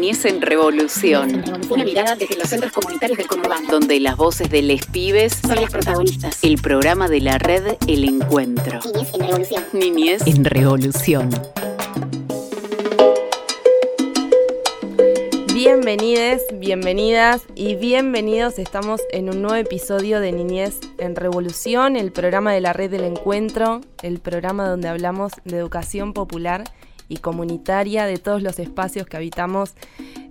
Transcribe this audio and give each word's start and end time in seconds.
Niñez 0.00 0.24
en 0.24 0.40
Revolución. 0.40 1.44
Una 1.68 1.84
mirada 1.84 2.16
desde 2.16 2.34
los 2.38 2.48
centros 2.48 2.72
comunitarios 2.72 3.18
del 3.18 3.26
conurbano. 3.26 3.70
Donde 3.70 4.00
las 4.00 4.16
voces 4.16 4.48
de 4.48 4.62
les 4.62 4.86
pibes 4.86 5.34
son 5.34 5.56
las 5.56 5.70
protagonistas. 5.70 6.38
El 6.42 6.56
programa 6.56 7.06
de 7.06 7.20
la 7.20 7.36
red 7.36 7.76
El 7.86 8.04
Encuentro. 8.04 8.80
Niñez 8.94 9.12
en 9.12 9.26
Revolución. 9.26 9.68
Niñez 9.74 10.26
en 10.26 10.44
Revolución. 10.46 11.30
Bienvenides, 15.52 16.44
bienvenidas 16.54 17.42
y 17.54 17.74
bienvenidos. 17.74 18.58
Estamos 18.58 19.02
en 19.12 19.28
un 19.28 19.42
nuevo 19.42 19.56
episodio 19.56 20.20
de 20.20 20.32
Niñez 20.32 20.80
en 20.96 21.14
Revolución, 21.14 21.96
el 21.96 22.10
programa 22.10 22.54
de 22.54 22.62
la 22.62 22.72
red 22.72 22.90
del 22.90 23.04
encuentro, 23.04 23.82
el 24.02 24.18
programa 24.20 24.66
donde 24.66 24.88
hablamos 24.88 25.32
de 25.44 25.58
educación 25.58 26.14
popular 26.14 26.64
y 27.10 27.18
comunitaria 27.18 28.06
de 28.06 28.16
todos 28.16 28.42
los 28.42 28.58
espacios 28.58 29.06
que 29.06 29.18
habitamos. 29.18 29.74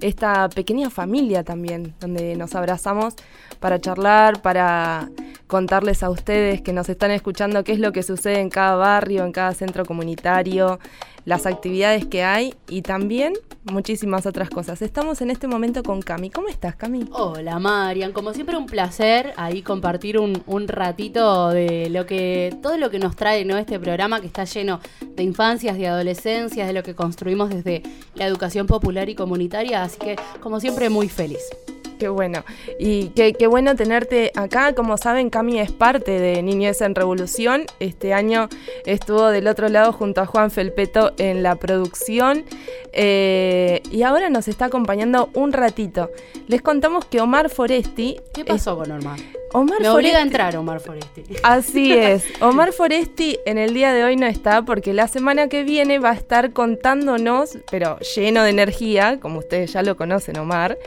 Esta 0.01 0.49
pequeña 0.49 0.89
familia 0.89 1.43
también, 1.43 1.93
donde 1.99 2.35
nos 2.35 2.55
abrazamos 2.55 3.15
para 3.59 3.79
charlar, 3.79 4.41
para 4.41 5.09
contarles 5.47 6.03
a 6.03 6.09
ustedes 6.09 6.61
que 6.61 6.73
nos 6.73 6.89
están 6.89 7.11
escuchando 7.11 7.63
qué 7.63 7.73
es 7.73 7.79
lo 7.79 7.91
que 7.91 8.03
sucede 8.03 8.39
en 8.39 8.49
cada 8.49 8.75
barrio, 8.75 9.25
en 9.25 9.31
cada 9.31 9.53
centro 9.53 9.83
comunitario, 9.83 10.79
las 11.25 11.45
actividades 11.45 12.05
que 12.05 12.23
hay 12.23 12.53
y 12.67 12.81
también 12.81 13.33
muchísimas 13.63 14.25
otras 14.25 14.49
cosas. 14.49 14.81
Estamos 14.81 15.21
en 15.21 15.31
este 15.31 15.47
momento 15.47 15.83
con 15.83 16.01
Cami. 16.01 16.29
¿Cómo 16.29 16.47
estás, 16.47 16.75
Cami? 16.75 17.05
Hola, 17.11 17.59
Marian. 17.59 18.13
Como 18.13 18.33
siempre, 18.33 18.57
un 18.57 18.65
placer 18.65 19.33
ahí 19.37 19.61
compartir 19.61 20.17
un, 20.19 20.67
ratito 20.67 21.49
de 21.49 21.89
lo 21.89 22.05
que, 22.05 22.55
todo 22.61 22.77
lo 22.77 22.89
que 22.89 22.99
nos 22.99 23.15
trae 23.15 23.43
¿no? 23.45 23.57
este 23.57 23.79
programa 23.79 24.21
que 24.21 24.27
está 24.27 24.43
lleno 24.43 24.79
de 25.01 25.23
infancias, 25.23 25.77
de 25.77 25.87
adolescencias, 25.87 26.67
de 26.67 26.73
lo 26.73 26.83
que 26.83 26.95
construimos 26.95 27.49
desde 27.49 27.83
la 28.15 28.25
educación 28.25 28.67
popular 28.67 29.09
y 29.09 29.15
comunitaria. 29.15 29.83
Así 29.83 29.97
que, 29.97 30.15
como 30.41 30.59
siempre, 30.59 30.89
muy 30.89 31.09
feliz. 31.09 31.41
Qué 31.99 32.07
bueno. 32.07 32.45
Y 32.79 33.09
qué, 33.09 33.33
qué, 33.33 33.47
bueno 33.47 33.75
tenerte 33.75 34.31
acá. 34.35 34.73
Como 34.73 34.97
saben, 34.97 35.29
Cami 35.29 35.59
es 35.59 35.71
parte 35.71 36.19
de 36.19 36.41
Niñez 36.41 36.79
en 36.81 36.95
Revolución. 36.95 37.65
Este 37.81 38.13
año 38.13 38.47
estuvo 38.85 39.27
del 39.27 39.47
otro 39.47 39.67
lado 39.67 39.91
junto 39.91 40.21
a 40.21 40.25
Juan 40.25 40.49
Felpeto 40.49 41.11
en 41.17 41.43
la 41.43 41.55
producción. 41.55 42.45
Eh, 42.93 43.83
y 43.91 44.03
ahora 44.03 44.29
nos 44.29 44.47
está 44.47 44.65
acompañando 44.65 45.29
un 45.33 45.51
ratito. 45.51 46.09
Les 46.47 46.61
contamos 46.61 47.03
que 47.03 47.19
Omar 47.19 47.49
Foresti. 47.49 48.19
¿Qué 48.33 48.45
pasó 48.45 48.77
con 48.77 48.91
Omar? 48.91 49.19
Omar 49.51 49.81
Me 49.81 49.89
obliga 49.89 50.19
a 50.19 50.21
entrar 50.21 50.55
Omar 50.55 50.79
Foresti. 50.79 51.23
Así 51.43 51.93
es. 51.97 52.23
Omar 52.41 52.71
Foresti 52.71 53.39
en 53.45 53.57
el 53.57 53.73
día 53.73 53.93
de 53.93 54.03
hoy 54.03 54.15
no 54.15 54.25
está 54.25 54.61
porque 54.61 54.93
la 54.93 55.07
semana 55.07 55.49
que 55.49 55.63
viene 55.63 55.99
va 55.99 56.11
a 56.11 56.13
estar 56.13 56.53
contándonos, 56.53 57.57
pero 57.69 57.99
lleno 58.15 58.43
de 58.43 58.51
energía, 58.51 59.19
como 59.19 59.39
ustedes 59.39 59.73
ya 59.73 59.81
lo 59.81 59.97
conocen, 59.97 60.37
Omar, 60.37 60.77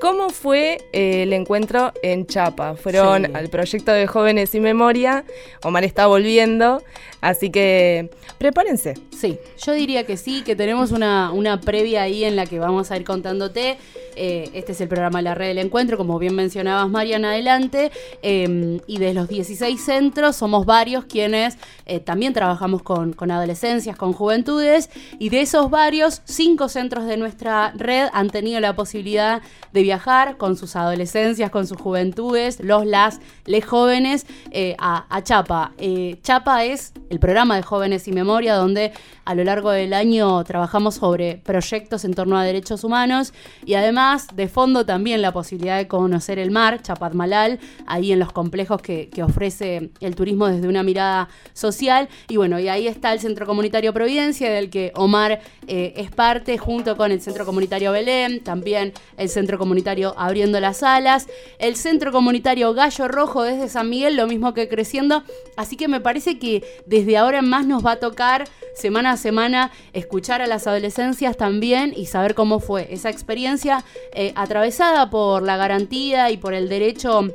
¿Cómo 0.00 0.30
fue 0.30 0.78
eh, 0.94 1.24
el 1.24 1.34
encuentro 1.34 1.92
en 2.02 2.26
Chapa? 2.26 2.74
Fueron 2.74 3.36
al 3.36 3.50
proyecto 3.50 3.92
de 3.92 4.06
Jóvenes 4.06 4.54
y 4.54 4.60
Memoria. 4.60 5.24
Omar 5.62 5.84
está 5.84 6.06
volviendo, 6.06 6.82
así 7.20 7.50
que 7.50 8.08
prepárense. 8.38 8.94
Sí, 9.14 9.38
yo 9.62 9.74
diría 9.74 10.06
que 10.06 10.16
sí, 10.16 10.40
que 10.40 10.56
tenemos 10.56 10.90
una, 10.92 11.32
una 11.32 11.60
previa 11.60 12.00
ahí 12.00 12.24
en 12.24 12.34
la 12.34 12.46
que 12.46 12.58
vamos 12.58 12.90
a 12.90 12.96
ir 12.96 13.04
contándote 13.04 13.76
eh, 14.16 14.50
este 14.54 14.72
es 14.72 14.80
el 14.80 14.88
programa 14.88 15.22
La 15.22 15.34
Red 15.34 15.48
del 15.48 15.58
Encuentro, 15.58 15.96
como 15.96 16.18
bien 16.18 16.34
mencionabas, 16.34 16.88
Mariana, 16.90 17.30
adelante. 17.30 17.90
Em, 18.22 18.80
y 18.86 18.98
de 18.98 19.14
los 19.14 19.28
16 19.28 19.82
centros 19.82 20.36
somos 20.36 20.66
varios 20.66 21.04
quienes 21.04 21.56
eh, 21.86 22.00
también 22.00 22.32
trabajamos 22.32 22.82
con, 22.82 23.14
adolescencias, 23.30 23.96
con 23.96 24.12
juventudes. 24.12 24.90
Y 25.18 25.30
de 25.30 25.40
esos 25.40 25.70
varios, 25.70 26.22
cinco 26.24 26.68
centros 26.68 27.06
de 27.06 27.16
nuestra 27.16 27.72
red 27.76 28.08
han 28.12 28.30
tenido 28.30 28.60
la 28.60 28.74
posibilidad 28.74 29.42
de 29.72 29.82
viajar 29.82 30.36
con 30.36 30.56
sus 30.56 30.76
adolescencias, 30.76 31.50
con 31.50 31.66
sus 31.66 31.78
juventudes, 31.78 32.60
los, 32.60 32.86
las, 32.86 33.20
les 33.46 33.64
jóvenes, 33.64 34.26
eh, 34.50 34.76
a, 34.78 35.06
a, 35.14 35.22
Chapa. 35.22 35.72
Chapa 36.22 36.64
es 36.64 36.92
el 37.08 37.18
programa 37.20 37.56
de 37.56 37.62
Jóvenes 37.62 38.08
y 38.08 38.12
Memoria, 38.12 38.54
donde 38.54 38.92
a 39.30 39.34
lo 39.36 39.44
largo 39.44 39.70
del 39.70 39.92
año 39.92 40.42
trabajamos 40.42 40.96
sobre 40.96 41.36
proyectos 41.36 42.04
en 42.04 42.14
torno 42.14 42.36
a 42.36 42.42
derechos 42.42 42.82
humanos 42.82 43.32
y 43.64 43.74
además 43.74 44.26
de 44.34 44.48
fondo 44.48 44.84
también 44.84 45.22
la 45.22 45.32
posibilidad 45.32 45.78
de 45.78 45.86
conocer 45.86 46.40
el 46.40 46.50
mar, 46.50 46.82
Chapadmalal, 46.82 47.60
ahí 47.86 48.10
en 48.10 48.18
los 48.18 48.32
complejos 48.32 48.82
que, 48.82 49.08
ofrece 49.22 49.90
el 50.00 50.16
turismo 50.16 50.48
desde 50.48 50.66
una 50.66 50.82
mirada 50.82 51.28
social. 51.52 52.08
Y 52.28 52.38
bueno, 52.38 52.58
y 52.58 52.68
ahí 52.68 52.88
está 52.88 53.12
el 53.12 53.20
Centro 53.20 53.46
Comunitario 53.46 53.92
Providencia, 53.92 54.50
del 54.50 54.70
que 54.70 54.92
Omar 54.96 55.40
eh, 55.68 55.92
es 55.96 56.10
parte, 56.10 56.56
junto 56.56 56.96
con 56.96 57.12
el 57.12 57.20
Centro 57.20 57.44
Comunitario 57.44 57.92
Belén, 57.92 58.42
también 58.42 58.94
el 59.18 59.28
Centro 59.28 59.58
Comunitario 59.58 60.14
Abriendo 60.16 60.58
las 60.58 60.82
Alas, 60.82 61.28
el 61.58 61.76
Centro 61.76 62.10
Comunitario 62.12 62.72
Gallo 62.72 63.06
Rojo 63.08 63.42
desde 63.42 63.68
San 63.68 63.90
Miguel, 63.90 64.16
lo 64.16 64.26
mismo 64.26 64.54
que 64.54 64.68
creciendo. 64.68 65.22
Así 65.56 65.76
que 65.76 65.86
me 65.86 66.00
parece 66.00 66.38
que 66.38 66.64
desde 66.86 67.18
ahora 67.18 67.42
más 67.42 67.66
nos 67.66 67.84
va 67.84 67.92
a 67.92 67.96
tocar 67.96 68.48
semana 68.74 69.12
a 69.12 69.19
semana 69.20 69.70
escuchar 69.92 70.42
a 70.42 70.48
las 70.48 70.66
adolescencias 70.66 71.36
también 71.36 71.94
y 71.96 72.06
saber 72.06 72.34
cómo 72.34 72.58
fue 72.58 72.88
esa 72.90 73.08
experiencia 73.10 73.84
eh, 74.12 74.32
atravesada 74.34 75.08
por 75.10 75.44
la 75.44 75.56
garantía 75.56 76.32
y 76.32 76.36
por 76.36 76.54
el 76.54 76.68
derecho 76.68 77.28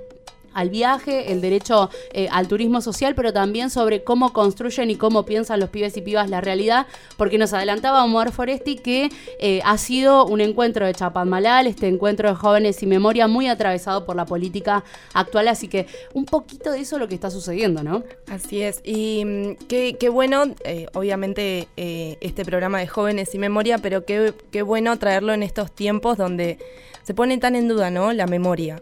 al 0.55 0.69
viaje, 0.69 1.31
el 1.33 1.41
derecho 1.41 1.91
eh, 2.13 2.27
al 2.31 2.47
turismo 2.47 2.81
social, 2.81 3.13
pero 3.13 3.31
también 3.33 3.69
sobre 3.69 4.03
cómo 4.03 4.33
construyen 4.33 4.89
y 4.89 4.95
cómo 4.95 5.25
piensan 5.25 5.59
los 5.59 5.69
pibes 5.69 5.95
y 5.97 6.01
pibas 6.01 6.29
la 6.29 6.41
realidad, 6.41 6.88
porque 7.17 7.38
nos 7.38 7.53
adelantaba 7.53 8.03
Omar 8.03 8.31
Foresti 8.31 8.77
que 8.77 9.09
eh, 9.39 9.61
ha 9.65 9.77
sido 9.77 10.25
un 10.25 10.39
encuentro 10.41 10.85
de 10.85 10.94
Chapadmalal, 10.94 11.67
este 11.67 11.88
encuentro 11.88 12.29
de 12.29 12.35
jóvenes 12.35 12.81
y 12.81 12.88
memoria 12.88 13.27
muy 13.27 13.47
atravesado 13.47 14.05
por 14.05 14.15
la 14.15 14.25
política 14.25 14.85
actual, 15.13 15.49
así 15.49 15.67
que 15.67 15.88
un 16.13 16.25
poquito 16.25 16.71
de 16.71 16.79
eso 16.79 16.95
es 16.95 17.01
lo 17.01 17.09
que 17.09 17.15
está 17.15 17.29
sucediendo, 17.29 17.83
¿no? 17.83 18.03
Así 18.27 18.61
es, 18.61 18.79
y 18.85 19.23
mm, 19.25 19.55
qué, 19.67 20.09
bueno, 20.09 20.45
eh, 20.63 20.88
obviamente 20.94 21.67
este 21.75 22.45
programa 22.45 22.79
de 22.79 22.88
jóvenes 22.88 23.35
y 23.35 23.39
memoria, 23.39 23.77
pero 23.79 24.05
qué 24.05 24.61
bueno 24.61 24.97
traerlo 24.97 25.33
en 25.33 25.44
estos 25.44 25.71
tiempos 25.73 26.17
donde 26.17 26.57
se 27.05 27.13
pone 27.13 27.38
tan 27.38 27.55
en 27.55 27.67
duda, 27.67 27.91
¿no? 27.91 28.13
La 28.13 28.25
memoria. 28.25 28.81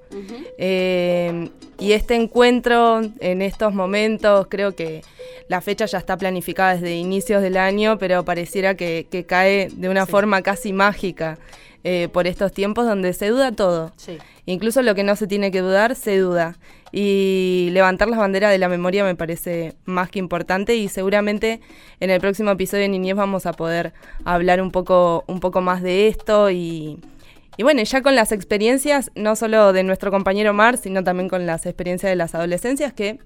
Eh, 0.58 1.50
y 1.78 1.92
este 1.92 2.16
encuentro 2.16 3.02
en 3.20 3.42
estos 3.42 3.74
momentos, 3.74 4.48
creo 4.50 4.74
que 4.74 5.02
la 5.50 5.60
fecha 5.60 5.86
ya 5.86 5.98
está 5.98 6.16
planificada 6.16 6.76
desde 6.76 6.96
inicios 6.96 7.42
del 7.42 7.58
año, 7.58 7.98
pero 7.98 8.24
pareciera 8.24 8.76
que, 8.76 9.26
cae 9.28 9.68
de 9.74 9.90
una 9.90 10.06
forma 10.06 10.42
casi 10.42 10.72
mágica 10.72 11.38
eh, 11.84 12.08
por 12.14 12.26
estos 12.26 12.54
tiempos 12.54 12.86
donde 12.86 13.12
se 13.12 13.28
duda 13.28 13.52
todo. 13.52 13.92
Incluso 14.46 14.82
lo 14.84 14.96
que 14.96 15.04
no 15.04 15.18
se 15.18 15.28
tiene 15.28 15.52
que 15.52 15.60
dudar, 15.60 15.96
se 15.96 16.18
duda. 16.18 16.58
Y 16.94 17.70
levantar 17.72 18.08
las 18.08 18.20
banderas 18.20 18.52
de 18.52 18.58
la 18.58 18.70
memoria 18.70 19.04
me 19.04 19.16
parece 19.16 19.74
más 19.84 20.10
que 20.10 20.20
importante 20.20 20.76
y 20.76 20.88
seguramente 20.88 21.60
en 22.00 22.10
el 22.10 22.22
próximo 22.22 22.52
episodio 22.52 22.84
de 22.84 22.90
Niñez 22.90 23.16
vamos 23.16 23.48
a 23.48 23.52
poder 23.52 23.92
hablar 24.24 24.62
un 24.62 24.72
poco, 24.72 25.26
un 25.28 25.42
poco 25.42 25.60
más 25.60 25.82
de 25.82 26.08
esto 26.08 26.52
y, 26.52 27.00
y 27.58 27.64
bueno, 27.64 27.84
ya 27.84 28.02
con 28.02 28.16
las 28.16 28.32
experiencias, 28.32 29.12
no 29.16 29.36
solo 29.36 29.74
de 29.74 29.84
nuestro 29.84 30.12
compañero 30.12 30.54
Mar, 30.54 30.78
sino 30.78 31.04
también 31.04 31.30
con 31.30 31.46
las 31.46 31.66
experiencias 31.66 32.10
de 32.10 32.16
las 32.16 32.36
adolescencias, 32.36 32.94
que 32.94 33.20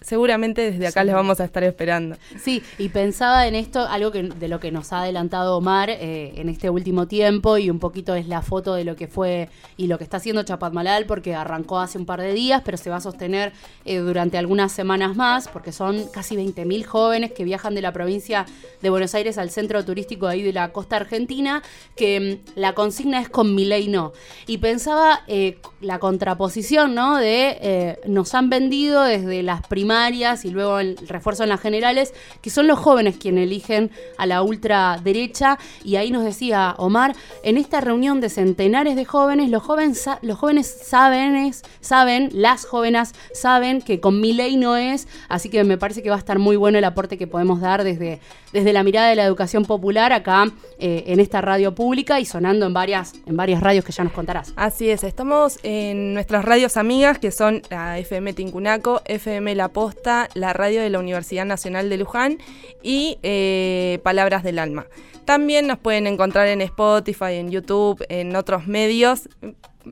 seguramente 0.00 0.70
desde 0.70 0.86
acá 0.86 1.04
les 1.04 1.14
vamos 1.14 1.40
a 1.40 1.44
estar 1.44 1.64
esperando. 1.64 2.16
Sí, 2.40 2.62
y 2.78 2.88
pensaba 2.90 3.46
en 3.46 3.54
esto, 3.54 3.80
algo 3.80 4.10
que, 4.10 4.22
de 4.22 4.48
lo 4.48 4.60
que 4.60 4.70
nos 4.70 4.92
ha 4.92 5.02
adelantado 5.02 5.56
Omar 5.56 5.90
eh, 5.90 6.32
en 6.36 6.48
este 6.48 6.70
último 6.70 7.06
tiempo, 7.06 7.58
y 7.58 7.70
un 7.70 7.78
poquito 7.78 8.14
es 8.14 8.28
la 8.28 8.42
foto 8.42 8.74
de 8.74 8.84
lo 8.84 8.96
que 8.96 9.08
fue 9.08 9.48
y 9.76 9.86
lo 9.86 9.98
que 9.98 10.04
está 10.04 10.18
haciendo 10.18 10.42
Chapadmalal, 10.42 11.06
porque 11.06 11.34
arrancó 11.34 11.80
hace 11.80 11.98
un 11.98 12.06
par 12.06 12.20
de 12.20 12.32
días, 12.32 12.62
pero 12.64 12.76
se 12.76 12.90
va 12.90 12.96
a 12.96 13.00
sostener 13.00 13.52
eh, 13.84 13.98
durante 13.98 14.38
algunas 14.38 14.72
semanas 14.72 15.16
más, 15.16 15.48
porque 15.48 15.72
son 15.72 16.06
casi 16.08 16.36
20.000 16.36 16.84
jóvenes 16.84 17.32
que 17.32 17.44
viajan 17.44 17.74
de 17.74 17.82
la 17.82 17.92
provincia 17.92 18.46
de 18.82 18.90
Buenos 18.90 19.14
Aires 19.14 19.38
al 19.38 19.50
centro 19.50 19.84
turístico 19.84 20.26
ahí 20.26 20.42
de 20.42 20.52
la 20.52 20.72
costa 20.72 20.96
argentina, 20.96 21.62
que 21.96 22.40
mm, 22.44 22.58
la 22.58 22.74
consigna 22.74 23.20
es 23.20 23.28
con 23.28 23.54
mi 23.54 23.64
ley 23.64 23.88
no. 23.88 24.12
Y 24.46 24.58
pensaba 24.58 25.22
eh, 25.26 25.58
la 25.80 25.98
contraposición, 25.98 26.94
¿no? 26.94 27.16
De 27.16 27.98
nos 28.06 28.34
han 28.34 28.50
vendido 28.50 29.02
desde 29.02 29.42
las 29.42 29.63
primarias 29.68 30.44
y 30.44 30.50
luego 30.50 30.78
el 30.78 30.96
refuerzo 31.06 31.42
en 31.42 31.48
las 31.48 31.60
generales, 31.60 32.14
que 32.40 32.50
son 32.50 32.66
los 32.66 32.78
jóvenes 32.78 33.16
quienes 33.16 33.44
eligen 33.44 33.90
a 34.18 34.26
la 34.26 34.42
ultraderecha. 34.42 35.58
Y 35.84 35.96
ahí 35.96 36.10
nos 36.10 36.24
decía 36.24 36.74
Omar, 36.78 37.14
en 37.42 37.56
esta 37.56 37.80
reunión 37.80 38.20
de 38.20 38.28
centenares 38.28 38.96
de 38.96 39.04
jóvenes, 39.04 39.50
los 39.50 39.62
jóvenes, 39.62 40.04
los 40.22 40.38
jóvenes 40.38 40.66
saben, 40.66 41.52
saben, 41.80 42.30
las 42.32 42.66
jóvenes 42.66 43.14
saben 43.32 43.82
que 43.82 44.00
con 44.00 44.20
mi 44.20 44.32
ley 44.32 44.56
no 44.56 44.76
es, 44.76 45.08
así 45.28 45.48
que 45.48 45.64
me 45.64 45.78
parece 45.78 46.02
que 46.02 46.10
va 46.10 46.16
a 46.16 46.18
estar 46.18 46.38
muy 46.38 46.56
bueno 46.56 46.78
el 46.78 46.84
aporte 46.84 47.18
que 47.18 47.26
podemos 47.26 47.60
dar 47.60 47.84
desde, 47.84 48.20
desde 48.52 48.72
la 48.72 48.82
mirada 48.82 49.08
de 49.08 49.16
la 49.16 49.24
educación 49.24 49.64
popular 49.64 50.12
acá 50.12 50.46
eh, 50.78 51.04
en 51.08 51.20
esta 51.20 51.40
radio 51.40 51.74
pública 51.74 52.20
y 52.20 52.24
sonando 52.24 52.66
en 52.66 52.74
varias, 52.74 53.14
en 53.26 53.36
varias 53.36 53.60
radios 53.60 53.84
que 53.84 53.92
ya 53.92 54.04
nos 54.04 54.12
contarás. 54.12 54.52
Así 54.56 54.90
es, 54.90 55.04
estamos 55.04 55.58
en 55.62 56.14
nuestras 56.14 56.44
radios 56.44 56.76
amigas 56.76 57.18
que 57.18 57.30
son 57.30 57.62
la 57.70 57.98
FM 57.98 58.32
Tincunaco, 58.32 59.02
FM 59.04 59.53
La 59.54 59.68
Posta, 59.68 60.28
la 60.34 60.52
radio 60.52 60.82
de 60.82 60.90
la 60.90 60.98
Universidad 60.98 61.44
Nacional 61.44 61.88
de 61.90 61.98
Luján 61.98 62.38
y 62.82 63.18
eh, 63.22 64.00
Palabras 64.02 64.42
del 64.42 64.58
Alma. 64.58 64.86
También 65.24 65.66
nos 65.66 65.78
pueden 65.78 66.06
encontrar 66.06 66.48
en 66.48 66.60
Spotify, 66.60 67.34
en 67.34 67.50
YouTube, 67.50 68.04
en 68.08 68.36
otros 68.36 68.66
medios. 68.66 69.28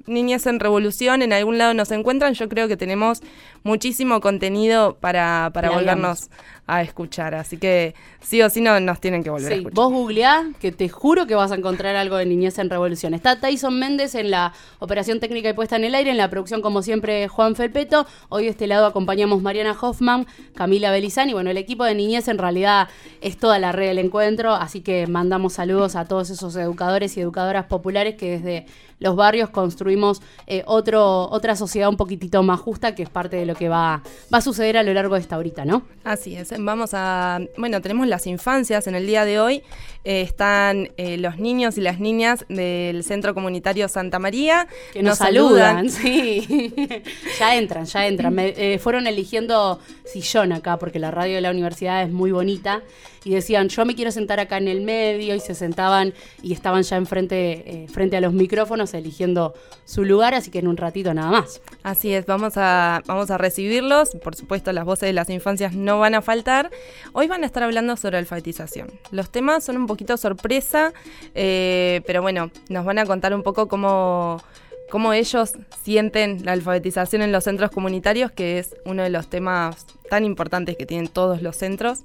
Niñez 0.07 0.47
en 0.47 0.61
Revolución, 0.61 1.23
en 1.23 1.33
algún 1.33 1.59
lado 1.59 1.75
nos 1.75 1.91
encuentran. 1.91 2.35
Yo 2.35 2.49
creo 2.49 2.69
que 2.69 2.77
tenemos 2.77 3.21
muchísimo 3.63 4.21
contenido 4.21 4.97
para, 5.01 5.51
para 5.53 5.71
volvernos 5.71 6.31
a 6.67 6.83
escuchar. 6.83 7.35
Así 7.35 7.57
que 7.59 7.95
sí 8.21 8.41
o 8.43 8.49
sí 8.51 8.61
no, 8.61 8.79
nos 8.81 9.01
tienen 9.01 9.23
que 9.23 9.31
volver 9.31 9.47
a 9.47 9.55
Sí, 9.55 9.55
escuchar. 9.61 9.75
vos 9.75 9.93
googleá, 9.93 10.47
que 10.61 10.73
te 10.73 10.89
juro 10.89 11.27
que 11.27 11.35
vas 11.35 11.53
a 11.53 11.57
encontrar 11.57 11.97
algo 11.97 12.17
de 12.17 12.27
Niñez 12.27 12.59
en 12.59 12.71
Revolución. 12.71 13.15
Está 13.15 13.41
Tyson 13.41 13.79
Méndez 13.79 14.15
en 14.15 14.31
la 14.31 14.53
operación 14.79 15.21
técnica 15.21 15.49
y 15.49 15.53
puesta 15.53 15.77
en 15.77 15.85
el 15.85 15.95
aire, 15.95 16.11
en 16.11 16.17
la 16.17 16.31
producción, 16.31 16.63
como 16.63 16.83
siempre, 16.83 17.29
Juan 17.29 17.57
Felpeto. 17.57 18.07
Hoy 18.29 18.45
de 18.45 18.51
este 18.51 18.67
lado 18.67 18.87
acompañamos 18.87 19.43
Mariana 19.43 19.77
Hoffman, 19.81 20.27
Camila 20.55 20.91
Belizani. 20.91 21.33
Bueno, 21.33 21.51
el 21.51 21.57
equipo 21.57 21.85
de 21.85 21.95
Niñez 21.95 22.29
en 22.29 22.39
realidad 22.39 22.89
es 23.21 23.37
toda 23.37 23.59
la 23.59 23.73
red 23.73 23.89
del 23.89 23.99
encuentro, 23.99 24.55
así 24.55 24.81
que 24.81 25.07
mandamos 25.07 25.55
saludos 25.55 25.97
a 25.97 26.05
todos 26.07 26.31
esos 26.31 26.55
educadores 26.57 27.17
y 27.17 27.21
educadoras 27.21 27.67
populares 27.67 28.15
que 28.17 28.31
desde 28.39 28.67
los 29.03 29.17
barrios 29.17 29.51
construimos 29.51 30.23
eh, 30.47 30.63
otro, 30.67 31.29
otra 31.29 31.57
sociedad 31.57 31.89
un 31.89 31.97
poquitito 31.97 32.43
más 32.43 32.61
justa, 32.61 32.95
que 32.95 33.03
es 33.03 33.11
parte 33.11 33.37
de 33.37 33.47
lo 33.47 33.55
que 33.55 33.69
va, 33.69 34.03
va 34.33 34.39
a 34.39 34.41
suceder 34.41 34.79
a 34.79 34.83
lo 34.83 34.95
largo 34.95 35.17
de 35.17 35.21
esta 35.21 35.37
horita, 35.37 35.65
¿no? 35.65 35.83
Así 36.05 36.37
es, 36.37 36.55
vamos 36.59 36.91
a, 36.95 37.41
bueno, 37.59 37.81
tenemos 37.81 38.07
las 38.07 38.27
infancias 38.27 38.87
en 38.87 38.95
el 38.95 39.07
día 39.07 39.25
de 39.25 39.41
hoy, 39.41 39.63
Eh, 40.05 40.23
están 40.23 40.91
eh, 40.97 41.17
los 41.17 41.39
niños 41.39 41.79
y 41.79 41.81
las 41.81 42.01
niñas 42.01 42.45
del 42.49 43.05
Centro 43.05 43.35
Comunitario 43.35 43.87
Santa 43.87 44.19
María, 44.19 44.67
Que 44.93 45.01
nos, 45.01 45.19
saludan, 45.19 45.91
sí. 45.91 46.75
ya 47.39 47.55
entran, 47.55 47.85
ya 47.85 48.09
entran. 48.09 48.35
Me, 48.35 48.81
fueron 48.81 49.07
eligiendo 49.07 49.79
sillón 50.05 50.53
acá 50.53 50.77
porque 50.81 50.99
la 50.99 51.13
radio 51.13 51.37
de 51.37 51.41
la 51.41 51.53
universidad 51.53 52.03
es 52.03 52.11
muy 52.11 52.33
bonita 52.33 52.83
y 53.25 53.31
decían, 53.31 53.69
yo 53.69 53.85
me 53.85 53.95
quiero 53.95 54.11
sentar 54.11 54.41
acá 54.41 54.59
en 54.59 54.69
el 54.69 54.81
medio 54.81 55.35
y 55.35 55.41
se 55.41 55.55
sentaban 55.55 56.15
y 56.43 56.53
estaban 56.53 56.83
ya 56.83 56.97
enfrente, 56.97 57.85
eh, 57.85 57.87
frente 57.89 58.17
a 58.17 58.21
los 58.21 58.33
micrófonos 58.33 58.95
eligiendo 58.95 59.55
su 59.85 60.05
lugar, 60.05 60.35
así 60.35 60.51
que 60.51 60.59
en 60.59 60.69
un 60.69 60.77
ratito 60.77 61.15
nada 61.15 61.31
más. 61.31 61.61
Así 61.83 62.13
es, 62.13 62.27
vamos 62.27 62.55
a, 62.57 63.03
vamos 63.07 63.31
a 63.31 63.39
recibirlos, 63.39 64.11
por 64.23 64.35
supuesto 64.35 64.73
las 64.73 64.85
voces 64.85 65.09
de 65.09 65.13
las 65.13 65.31
infancias 65.31 65.75
no 65.75 65.99
van 65.99 66.15
a 66.15 66.23
faltar. 66.23 66.71
Hoy 67.13 67.29
van 67.29 67.43
a 67.43 67.47
estar 67.47 67.63
hablando 67.63 67.97
sobre 67.97 68.19
alfabetización. 68.19 68.91
Los 69.11 69.31
temas 69.31 69.65
son 69.65 69.77
un 69.77 69.87
poquito 69.87 70.17
sorpresa, 70.17 70.93
eh, 71.35 72.03
pero 72.07 72.23
bueno, 72.23 72.51
nos 72.69 72.85
van 72.85 72.99
a 72.99 73.07
contar 73.07 73.35
un 73.35 73.43
poco 73.43 73.69
cómo, 73.69 74.43
cómo 74.91 75.13
ellos 75.13 75.53
sienten 75.83 76.45
la 76.45 76.53
alfabetización 76.53 77.23
en 77.23 77.33
los 77.33 77.45
centros 77.45 77.71
comunitarios, 77.71 78.31
que 78.33 78.59
es 78.59 78.77
uno 78.85 79.03
de 79.03 79.11
los 79.11 79.29
temas 79.29 79.87
tan 80.11 80.25
importantes 80.25 80.77
que 80.77 80.87
tienen 80.87 81.09
todos 81.09 81.43
los 81.43 81.57
centros. 81.57 82.01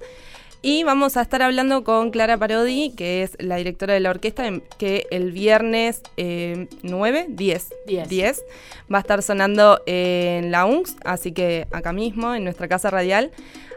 Y 0.60 0.82
vamos 0.82 1.16
a 1.16 1.22
estar 1.22 1.40
hablando 1.40 1.84
con 1.84 2.10
Clara 2.10 2.36
Parodi, 2.36 2.92
que 2.96 3.22
es 3.22 3.36
la 3.38 3.56
directora 3.56 3.94
de 3.94 4.00
la 4.00 4.10
orquesta, 4.10 4.50
que 4.76 5.06
el 5.12 5.30
viernes 5.30 6.02
eh, 6.16 6.66
9, 6.82 7.26
10, 7.28 7.68
Diez. 7.86 8.08
10 8.08 8.44
va 8.92 8.98
a 8.98 9.00
estar 9.00 9.22
sonando 9.22 9.80
en 9.86 10.50
la 10.50 10.64
UNCS, 10.64 10.96
así 11.04 11.30
que 11.30 11.68
acá 11.70 11.92
mismo, 11.92 12.34
en 12.34 12.42
nuestra 12.42 12.66
casa 12.66 12.90
radial. 12.90 13.30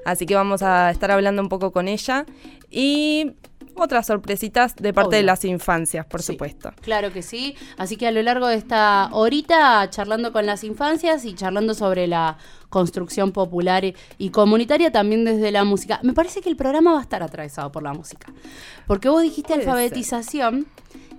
Así 0.05 0.25
que 0.25 0.33
vamos 0.33 0.63
a 0.63 0.89
estar 0.89 1.11
hablando 1.11 1.43
un 1.43 1.49
poco 1.49 1.71
con 1.71 1.87
ella. 1.87 2.25
Y 2.71 3.33
otras 3.75 4.07
sorpresitas 4.07 4.75
de 4.75 4.93
parte 4.93 5.09
Obvio. 5.09 5.17
de 5.19 5.23
las 5.23 5.45
infancias, 5.45 6.05
por 6.05 6.21
Sí, 6.21 6.33
supuesto. 6.33 6.71
Claro 6.81 7.11
que 7.11 7.21
sí. 7.21 7.55
Así 7.77 7.95
que 7.97 8.07
a 8.07 8.11
lo 8.11 8.21
largo 8.21 8.47
de 8.47 8.55
esta 8.55 9.09
horita, 9.11 9.89
charlando 9.89 10.31
con 10.31 10.45
las 10.45 10.63
infancias 10.63 11.25
y 11.25 11.33
charlando 11.33 11.73
sobre 11.73 12.07
la 12.07 12.37
construcción 12.69 13.31
popular 13.31 13.83
y- 14.17 14.29
comunitaria 14.29 14.91
también 14.91 15.25
desde 15.25 15.51
la 15.51 15.63
música. 15.63 15.99
Me 16.03 16.13
parece 16.13 16.41
que 16.41 16.49
el 16.49 16.55
programa 16.55 16.93
va 16.93 16.99
a 16.99 17.01
estar 17.01 17.21
atravesado 17.23 17.71
por 17.71 17.83
la 17.83 17.93
música. 17.93 18.31
Porque 18.87 19.09
vos 19.09 19.21
dijiste 19.21 19.53
Puede 19.53 19.61
alfabetización 19.69 20.67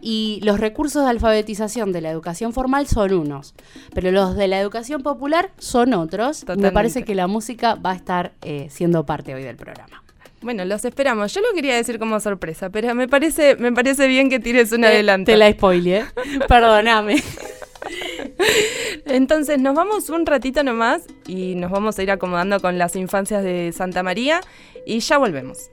y 0.00 0.40
los 0.42 0.58
recursos 0.58 1.04
de 1.04 1.10
alfabetización 1.10 1.92
de 1.92 2.00
la 2.00 2.10
educación 2.10 2.52
formal 2.52 2.86
son 2.86 3.12
unos, 3.12 3.54
pero 3.94 4.10
los 4.10 4.34
de 4.34 4.48
la 4.48 4.58
educación 4.60 5.02
popular 5.02 5.52
son 5.58 5.92
otros. 5.94 6.44
Me 6.56 6.72
parece 6.72 7.04
que 7.04 7.14
la 7.14 7.26
música 7.26 7.74
va 7.76 7.92
a 7.92 7.94
estar 7.96 8.32
eh, 8.42 8.68
siendo 8.70 9.04
parte 9.06 9.34
hoy 9.34 9.42
del 9.42 9.56
programa. 9.56 10.02
Bueno, 10.42 10.64
los 10.64 10.84
esperamos. 10.84 11.32
Yo 11.32 11.40
lo 11.40 11.52
quería 11.54 11.76
decir 11.76 11.98
como 11.98 12.18
sorpresa, 12.20 12.70
pero 12.70 12.94
me 12.94 13.08
parece, 13.08 13.56
me 13.56 13.72
parece 13.72 14.08
bien 14.08 14.28
que 14.28 14.40
tires 14.40 14.72
un 14.72 14.84
adelanto. 14.84 15.30
Te 15.30 15.36
la 15.36 15.50
spoileé. 15.50 16.04
Perdóname. 16.48 17.22
Entonces 19.06 19.60
nos 19.60 19.74
vamos 19.74 20.08
un 20.10 20.26
ratito 20.26 20.62
nomás 20.62 21.02
y 21.26 21.54
nos 21.54 21.70
vamos 21.70 21.98
a 21.98 22.02
ir 22.02 22.10
acomodando 22.10 22.60
con 22.60 22.78
las 22.78 22.96
infancias 22.96 23.42
de 23.42 23.72
Santa 23.72 24.02
María 24.02 24.40
y 24.86 25.00
ya 25.00 25.18
volvemos. 25.18 25.70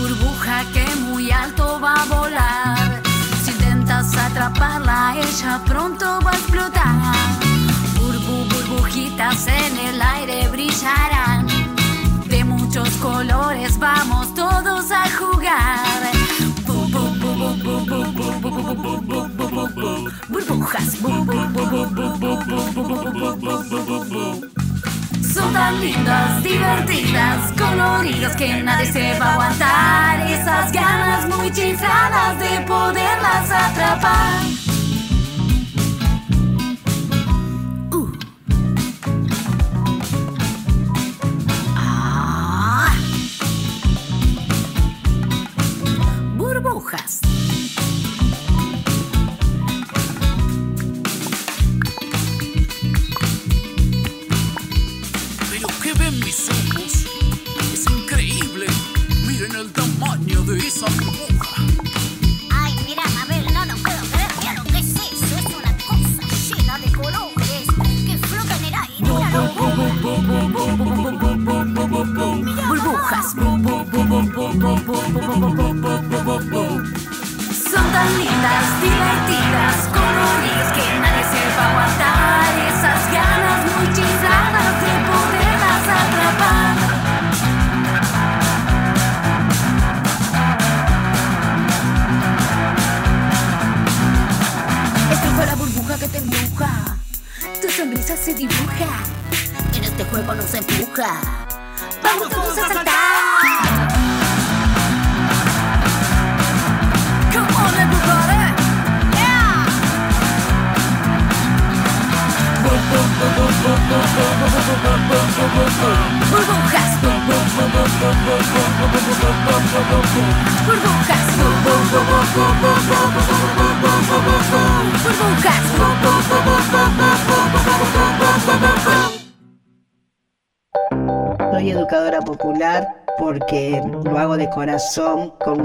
burbuja 0.00 0.64
que 0.72 0.84
muy 0.96 1.30
alto 1.30 1.78
va 1.80 1.94
a 2.02 2.04
volar. 2.06 3.02
Si 3.42 3.50
intentas 3.50 4.16
atraparla, 4.16 5.14
ella 5.16 5.60
pronto 5.66 6.06
va 6.24 6.30
a 6.32 6.34
explotar. 6.34 7.14
Burbu, 7.98 8.44
burbujitas 8.52 9.46
en 9.46 9.78
el 9.88 10.02
aire 10.02 10.48
brillarán. 10.48 11.46
De 12.26 12.44
muchos 12.44 12.88
colores 12.96 13.78
vamos 13.78 14.34
todos 14.34 14.90
a 14.90 15.04
jugar. 15.18 16.12
Burbujas, 20.28 21.00
burbujas. 21.02 21.50
Son 25.32 25.52
tan 25.52 25.80
lindas, 25.80 26.42
divertidas, 26.42 27.52
coloridas 27.56 28.34
que 28.34 28.62
nadie 28.64 28.90
se 28.90 29.16
va 29.20 29.26
a 29.26 29.32
aguantar. 29.34 30.26
Esas 30.28 30.72
ganas 30.72 31.28
muy 31.28 31.52
chifladas 31.52 32.36
de 32.40 32.60
poderlas 32.66 33.50
atrapar. 33.50 34.69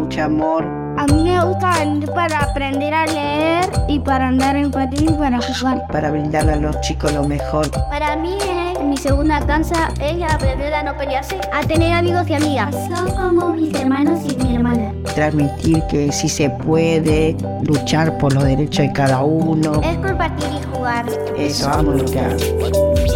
Mucho 0.06 0.24
amor. 0.24 0.64
A 0.98 1.06
mí 1.08 1.24
me 1.24 1.44
gusta 1.44 1.80
venir 1.80 2.10
para 2.12 2.40
aprender 2.40 2.94
a 2.94 3.06
leer 3.06 3.66
y 3.88 4.00
para 4.00 4.28
andar 4.28 4.56
en 4.56 4.72
patín 4.72 5.10
y 5.10 5.14
para 5.14 5.42
jugar. 5.42 5.88
Para 5.88 6.12
brindarle 6.12 6.54
a 6.54 6.56
los 6.58 6.80
chicos 6.82 7.12
lo 7.12 7.24
mejor. 7.24 7.70
Para 7.90 8.16
mí 8.16 8.38
es 8.40 8.80
mi 8.82 8.96
segunda 8.98 9.46
cansa 9.46 9.92
es 10.00 10.22
aprender 10.22 10.74
a 10.74 10.84
no 10.84 10.96
pelearse, 10.96 11.40
a 11.52 11.62
tener 11.62 11.92
amigos 11.94 12.30
y 12.30 12.36
amigas. 12.36 12.76
Son 12.88 13.12
como 13.12 13.54
mis 13.54 13.74
hermanos 13.74 14.20
y 14.32 14.36
mi 14.44 14.56
hermana. 14.56 14.94
Transmitir 15.16 15.82
que 15.90 16.12
sí 16.12 16.30
se 16.30 16.50
puede, 16.50 17.36
luchar 17.64 18.18
por 18.20 18.34
los 18.34 18.44
derechos 18.44 18.86
de 18.86 18.94
cada 18.94 19.24
uno. 19.24 19.82
Es 19.82 19.98
compartir 19.98 20.50
y 20.62 20.76
jugar. 20.76 21.06
Eso 21.38 21.70
amo 21.70 21.92
lo 21.94 22.06
que 22.06 22.20
hago. 22.20 22.38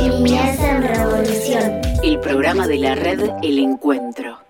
Niñez 0.02 0.60
en 0.60 0.82
Revolución. 0.82 1.82
El 2.04 2.20
programa 2.20 2.68
de 2.68 2.78
la 2.78 2.96
red 2.96 3.30
El 3.44 3.60
Encuentro. 3.60 4.49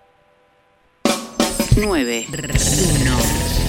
9 1.76 2.26
1 2.30 2.40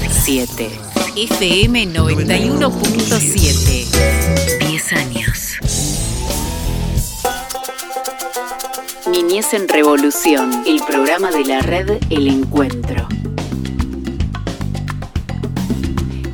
7 0.09 0.71
FM 1.15 1.87
91.7 1.87 4.67
10 4.67 4.93
años. 4.93 5.57
Niñez 9.11 9.53
en 9.53 9.67
Revolución, 9.67 10.63
el 10.65 10.81
programa 10.83 11.29
de 11.31 11.43
la 11.45 11.59
red 11.59 11.99
El 12.09 12.27
Encuentro. 12.27 13.07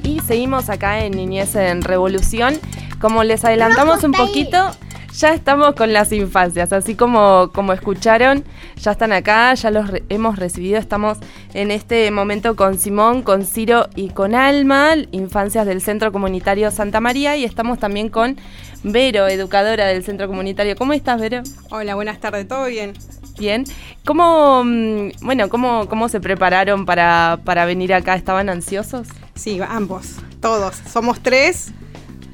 Y 0.03 0.21
seguimos 0.21 0.69
acá 0.69 1.03
en 1.03 1.11
Niñez 1.13 1.55
en 1.55 1.81
Revolución. 1.81 2.59
Como 2.99 3.23
les 3.23 3.43
adelantamos 3.45 4.03
un 4.03 4.11
poquito, 4.13 4.71
ya 5.17 5.33
estamos 5.33 5.73
con 5.73 5.93
las 5.93 6.11
infancias, 6.11 6.71
así 6.71 6.93
como, 6.93 7.49
como 7.51 7.73
escucharon, 7.73 8.43
ya 8.79 8.91
están 8.91 9.11
acá, 9.11 9.51
ya 9.55 9.71
los 9.71 9.89
re- 9.89 10.03
hemos 10.09 10.37
recibido, 10.37 10.77
estamos 10.77 11.17
en 11.55 11.71
este 11.71 12.11
momento 12.11 12.55
con 12.55 12.77
Simón, 12.77 13.23
con 13.23 13.43
Ciro 13.43 13.87
y 13.95 14.09
con 14.09 14.35
Alma, 14.35 14.93
infancias 15.11 15.65
del 15.65 15.81
Centro 15.81 16.11
Comunitario 16.11 16.69
Santa 16.69 16.99
María, 16.99 17.35
y 17.35 17.45
estamos 17.45 17.79
también 17.79 18.09
con 18.09 18.37
Vero, 18.83 19.27
educadora 19.27 19.87
del 19.87 20.03
Centro 20.03 20.27
Comunitario. 20.27 20.75
¿Cómo 20.75 20.93
estás, 20.93 21.19
Vero? 21.19 21.41
Hola, 21.71 21.95
buenas 21.95 22.19
tardes, 22.19 22.47
¿todo 22.47 22.65
bien? 22.65 22.93
Bien. 23.39 23.63
¿Cómo, 24.05 24.63
mm, 24.63 25.09
bueno, 25.23 25.49
cómo, 25.49 25.87
cómo 25.89 26.09
se 26.09 26.19
prepararon 26.19 26.85
para, 26.85 27.39
para 27.43 27.65
venir 27.65 27.91
acá? 27.93 28.13
¿Estaban 28.15 28.49
ansiosos? 28.49 29.07
Sí, 29.33 29.59
ambos, 29.67 30.17
todos. 30.41 30.75
Somos 30.91 31.19
tres. 31.21 31.71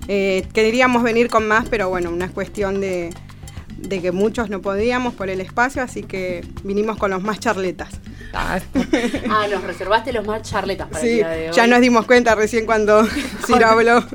Eh, 0.08 0.46
queríamos 0.54 1.04
venir 1.04 1.30
con 1.30 1.48
más, 1.48 1.68
pero 1.70 1.90
bueno, 1.90 2.10
una 2.10 2.30
cuestión 2.30 2.82
de, 2.82 3.10
de 3.78 4.02
que 4.02 4.12
muchos 4.12 4.50
no 4.50 4.62
podíamos 4.62 5.14
por 5.14 5.30
el 5.30 5.40
espacio, 5.42 5.82
así 5.82 6.04
que 6.04 6.46
vinimos 6.64 6.98
con 6.98 7.12
los 7.12 7.22
más 7.24 7.40
charletas. 7.40 7.90
Ah, 8.34 8.60
Ah, 9.30 9.46
nos 9.52 9.64
reservaste 9.64 10.12
los 10.12 10.26
más 10.26 10.42
charletas 10.42 10.88
para 10.90 11.02
el 11.04 11.08
Sí, 11.10 11.16
día 11.16 11.30
de 11.30 11.50
hoy. 11.50 11.56
ya 11.56 11.68
nos 11.68 11.80
dimos 11.82 12.06
cuenta 12.06 12.36
recién 12.36 12.66
cuando 12.66 13.06
Ciro 13.46 13.68
habló. 13.68 14.04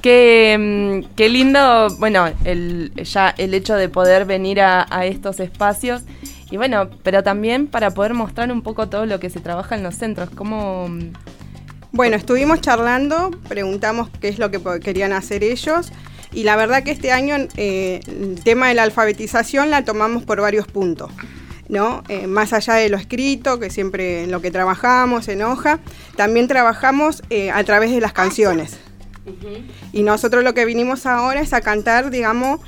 Qué, 0.00 0.56
mm, 1.04 1.14
qué 1.14 1.28
lindo, 1.28 1.88
bueno, 1.98 2.26
el, 2.44 2.90
ya 3.04 3.34
el 3.36 3.52
hecho 3.52 3.74
de 3.74 3.90
poder 3.90 4.24
venir 4.24 4.62
a, 4.62 4.86
a 4.88 5.04
estos 5.04 5.40
espacios 5.40 6.02
y 6.50 6.56
bueno, 6.56 6.88
pero 7.02 7.22
también 7.22 7.66
para 7.66 7.90
poder 7.92 8.14
mostrar 8.14 8.50
un 8.50 8.62
poco 8.62 8.88
todo 8.88 9.04
lo 9.04 9.20
que 9.20 9.28
se 9.28 9.40
trabaja 9.40 9.74
en 9.74 9.82
los 9.82 9.94
centros, 9.96 10.30
cómo... 10.30 10.88
Bueno, 11.92 12.16
estuvimos 12.16 12.62
charlando, 12.62 13.30
preguntamos 13.48 14.08
qué 14.18 14.28
es 14.28 14.38
lo 14.38 14.50
que 14.50 14.58
querían 14.80 15.12
hacer 15.12 15.44
ellos 15.44 15.92
y 16.32 16.44
la 16.44 16.56
verdad 16.56 16.82
que 16.84 16.90
este 16.90 17.12
año 17.12 17.36
eh, 17.58 18.00
el 18.06 18.42
tema 18.42 18.68
de 18.68 18.74
la 18.74 18.84
alfabetización 18.84 19.70
la 19.70 19.84
tomamos 19.84 20.24
por 20.24 20.40
varios 20.40 20.66
puntos. 20.66 21.12
¿no? 21.68 22.02
Eh, 22.08 22.26
más 22.26 22.54
allá 22.54 22.74
de 22.74 22.88
lo 22.88 22.96
escrito, 22.96 23.60
que 23.60 23.68
siempre 23.68 24.24
en 24.24 24.30
lo 24.30 24.40
que 24.40 24.50
trabajamos 24.50 25.28
en 25.28 25.42
hoja, 25.42 25.80
también 26.16 26.48
trabajamos 26.48 27.22
eh, 27.28 27.50
a 27.50 27.62
través 27.64 27.90
de 27.90 28.00
las 28.00 28.14
canciones. 28.14 28.78
Y 29.92 30.02
nosotros 30.02 30.42
lo 30.44 30.54
que 30.54 30.64
vinimos 30.64 31.04
ahora 31.04 31.40
es 31.40 31.52
a 31.52 31.60
cantar, 31.60 32.10
digamos, 32.10 32.60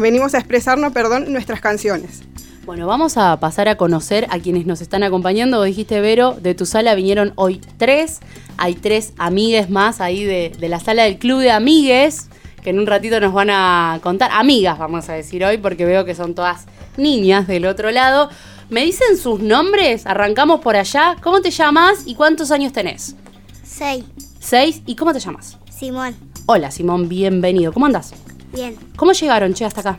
venimos 0.00 0.34
a 0.34 0.38
expresarnos, 0.38 0.92
perdón, 0.92 1.32
nuestras 1.32 1.60
canciones. 1.60 2.22
Bueno, 2.64 2.86
vamos 2.86 3.16
a 3.16 3.40
pasar 3.40 3.68
a 3.68 3.76
conocer 3.76 4.26
a 4.30 4.38
quienes 4.38 4.66
nos 4.66 4.80
están 4.80 5.02
acompañando. 5.02 5.58
Vos 5.58 5.66
dijiste, 5.66 6.00
Vero, 6.00 6.36
de 6.40 6.54
tu 6.54 6.66
sala 6.66 6.94
vinieron 6.94 7.32
hoy 7.36 7.60
tres. 7.78 8.20
Hay 8.58 8.74
tres 8.74 9.12
amigues 9.18 9.70
más 9.70 10.00
ahí 10.00 10.24
de, 10.24 10.52
de 10.58 10.68
la 10.68 10.78
sala 10.78 11.04
del 11.04 11.18
Club 11.18 11.40
de 11.40 11.50
Amigues, 11.50 12.28
que 12.62 12.70
en 12.70 12.78
un 12.78 12.86
ratito 12.86 13.18
nos 13.18 13.32
van 13.32 13.48
a 13.50 13.98
contar. 14.02 14.30
Amigas, 14.32 14.78
vamos 14.78 15.08
a 15.08 15.14
decir 15.14 15.42
hoy, 15.44 15.56
porque 15.56 15.86
veo 15.86 16.04
que 16.04 16.14
son 16.14 16.34
todas 16.34 16.66
niñas 16.98 17.46
del 17.46 17.64
otro 17.64 17.90
lado. 17.90 18.28
¿Me 18.68 18.84
dicen 18.84 19.16
sus 19.16 19.40
nombres? 19.40 20.06
Arrancamos 20.06 20.60
por 20.60 20.76
allá. 20.76 21.16
¿Cómo 21.22 21.40
te 21.40 21.50
llamas 21.50 22.02
y 22.04 22.14
cuántos 22.14 22.50
años 22.50 22.72
tenés? 22.72 23.16
Seis. 23.64 24.04
Seis. 24.38 24.82
¿Y 24.84 24.96
cómo 24.96 25.12
te 25.12 25.18
llamas? 25.18 25.56
Simón. 25.70 26.14
Hola, 26.46 26.70
Simón, 26.70 27.08
bienvenido. 27.08 27.72
¿Cómo 27.72 27.86
andás? 27.86 28.12
Bien. 28.52 28.76
¿Cómo 28.96 29.12
llegaron, 29.12 29.54
che, 29.54 29.64
hasta 29.64 29.80
acá? 29.80 29.98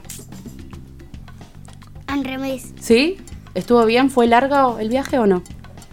En 2.21 2.25
remis. 2.25 2.73
¿Sí? 2.79 3.17
¿Estuvo 3.55 3.83
bien? 3.85 4.11
¿Fue 4.11 4.27
largo 4.27 4.77
el 4.77 4.89
viaje 4.89 5.17
o 5.17 5.25
no? 5.25 5.41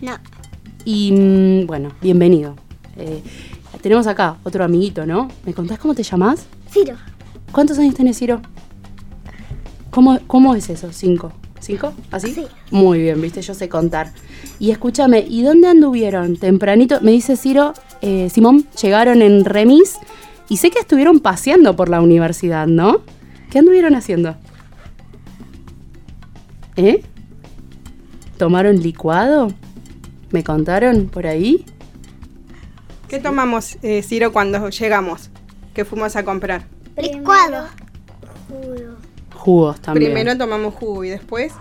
No. 0.02 0.12
Y 0.84 1.12
mm, 1.12 1.66
bueno, 1.66 1.92
bienvenido. 2.02 2.54
Eh, 2.98 3.22
tenemos 3.80 4.06
acá 4.06 4.36
otro 4.44 4.62
amiguito, 4.62 5.06
¿no? 5.06 5.28
¿Me 5.46 5.54
contás 5.54 5.78
cómo 5.78 5.94
te 5.94 6.02
llamas? 6.02 6.44
Ciro. 6.70 6.96
¿Cuántos 7.50 7.78
años 7.78 7.94
tenés, 7.94 8.18
Ciro? 8.18 8.42
¿Cómo, 9.90 10.18
cómo 10.26 10.54
es 10.54 10.68
eso? 10.68 10.92
¿Cinco? 10.92 11.32
¿Cinco? 11.60 11.94
¿Así? 12.10 12.34
Sí. 12.34 12.46
Muy 12.70 12.98
bien, 13.00 13.22
viste, 13.22 13.40
yo 13.40 13.54
sé 13.54 13.70
contar. 13.70 14.12
Y 14.58 14.70
escúchame, 14.70 15.24
¿y 15.26 15.42
dónde 15.42 15.68
anduvieron? 15.68 16.36
Tempranito, 16.36 17.00
me 17.00 17.12
dice 17.12 17.38
Ciro, 17.38 17.72
eh, 18.02 18.28
Simón, 18.30 18.66
llegaron 18.82 19.22
en 19.22 19.46
remis 19.46 19.96
y 20.50 20.58
sé 20.58 20.70
que 20.70 20.78
estuvieron 20.78 21.20
paseando 21.20 21.74
por 21.74 21.88
la 21.88 22.02
universidad, 22.02 22.66
¿no? 22.66 23.00
¿Qué 23.50 23.60
anduvieron 23.60 23.94
haciendo? 23.94 24.36
¿Eh? 26.78 27.02
¿Tomaron 28.36 28.80
licuado? 28.80 29.52
¿Me 30.30 30.44
contaron 30.44 31.08
por 31.08 31.26
ahí? 31.26 31.66
¿Qué 33.08 33.18
tomamos, 33.18 33.78
eh, 33.82 34.00
Ciro, 34.04 34.32
cuando 34.32 34.70
llegamos? 34.70 35.30
¿Qué 35.74 35.84
fuimos 35.84 36.14
a 36.14 36.24
comprar? 36.24 36.66
Licuado. 36.96 37.66
Jugos 39.34 39.80
también. 39.80 40.12
Primero 40.12 40.38
tomamos 40.38 40.72
jugo 40.74 41.02
y 41.02 41.08
después, 41.08 41.52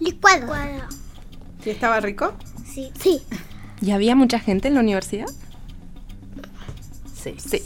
Licuado. 0.00 0.54
¿y 1.62 1.68
estaba 1.68 2.00
rico? 2.00 2.32
Sí. 2.64 2.90
Sí. 2.98 3.20
¿Y 3.82 3.90
había 3.90 4.16
mucha 4.16 4.38
gente 4.38 4.68
en 4.68 4.74
la 4.74 4.80
universidad? 4.80 5.28
Sí, 7.14 7.34
sí. 7.36 7.60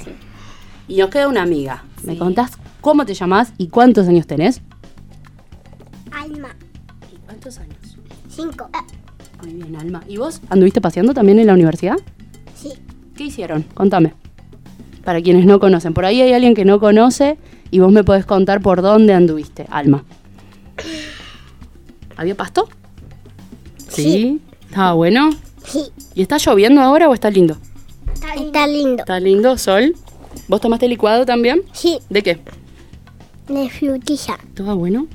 Y 0.88 0.96
nos 0.96 1.08
queda 1.10 1.28
una 1.28 1.42
amiga. 1.42 1.84
¿Me 2.02 2.18
contás 2.18 2.50
cómo 2.80 3.06
te 3.06 3.14
llamás 3.14 3.52
y 3.58 3.68
cuántos 3.68 4.08
años 4.08 4.26
tenés? 4.26 4.60
Alma. 7.46 7.48
¿Y 7.48 7.48
cuántos 7.48 7.58
años? 7.58 7.96
Cinco. 8.28 8.70
Muy 9.42 9.54
bien, 9.54 9.76
Alma. 9.76 10.02
¿Y 10.06 10.18
vos 10.18 10.40
anduviste 10.50 10.80
paseando 10.80 11.14
también 11.14 11.38
en 11.38 11.46
la 11.46 11.54
universidad? 11.54 11.96
Sí. 12.54 12.72
¿Qué 13.16 13.24
hicieron? 13.24 13.62
Contame. 13.74 14.14
Para 15.04 15.22
quienes 15.22 15.46
no 15.46 15.58
conocen. 15.58 15.94
Por 15.94 16.04
ahí 16.04 16.20
hay 16.20 16.32
alguien 16.34 16.54
que 16.54 16.64
no 16.64 16.78
conoce 16.80 17.38
y 17.70 17.78
vos 17.78 17.92
me 17.92 18.04
podés 18.04 18.26
contar 18.26 18.60
por 18.60 18.82
dónde 18.82 19.14
anduviste, 19.14 19.66
Alma. 19.70 20.04
¿Había 22.16 22.34
pasto? 22.34 22.68
Sí. 23.88 24.40
¿Estaba 24.68 24.92
bueno? 24.92 25.30
Sí. 25.64 25.86
¿Y 26.14 26.22
está 26.22 26.36
lloviendo 26.36 26.82
ahora 26.82 27.08
o 27.08 27.14
está 27.14 27.30
lindo? 27.30 27.56
Está 28.36 28.66
lindo. 28.66 28.98
¿Está 28.98 29.18
lindo, 29.18 29.56
Sol? 29.56 29.94
¿Vos 30.48 30.60
tomaste 30.60 30.88
licuado 30.88 31.24
también? 31.24 31.62
Sí. 31.72 31.98
¿De 32.10 32.22
qué? 32.22 32.38
De 33.48 33.70
frutilla. 33.70 34.38
¿Todo 34.54 34.76
bueno? 34.76 35.06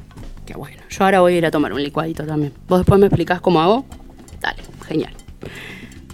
Qué 0.46 0.54
bueno. 0.56 0.82
Yo 0.90 1.04
ahora 1.04 1.22
voy 1.22 1.34
a 1.34 1.38
ir 1.38 1.46
a 1.46 1.52
tomar 1.52 1.74
un 1.74 1.82
licuadito 1.82 2.26
también. 2.26 2.54
¿Vos 2.68 2.80
después 2.80 3.00
me 3.00 3.08
explicás 3.08 3.42
cómo 3.42 3.62
hago? 3.62 3.86
Dale, 4.42 4.62
genial. 4.88 5.14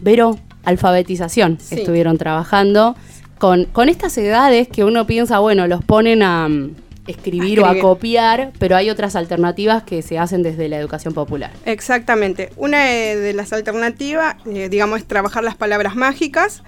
Vero, 0.01 0.39
alfabetización. 0.63 1.59
Sí. 1.59 1.75
Estuvieron 1.75 2.17
trabajando 2.17 2.95
con, 3.37 3.65
con 3.65 3.89
estas 3.89 4.17
edades 4.17 4.67
que 4.67 4.83
uno 4.83 5.05
piensa, 5.07 5.39
bueno, 5.39 5.67
los 5.67 5.83
ponen 5.83 6.23
a 6.23 6.47
mm, 6.47 6.75
escribir 7.07 7.59
o 7.59 7.65
a 7.65 7.79
copiar, 7.79 8.51
pero 8.59 8.75
hay 8.75 8.89
otras 8.89 9.15
alternativas 9.15 9.83
que 9.83 10.01
se 10.01 10.17
hacen 10.17 10.43
desde 10.43 10.69
la 10.69 10.77
educación 10.77 11.13
popular. 11.13 11.51
Exactamente. 11.65 12.51
Una 12.55 12.91
eh, 12.91 13.15
de 13.15 13.33
las 13.33 13.51
alternativas, 13.53 14.35
eh, 14.45 14.69
digamos, 14.69 14.99
es 14.99 15.07
trabajar 15.07 15.43
las 15.43 15.55
palabras 15.55 15.95
mágicas. 15.95 16.63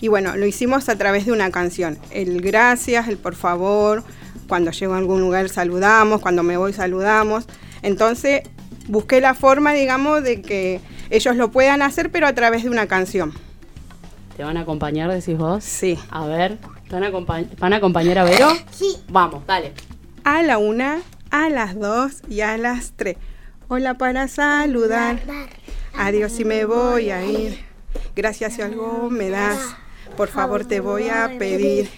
Y 0.00 0.08
bueno, 0.08 0.36
lo 0.36 0.44
hicimos 0.44 0.88
a 0.90 0.96
través 0.96 1.24
de 1.24 1.32
una 1.32 1.50
canción. 1.50 1.96
El 2.10 2.42
gracias, 2.42 3.08
el 3.08 3.16
por 3.16 3.34
favor, 3.34 4.04
cuando 4.48 4.70
llego 4.70 4.94
a 4.94 4.98
algún 4.98 5.20
lugar 5.20 5.48
saludamos, 5.48 6.20
cuando 6.20 6.42
me 6.42 6.56
voy 6.56 6.72
saludamos. 6.72 7.46
Entonces, 7.82 8.42
busqué 8.88 9.20
la 9.20 9.34
forma, 9.34 9.72
digamos, 9.72 10.22
de 10.22 10.42
que 10.42 10.80
ellos 11.10 11.36
lo 11.36 11.50
puedan 11.50 11.82
hacer, 11.82 12.10
pero 12.10 12.26
a 12.26 12.32
través 12.34 12.64
de 12.64 12.70
una 12.70 12.86
canción. 12.86 13.32
¿Te 14.36 14.44
van 14.44 14.56
a 14.56 14.60
acompañar, 14.60 15.10
decís 15.10 15.38
vos? 15.38 15.64
Sí. 15.64 15.98
A 16.10 16.26
ver, 16.26 16.58
¿te 16.88 16.98
van 16.98 17.04
a, 17.04 17.10
¿van 17.58 17.72
a 17.72 17.76
acompañar 17.76 18.18
a 18.18 18.24
Vero? 18.24 18.52
Sí. 18.70 18.96
Vamos, 19.08 19.46
dale. 19.46 19.72
A 20.24 20.42
la 20.42 20.58
una, 20.58 21.00
a 21.30 21.48
las 21.48 21.78
dos 21.78 22.22
y 22.28 22.40
a 22.40 22.58
las 22.58 22.92
tres. 22.96 23.16
Hola 23.68 23.94
para 23.94 24.28
saludar. 24.28 25.20
Adiós 25.94 26.32
si 26.32 26.44
me 26.44 26.64
voy 26.64 27.10
a 27.10 27.24
ir. 27.24 27.64
Gracias 28.14 28.54
si 28.54 28.62
algo 28.62 29.08
me 29.10 29.30
das. 29.30 29.58
Por 30.16 30.28
favor 30.28 30.64
te 30.64 30.80
voy 30.80 31.08
a 31.08 31.32
pedir. 31.38 31.90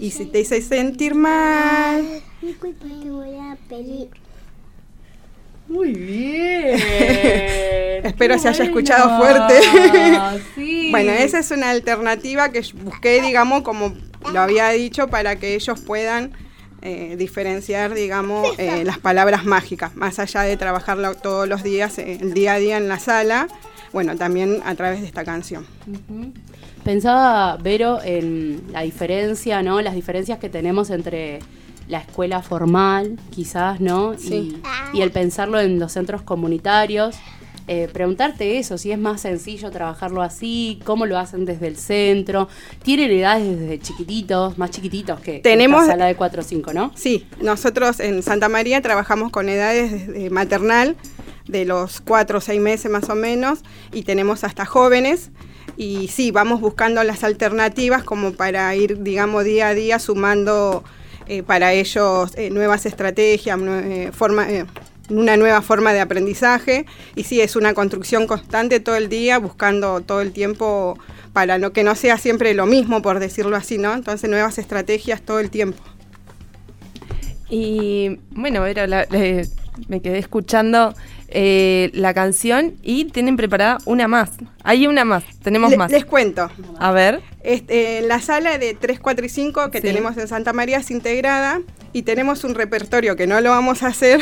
Y 0.00 0.10
si 0.10 0.26
te 0.26 0.40
hice 0.40 0.60
sentir 0.62 1.14
mal. 1.14 2.22
te 2.40 3.10
voy 3.10 3.36
a 3.36 3.56
pedir. 3.68 4.08
Muy 5.68 5.92
bien. 5.92 6.78
Espero 8.04 8.38
se 8.38 8.48
haya 8.48 8.64
escuchado 8.64 9.18
fuerte. 9.18 9.54
Bueno, 10.90 11.10
esa 11.10 11.40
es 11.40 11.50
una 11.50 11.70
alternativa 11.70 12.50
que 12.50 12.64
busqué, 12.74 13.20
digamos, 13.20 13.62
como 13.62 13.92
lo 14.32 14.40
había 14.40 14.68
dicho, 14.70 15.08
para 15.08 15.36
que 15.36 15.54
ellos 15.54 15.80
puedan 15.80 16.32
eh, 16.82 17.16
diferenciar, 17.18 17.92
digamos, 17.94 18.56
eh, 18.58 18.84
las 18.84 18.98
palabras 18.98 19.44
mágicas, 19.44 19.96
más 19.96 20.20
allá 20.20 20.42
de 20.42 20.56
trabajarlo 20.56 21.14
todos 21.16 21.48
los 21.48 21.64
días, 21.64 21.98
eh, 21.98 22.18
el 22.20 22.32
día 22.32 22.54
a 22.54 22.58
día 22.58 22.76
en 22.76 22.86
la 22.86 23.00
sala, 23.00 23.48
bueno, 23.92 24.16
también 24.16 24.60
a 24.64 24.74
través 24.76 25.00
de 25.00 25.06
esta 25.06 25.24
canción. 25.24 25.66
Pensaba, 26.86 27.56
Vero, 27.60 27.98
en 28.04 28.62
la 28.70 28.82
diferencia, 28.82 29.60
¿no? 29.60 29.80
Las 29.80 29.96
diferencias 29.96 30.38
que 30.38 30.48
tenemos 30.48 30.88
entre 30.90 31.40
la 31.88 31.98
escuela 31.98 32.42
formal, 32.42 33.18
quizás, 33.30 33.80
¿no? 33.80 34.14
Sí. 34.16 34.60
Y, 34.94 34.98
y 34.98 35.02
el 35.02 35.10
pensarlo 35.10 35.58
en 35.60 35.80
los 35.80 35.90
centros 35.90 36.22
comunitarios. 36.22 37.16
Eh, 37.66 37.88
preguntarte 37.92 38.58
eso, 38.60 38.78
si 38.78 38.92
es 38.92 38.98
más 39.00 39.22
sencillo 39.22 39.72
trabajarlo 39.72 40.22
así, 40.22 40.78
cómo 40.84 41.06
lo 41.06 41.18
hacen 41.18 41.44
desde 41.44 41.66
el 41.66 41.76
centro. 41.76 42.48
Tienen 42.84 43.10
edades 43.10 43.58
desde 43.58 43.80
chiquititos, 43.80 44.56
más 44.56 44.70
chiquititos 44.70 45.18
que 45.18 45.40
Tenemos- 45.40 45.80
la 45.86 45.92
sala 45.94 46.06
de 46.06 46.14
4 46.14 46.42
o 46.42 46.44
5, 46.44 46.72
¿no? 46.72 46.92
Sí, 46.94 47.26
nosotros 47.42 47.98
en 47.98 48.22
Santa 48.22 48.48
María 48.48 48.80
trabajamos 48.80 49.32
con 49.32 49.48
edades 49.48 50.06
desde 50.06 50.30
maternal, 50.30 50.94
de 51.48 51.64
los 51.64 52.00
4 52.00 52.38
o 52.38 52.40
6 52.40 52.60
meses 52.60 52.88
más 52.92 53.08
o 53.10 53.16
menos, 53.16 53.62
y 53.92 54.04
tenemos 54.04 54.44
hasta 54.44 54.64
jóvenes. 54.64 55.30
Y 55.76 56.08
sí, 56.08 56.30
vamos 56.30 56.60
buscando 56.60 57.02
las 57.04 57.22
alternativas 57.24 58.02
como 58.02 58.32
para 58.32 58.74
ir, 58.74 59.02
digamos, 59.02 59.44
día 59.44 59.68
a 59.68 59.74
día 59.74 59.98
sumando 59.98 60.82
eh, 61.26 61.42
para 61.42 61.72
ellos 61.72 62.32
eh, 62.36 62.50
nuevas 62.50 62.86
estrategias, 62.86 63.58
eh, 63.62 64.10
forma, 64.12 64.48
eh, 64.50 64.64
una 65.10 65.36
nueva 65.36 65.60
forma 65.62 65.92
de 65.92 66.00
aprendizaje. 66.00 66.86
Y 67.14 67.24
sí, 67.24 67.40
es 67.40 67.56
una 67.56 67.74
construcción 67.74 68.26
constante 68.26 68.80
todo 68.80 68.96
el 68.96 69.08
día, 69.08 69.38
buscando 69.38 70.00
todo 70.00 70.20
el 70.20 70.32
tiempo 70.32 70.98
para 71.32 71.58
no, 71.58 71.72
que 71.72 71.84
no 71.84 71.94
sea 71.94 72.16
siempre 72.16 72.54
lo 72.54 72.64
mismo, 72.64 73.02
por 73.02 73.18
decirlo 73.18 73.56
así, 73.56 73.76
¿no? 73.76 73.92
Entonces, 73.92 74.30
nuevas 74.30 74.56
estrategias 74.58 75.20
todo 75.20 75.40
el 75.40 75.50
tiempo. 75.50 75.82
Y 77.48 78.18
bueno, 78.30 78.62
Vera, 78.62 78.86
la- 78.86 79.06
me 79.88 80.00
quedé 80.00 80.18
escuchando 80.18 80.94
eh, 81.28 81.90
la 81.94 82.14
canción 82.14 82.74
y 82.82 83.06
tienen 83.06 83.36
preparada 83.36 83.78
una 83.84 84.08
más. 84.08 84.30
Hay 84.62 84.86
una 84.86 85.04
más, 85.04 85.24
tenemos 85.42 85.70
Le- 85.70 85.76
más. 85.76 85.90
Les 85.90 86.04
cuento. 86.04 86.50
A 86.78 86.92
ver. 86.92 87.20
Este, 87.42 88.00
la 88.02 88.20
sala 88.20 88.58
de 88.58 88.74
3, 88.74 88.98
4 89.00 89.24
y 89.26 89.28
5 89.28 89.70
que 89.70 89.78
Sí. 89.78 89.86
tenemos 89.86 90.16
en 90.16 90.26
Santa 90.28 90.52
María 90.52 90.78
es 90.78 90.90
integrada 90.90 91.60
y 91.92 92.02
tenemos 92.02 92.42
un 92.44 92.54
repertorio 92.54 93.14
que 93.16 93.26
no 93.26 93.40
lo 93.40 93.50
vamos 93.50 93.82
a 93.82 93.88
hacer 93.88 94.20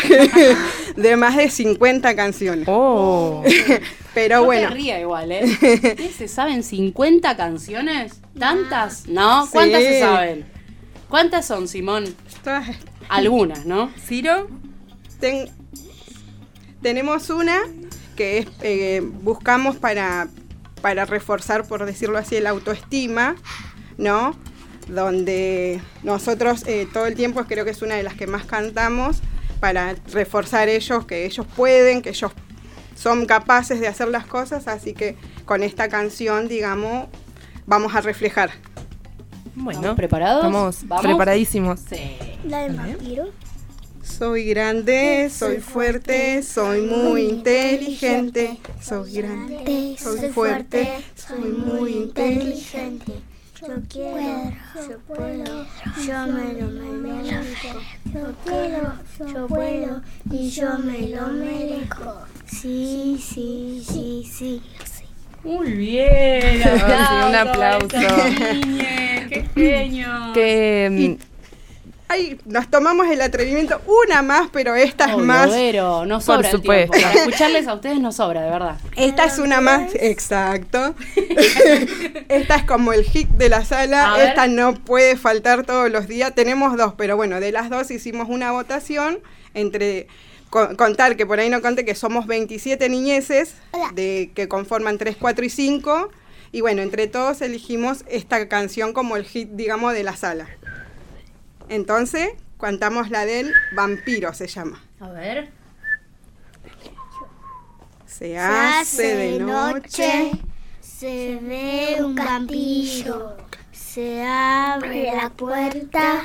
de 0.97 1.17
más 1.17 1.37
de 1.37 1.49
50 1.51 2.15
canciones. 2.17 2.67
Oh. 2.69 3.43
Pero 4.15 4.37
No 4.37 4.45
bueno. 4.45 4.71
ría 4.71 5.01
igual, 5.01 5.33
¿eh? 5.33 5.43
¿Ustedes 5.51 6.15
se 6.17 6.29
saben 6.29 6.63
50 6.63 7.37
canciones? 7.37 8.21
¿Tantas? 8.39 9.09
¿No? 9.09 9.49
¿Cuántas 9.51 9.81
Sí. 9.83 9.87
se 9.89 10.01
saben? 10.01 10.45
¿Cuántas 11.09 11.47
son, 11.47 11.67
Simón? 11.69 12.15
Todas- 12.43 12.69
Algunas, 13.09 13.67
¿no? 13.67 13.91
¿Ciro? 14.07 14.49
Ten- 15.25 15.49
tenemos 16.83 17.31
una 17.31 17.61
que 18.15 18.39
es, 18.39 18.47
eh, 18.61 19.01
buscamos 19.23 19.77
para, 19.77 20.29
para 20.83 21.07
reforzar, 21.07 21.67
por 21.67 21.87
decirlo 21.87 22.19
así, 22.19 22.37
el 22.37 22.47
autoestima, 22.47 23.37
¿no? 23.97 24.37
Donde 24.87 25.81
nosotros 26.03 26.63
eh, 26.67 26.87
todo 26.93 27.07
el 27.07 27.15
tiempo 27.15 27.43
creo 27.45 27.65
que 27.65 27.71
es 27.71 27.81
una 27.81 27.95
de 27.95 28.03
las 28.03 28.13
que 28.15 28.27
más 28.27 28.45
cantamos 28.45 29.21
para 29.61 29.95
reforzar 30.13 30.69
ellos, 30.69 31.07
que 31.07 31.25
ellos 31.25 31.47
pueden, 31.57 32.03
que 32.03 32.11
ellos 32.11 32.33
son 32.95 33.25
capaces 33.25 33.81
de 33.81 33.89
hacer 33.89 34.09
las 34.09 34.27
cosas, 34.27 34.69
así 34.69 34.93
que 34.93 35.17
con 35.47 35.63
esta 35.63 35.89
canción, 35.89 36.49
digamos, 36.49 37.09
vamos 37.67 37.95
a 37.95 38.03
reflejar. 38.03 38.51
Bueno, 39.55 39.79
¿Estamos 39.81 39.97
preparados? 39.97 40.45
Estamos 40.45 40.87
¿Vamos? 40.87 41.05
preparadísimos. 41.05 41.81
Sí. 41.89 42.19
La 42.45 42.59
de 42.69 42.77
vampiro. 42.77 43.25
Soy 44.05 44.45
grande, 44.45 45.31
soy 45.31 45.59
fuerte, 45.59 46.43
soy 46.43 46.83
muy 46.83 47.23
inteligente. 47.23 48.59
Soy 48.81 49.13
grande, 49.15 49.97
soy 49.99 50.29
fuerte, 50.31 50.89
soy 51.15 51.51
muy 51.51 51.93
inteligente. 51.93 53.13
Yo 53.67 53.75
quiero, 53.89 54.53
yo 54.89 54.99
puedo, 55.09 55.67
yo 56.07 56.27
me 56.27 56.53
lo 56.53 56.69
merezco. 56.69 57.81
Yo 58.13 58.35
quiero, 58.45 58.93
yo 59.33 59.47
puedo 59.47 60.03
y 60.31 60.51
yo 60.51 60.79
me 60.79 61.09
lo 61.09 61.29
merezco. 61.29 62.27
Sí, 62.47 63.19
sí, 63.19 63.83
sí, 63.89 64.31
sí. 64.31 64.63
Muy 65.43 65.73
bien. 65.73 66.63
Sí, 66.85 67.29
un 67.29 67.35
aplauso. 67.35 67.89
¡Qué 69.29 69.45
genio! 69.55 70.09
Que, 70.35 71.17
mm, 71.19 71.34
Ay, 72.07 72.39
nos 72.45 72.71
tomamos 72.71 73.09
el 73.09 73.21
atrevimiento, 73.23 73.81
una 74.07 74.21
más, 74.23 74.49
pero 74.53 74.75
esta 74.75 75.07
es 75.11 75.17
más. 75.17 75.51
Vero, 75.51 76.05
no 76.05 76.17
Por 76.17 76.23
sobra 76.23 76.51
el 76.51 76.57
supuesto. 76.57 76.93
tiempo. 76.93 77.09
Para 77.11 77.21
escucharles 77.25 77.67
a 77.67 77.75
ustedes 77.75 77.99
no 77.99 78.13
sobra, 78.13 78.43
de 78.43 78.51
verdad. 78.51 78.77
Esta 78.95 79.25
es 79.25 79.39
una 79.39 79.61
más, 79.61 79.91
exacto. 79.95 80.95
esta 82.29 82.57
es 82.57 82.65
como 82.65 82.93
el 82.93 83.05
hit 83.05 83.29
de 83.31 83.49
la 83.49 83.65
sala. 83.65 84.13
A 84.15 84.19
ver. 84.19 84.29
Esta 84.29 84.47
no 84.47 84.75
puede 84.75 85.17
faltar 85.17 85.65
todos 85.65 85.91
los 85.91 86.07
días. 86.07 86.35
Tenemos 86.35 86.77
dos, 86.77 86.95
pero 86.97 87.17
bueno, 87.17 87.41
de 87.41 87.53
las 87.53 87.71
dos 87.71 87.91
hicimos 87.91 88.29
una 88.29 88.53
votación 88.53 89.19
entre 89.55 90.07
co- 90.51 90.77
contar 90.77 91.17
que 91.17 91.27
por 91.27 91.41
ahí 91.41 91.49
no 91.49 91.63
conté 91.63 91.85
que 91.85 91.95
somos 91.95 92.27
27 92.27 92.89
niñeces 92.89 93.55
de 93.95 94.31
que 94.35 94.47
conforman 94.47 94.99
3, 94.99 95.17
4 95.19 95.45
y 95.45 95.51
5. 95.51 96.11
Y 96.53 96.61
bueno, 96.61 96.83
entre 96.83 97.09
todos 97.09 97.41
elegimos 97.41 98.05
esta 98.09 98.47
canción 98.49 98.93
como 98.93 99.17
el 99.17 99.25
hit, 99.25 99.49
digamos, 99.53 99.93
de 99.95 100.05
la 100.05 100.15
sala. 100.17 100.49
Entonces, 101.69 102.31
cantamos 102.61 103.11
la 103.11 103.25
del 103.25 103.53
vampiro, 103.73 104.33
se 104.35 104.47
llama. 104.47 104.83
A 105.01 105.09
ver. 105.09 105.51
Se 108.07 108.39
hace 108.39 109.17
de 109.17 109.39
noche. 109.41 110.33
se 110.81 111.39
ve 111.43 111.97
un 112.01 112.15
vampiro, 112.15 113.37
se 113.73 114.25
abre 114.25 115.13
la 115.15 115.31
puerta 115.31 116.23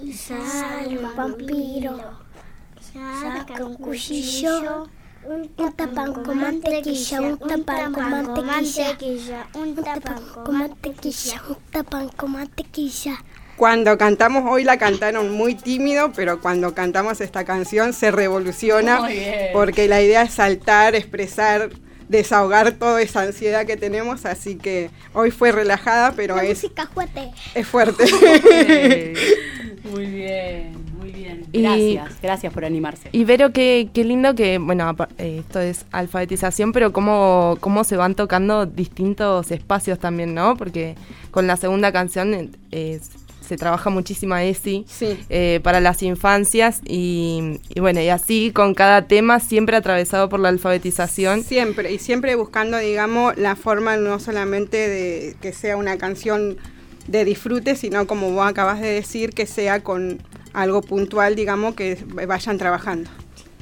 y 0.00 0.12
sale 0.12 0.98
un 0.98 1.14
vampiro. 1.14 2.22
Saca 2.92 3.64
un 3.64 3.74
cuchillo, 3.76 4.88
un 5.24 5.48
tapán 5.50 6.12
con 6.12 6.38
mantequilla, 6.38 7.20
un 7.20 7.38
tapán 7.38 7.92
con 7.92 8.10
mantequilla, 8.10 9.46
un 9.54 9.74
tapán 9.76 10.22
con 10.44 10.58
mantequilla, 10.58 11.42
un 11.48 11.56
tapán 11.70 12.08
con 12.08 12.32
mantequilla. 12.32 13.22
Cuando 13.62 13.96
cantamos 13.96 14.42
hoy 14.50 14.64
la 14.64 14.76
cantaron 14.76 15.30
muy 15.30 15.54
tímido, 15.54 16.10
pero 16.16 16.40
cuando 16.40 16.74
cantamos 16.74 17.20
esta 17.20 17.44
canción 17.44 17.92
se 17.92 18.10
revoluciona 18.10 18.98
Muy 19.02 19.12
bien. 19.12 19.50
porque 19.52 19.86
la 19.86 20.02
idea 20.02 20.22
es 20.22 20.32
saltar, 20.34 20.96
expresar, 20.96 21.70
desahogar 22.08 22.72
toda 22.72 23.00
esa 23.00 23.20
ansiedad 23.22 23.64
que 23.64 23.76
tenemos, 23.76 24.26
así 24.26 24.56
que 24.56 24.90
hoy 25.12 25.30
fue 25.30 25.52
relajada, 25.52 26.12
pero 26.16 26.34
La 26.34 26.42
es, 26.42 26.60
música 26.64 26.88
fuerte. 26.92 27.30
es 27.54 27.64
fuerte. 27.68 28.02
eh, 28.50 29.14
Muy 29.84 30.06
bien, 30.06 30.72
muy 30.98 31.12
bien. 31.12 31.46
Y- 31.52 31.62
Gracias, 31.62 32.20
gracias 32.20 32.52
por 32.52 32.64
animarse. 32.64 33.10
Y 33.12 33.22
Vero, 33.24 33.52
qué, 33.52 33.88
qué 33.94 34.02
lindo 34.02 34.34
que, 34.34 34.58
bueno, 34.58 34.92
eh, 35.18 35.36
esto 35.38 35.60
es 35.60 35.86
alfabetización, 35.92 36.72
pero 36.72 36.92
cómo, 36.92 37.56
cómo 37.60 37.84
se 37.84 37.96
van 37.96 38.16
tocando 38.16 38.66
distintos 38.66 39.52
espacios 39.52 40.00
también, 40.00 40.34
¿no? 40.34 40.56
Porque 40.56 40.96
con 41.30 41.46
la 41.46 41.56
segunda 41.56 41.92
canción 41.92 42.50
eh, 42.72 43.00
se 43.42 43.56
trabaja 43.56 43.90
muchísimo 43.90 44.36
ESI 44.36 44.84
Sí. 44.88 45.18
eh, 45.28 45.60
para 45.62 45.80
las 45.80 46.02
infancias 46.02 46.80
y, 46.86 47.60
y 47.74 47.80
bueno, 47.80 48.00
y 48.00 48.08
así 48.08 48.50
con 48.52 48.74
cada 48.74 49.06
tema 49.06 49.40
siempre 49.40 49.76
atravesado 49.76 50.28
por 50.28 50.40
la 50.40 50.48
alfabetización. 50.48 51.42
Siempre, 51.44 51.92
y 51.92 51.98
siempre 51.98 52.34
buscando, 52.34 52.78
digamos, 52.78 53.36
la 53.36 53.56
forma 53.56 53.96
no 53.96 54.18
solamente 54.18 54.76
de 54.88 55.36
que 55.40 55.52
sea 55.52 55.76
una 55.76 55.98
canción 55.98 56.56
de 57.06 57.24
disfrute, 57.24 57.74
sino 57.76 58.06
como 58.06 58.30
vos 58.30 58.46
acabas 58.46 58.80
de 58.80 58.88
decir, 58.88 59.30
que 59.30 59.46
sea 59.46 59.82
con 59.82 60.20
algo 60.52 60.82
puntual, 60.82 61.34
digamos, 61.34 61.74
que 61.74 61.98
vayan 62.26 62.58
trabajando. 62.58 63.10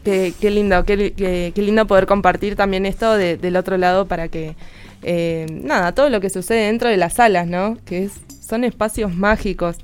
Qué, 0.05 0.33
qué 0.41 0.51
lindo, 0.51 0.83
qué, 0.85 0.97
li- 0.97 1.11
qué- 1.11 1.53
qué 1.55 1.63
lindo 1.63 1.87
poder 1.87 2.07
compartir 2.07 2.57
también 2.57 2.87
esto 2.87 3.15
de- 3.17 3.37
del 3.37 3.57
otro 3.57 3.77
lado 3.77 4.07
para 4.07 4.29
que, 4.29 4.57
eh, 5.03 5.47
nada, 5.51 5.93
todo 5.95 6.11
lo 6.11 6.21
que 6.21 6.31
sucede 6.31 6.67
dentro 6.67 6.89
de 6.89 6.97
las 6.97 7.15
salas, 7.15 7.47
¿no? 7.47 7.77
Que 7.85 8.05
es, 8.05 8.13
son 8.47 8.65
espacios 8.65 9.15
mágicos. 9.15 9.77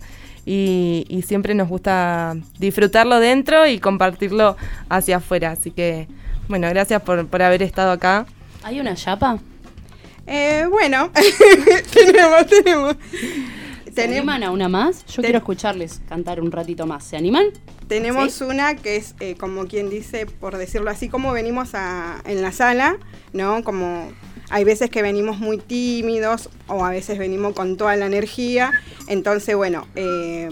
y, 0.48 1.04
y 1.08 1.22
siempre 1.22 1.54
nos 1.54 1.68
gusta 1.68 2.36
disfrutarlo 2.58 3.18
dentro 3.18 3.66
y 3.66 3.80
compartirlo 3.80 4.56
hacia 4.88 5.16
afuera. 5.16 5.50
Así 5.50 5.72
que, 5.72 6.06
bueno, 6.48 6.68
gracias 6.68 7.02
por, 7.02 7.26
por 7.26 7.42
haber 7.42 7.62
estado 7.62 7.90
acá. 7.90 8.26
¿Hay 8.62 8.78
una 8.78 8.94
chapa? 8.94 9.38
Eh, 10.26 10.64
bueno, 10.70 11.10
tenemos, 11.92 12.46
tenemos. 12.46 12.96
¿Se 13.86 13.90
Tenemos- 14.02 14.16
animan 14.34 14.42
a 14.44 14.50
una 14.50 14.68
más? 14.68 15.04
Yo 15.06 15.22
quiero 15.22 15.38
escucharles 15.38 16.00
cantar 16.08 16.40
un 16.40 16.52
ratito 16.52 16.86
más. 16.86 17.02
¿Se 17.04 17.16
animan? 17.16 17.46
Tenemos 17.88 18.32
¿Sí? 18.34 18.44
una 18.44 18.74
que 18.76 18.96
es, 18.96 19.14
eh, 19.20 19.36
como 19.36 19.66
quien 19.66 19.88
dice, 19.88 20.26
por 20.26 20.58
decirlo 20.58 20.90
así, 20.90 21.08
como 21.08 21.32
venimos 21.32 21.70
a- 21.74 22.20
en 22.26 22.42
la 22.42 22.52
sala, 22.52 22.98
¿no? 23.32 23.64
Como 23.64 24.10
hay 24.50 24.64
veces 24.64 24.90
que 24.90 25.02
venimos 25.02 25.38
muy 25.38 25.58
tímidos 25.58 26.50
o 26.66 26.84
a 26.84 26.90
veces 26.90 27.18
venimos 27.18 27.54
con 27.54 27.76
toda 27.76 27.96
la 27.96 28.06
energía. 28.06 28.72
Entonces, 29.08 29.56
bueno, 29.56 29.86
eh, 29.94 30.50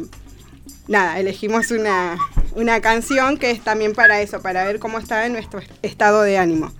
nada, 0.88 1.18
elegimos 1.18 1.70
una, 1.70 2.16
una 2.54 2.80
canción 2.80 3.38
que 3.38 3.50
es 3.50 3.62
también 3.62 3.92
para 3.94 4.20
eso, 4.20 4.42
para 4.42 4.64
ver 4.64 4.78
cómo 4.78 4.98
está 4.98 5.28
nuestro 5.28 5.60
estado 5.82 6.22
de 6.22 6.38
ánimo. 6.38 6.72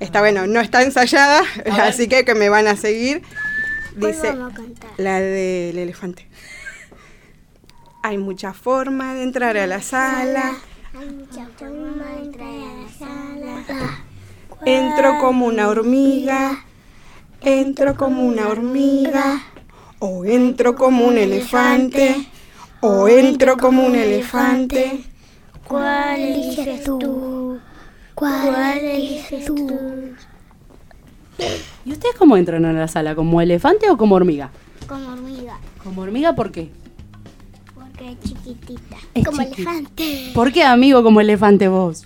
Está 0.00 0.20
bueno, 0.20 0.46
no 0.46 0.60
está 0.60 0.82
ensayada, 0.82 1.42
así 1.80 2.08
que 2.08 2.24
que 2.24 2.34
me 2.34 2.48
van 2.48 2.66
a 2.66 2.76
seguir. 2.76 3.22
¿Cuál 3.98 4.12
Dice 4.12 4.32
vamos 4.32 4.52
a 4.52 4.56
cantar? 4.56 4.90
la 4.96 5.20
del 5.20 5.78
elefante. 5.78 6.28
Hay 8.02 8.18
mucha 8.18 8.52
forma 8.52 9.14
de 9.14 9.22
entrar 9.22 9.56
a 9.56 9.66
la 9.66 9.80
sala. 9.80 10.56
Hay 10.98 11.08
mucha 11.08 11.46
forma 11.56 12.04
de 12.16 12.22
entrar 12.22 12.48
a 12.48 12.82
la 12.82 12.88
sala. 12.98 14.01
Entro 14.64 15.18
como 15.20 15.46
una 15.46 15.68
hormiga. 15.68 16.64
Entro 17.40 17.96
como 17.96 18.22
una 18.24 18.48
hormiga. 18.48 19.42
O 19.98 20.24
entro 20.24 20.74
como 20.74 21.06
un 21.06 21.18
elefante. 21.18 22.26
O 22.80 23.08
entro 23.08 23.56
como 23.56 23.84
un 23.84 23.94
elefante. 23.94 25.04
¿Cuál 25.66 26.20
eliges 26.20 26.84
tú? 26.84 27.58
¿Cuál 28.14 28.84
eliges 28.84 29.44
tú? 29.46 29.68
¿Y 31.84 31.92
ustedes 31.92 32.14
cómo 32.16 32.36
entran 32.36 32.64
a 32.64 32.72
la 32.72 32.88
sala? 32.88 33.14
¿Como 33.14 33.40
elefante 33.40 33.88
o 33.90 33.96
como 33.96 34.14
hormiga? 34.16 34.50
Como 34.86 35.08
hormiga, 35.10 35.58
¿Como 35.82 36.02
hormiga 36.02 36.34
por 36.34 36.52
qué? 36.52 36.70
porque 37.74 38.10
es 38.12 38.20
chiquitita. 38.20 38.96
Es 39.14 39.24
como 39.24 39.42
chiquita. 39.42 39.70
elefante. 39.70 40.30
¿Por 40.34 40.52
qué 40.52 40.62
amigo 40.64 41.02
como 41.02 41.20
elefante 41.20 41.68
vos? 41.68 42.04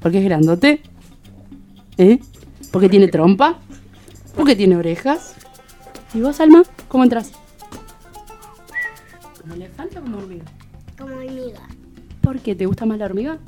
¿Porque 0.00 0.18
es 0.18 0.24
grandote? 0.24 0.82
¿Eh? 1.98 2.18
¿Porque 2.70 2.88
tiene 2.88 3.08
trompa? 3.08 3.58
¿Porque 4.36 4.56
tiene 4.56 4.76
orejas? 4.76 5.34
¿Y 6.14 6.20
vos, 6.20 6.40
Alma? 6.40 6.62
¿Cómo 6.88 7.04
entras? 7.04 7.32
¿Como 9.40 9.54
elefante 9.54 9.98
o 9.98 10.02
como 10.02 10.18
hormiga? 10.18 10.44
Como 10.98 11.14
hormiga. 11.14 11.60
¿Por 12.20 12.38
qué? 12.40 12.54
¿Te 12.54 12.66
gusta 12.66 12.86
más 12.86 12.98
la 12.98 13.06
hormiga? 13.06 13.38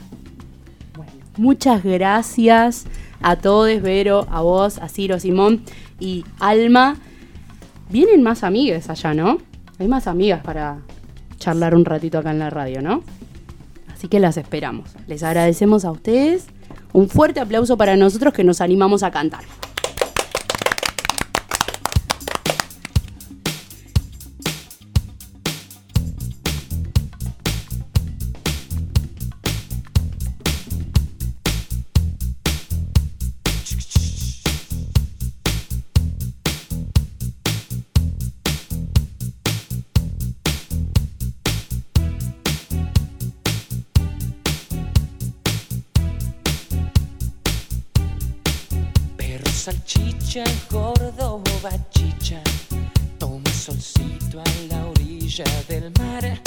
Bueno, 0.96 1.12
muchas 1.36 1.82
gracias 1.82 2.86
a 3.22 3.36
todos, 3.36 3.80
Vero, 3.80 4.26
a 4.30 4.42
vos, 4.42 4.78
a 4.78 4.88
Ciro, 4.88 5.18
Simón 5.18 5.62
y 5.98 6.24
Alma. 6.38 6.96
Vienen 7.88 8.22
más 8.22 8.44
amigas 8.44 8.90
allá, 8.90 9.14
¿no? 9.14 9.38
Hay 9.78 9.88
más 9.88 10.06
amigas 10.06 10.42
para 10.42 10.78
charlar 11.38 11.74
un 11.74 11.84
ratito 11.84 12.18
acá 12.18 12.30
en 12.30 12.38
la 12.38 12.50
radio, 12.50 12.82
¿no? 12.82 13.02
Así 13.92 14.08
que 14.08 14.20
las 14.20 14.36
esperamos. 14.36 14.90
Les 15.06 15.22
agradecemos 15.22 15.84
a 15.84 15.90
ustedes. 15.90 16.46
Un 16.94 17.08
fuerte 17.08 17.40
aplauso 17.40 17.76
para 17.76 17.96
nosotros 17.96 18.32
que 18.32 18.44
nos 18.44 18.60
animamos 18.60 19.02
a 19.02 19.10
cantar. 19.10 19.42
Salchicha, 50.34 50.44
gordo 50.68 51.40
bachicha, 51.62 52.42
toma 53.18 53.50
solcito 53.52 54.40
a 54.40 54.44
la 54.68 54.86
orilla 54.86 55.44
del 55.68 55.92
mar. 55.98 56.40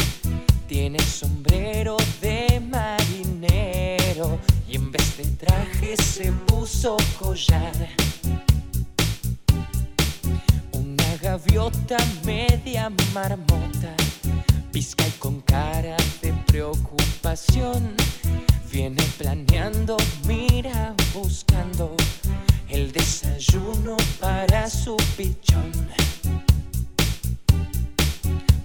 Tiene 0.67 0.99
sombrero 0.99 1.95
de 2.21 2.59
marinero 2.59 4.39
y 4.67 4.75
en 4.75 4.91
vez 4.91 5.17
de 5.17 5.25
traje 5.37 5.95
se 5.95 6.31
puso 6.47 6.97
collar. 7.17 7.71
Una 10.73 11.17
gaviota 11.21 11.97
media 12.25 12.91
marmota, 13.13 13.95
pizca 14.73 15.07
y 15.07 15.11
con 15.11 15.39
cara 15.41 15.95
de 16.21 16.33
preocupación. 16.47 17.95
Viene 18.69 19.01
planeando, 19.17 19.95
su 24.87 24.95
pichón. 25.17 25.69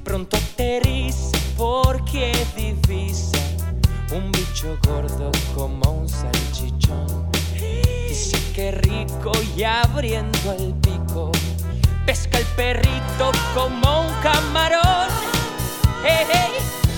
Pronto 0.05 0.37
aterriza 0.37 1.37
porque 1.57 2.33
divisa 2.57 3.41
un 4.15 4.31
bicho 4.31 4.79
gordo 4.87 5.33
como 5.53 5.91
un 5.91 6.09
salchichón. 6.09 7.29
Dice 8.09 8.39
que 8.55 8.71
rico 8.71 9.33
y 9.57 9.65
abriendo 9.65 10.53
el 10.53 10.73
pico, 10.75 11.33
pesca 12.07 12.39
el 12.39 12.47
perrito 12.55 13.33
como 13.53 14.03
un 14.03 14.15
camarón. 14.23 15.09
Hey, 16.05 16.25
hey, 16.33 16.53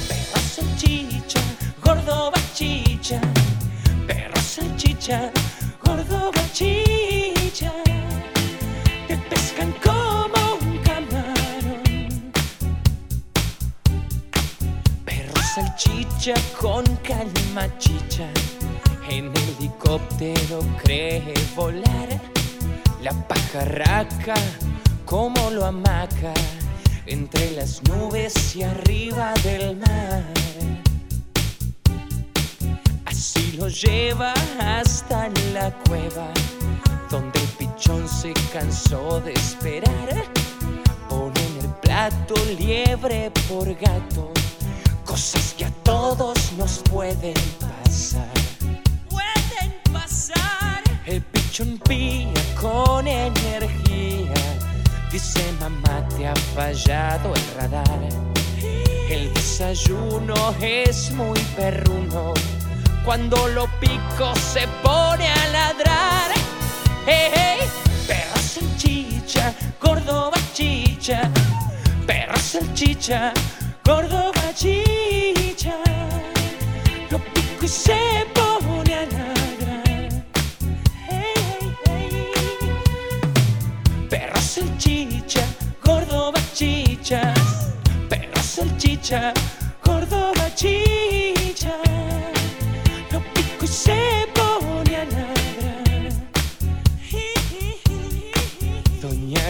perro 0.07 0.43
salchicha, 0.55 1.41
gordo 1.83 2.31
bachicha, 2.31 3.23
perro 4.07 4.43
salchicha, 4.43 5.33
gordo 5.83 6.31
bachicha, 6.31 7.73
salchicha 15.55 16.35
con 16.61 16.85
calma 16.97 17.69
chicha, 17.79 18.29
en 19.09 19.31
helicóptero 19.37 20.61
cree 20.83 21.33
volar. 21.55 22.09
La 23.03 23.13
pajarraca 23.29 24.35
como 25.05 25.51
lo 25.51 25.65
amaca 25.65 26.35
entre 27.07 27.53
las 27.53 27.83
nubes 27.85 28.57
y 28.57 28.65
arriba 28.65 29.33
del 29.45 29.77
mar. 29.77 30.25
Así 33.05 33.53
lo 33.53 33.69
lleva 33.69 34.35
hasta 34.59 35.29
la 35.53 35.71
cueva, 35.87 36.33
donde 37.15 37.39
el 37.39 37.47
pichón 37.47 38.09
se 38.09 38.35
cansó 38.53 39.21
de 39.21 39.35
esperar. 39.35 40.09
Pone 41.09 41.41
en 41.47 41.59
el 41.65 41.71
plato 41.81 42.35
liebre 42.59 43.31
por 43.49 43.73
gato, 43.73 44.33
cosas 45.05 45.55
que 45.57 45.65
a 45.67 45.71
todos 45.85 46.37
nos 46.59 46.81
pueden 46.91 47.37
pasar. 47.61 48.35
Pueden 49.09 49.71
pasar. 49.93 50.83
El 51.07 51.23
pichón 51.23 51.79
pía 51.89 52.33
con 52.61 53.07
energía, 53.07 54.35
dice 55.13 55.45
mamá 55.61 56.09
te 56.17 56.27
ha 56.27 56.35
fallado 56.57 57.33
el 57.33 57.47
radar. 57.57 58.09
El 59.09 59.33
desayuno 59.35 60.53
es 60.61 61.13
muy 61.13 61.39
perruno. 61.57 62.35
Cuando 63.05 63.47
lo 63.47 63.69
pico 63.79 64.35
se 64.53 64.67
pone 64.83 65.29
a 65.29 65.47
ladrar. 65.53 66.44
Hey, 67.07 67.31
hey, 67.35 67.69
perro 68.07 68.41
salchicha, 68.41 69.55
gordo 69.79 70.31
bachicha. 70.31 71.31
Perro 72.07 72.37
salchicha, 72.39 73.31
gordo 73.85 74.33
bachicha. 74.33 75.77
Lo 77.11 77.19
pico 77.19 77.65
y 77.65 77.69
se 77.69 78.27
pone 78.33 78.95
a. 78.95 79.07
Hey, 81.11 81.77
hey, 81.85 82.17
salchicha, 84.41 85.45
gordo 85.85 86.33
bachicha. 86.33 87.35
Perro 88.09 88.43
salchicha, 88.43 89.35
gordo 89.85 90.33
bachicha. 90.37 91.24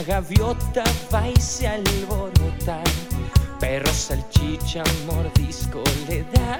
Gaviota 0.07 0.85
va 1.13 1.29
y 1.29 1.65
alborota 1.65 2.83
Perro 3.59 3.93
salchicha, 3.93 4.83
mordisco 5.07 5.83
le 6.07 6.25
da. 6.25 6.59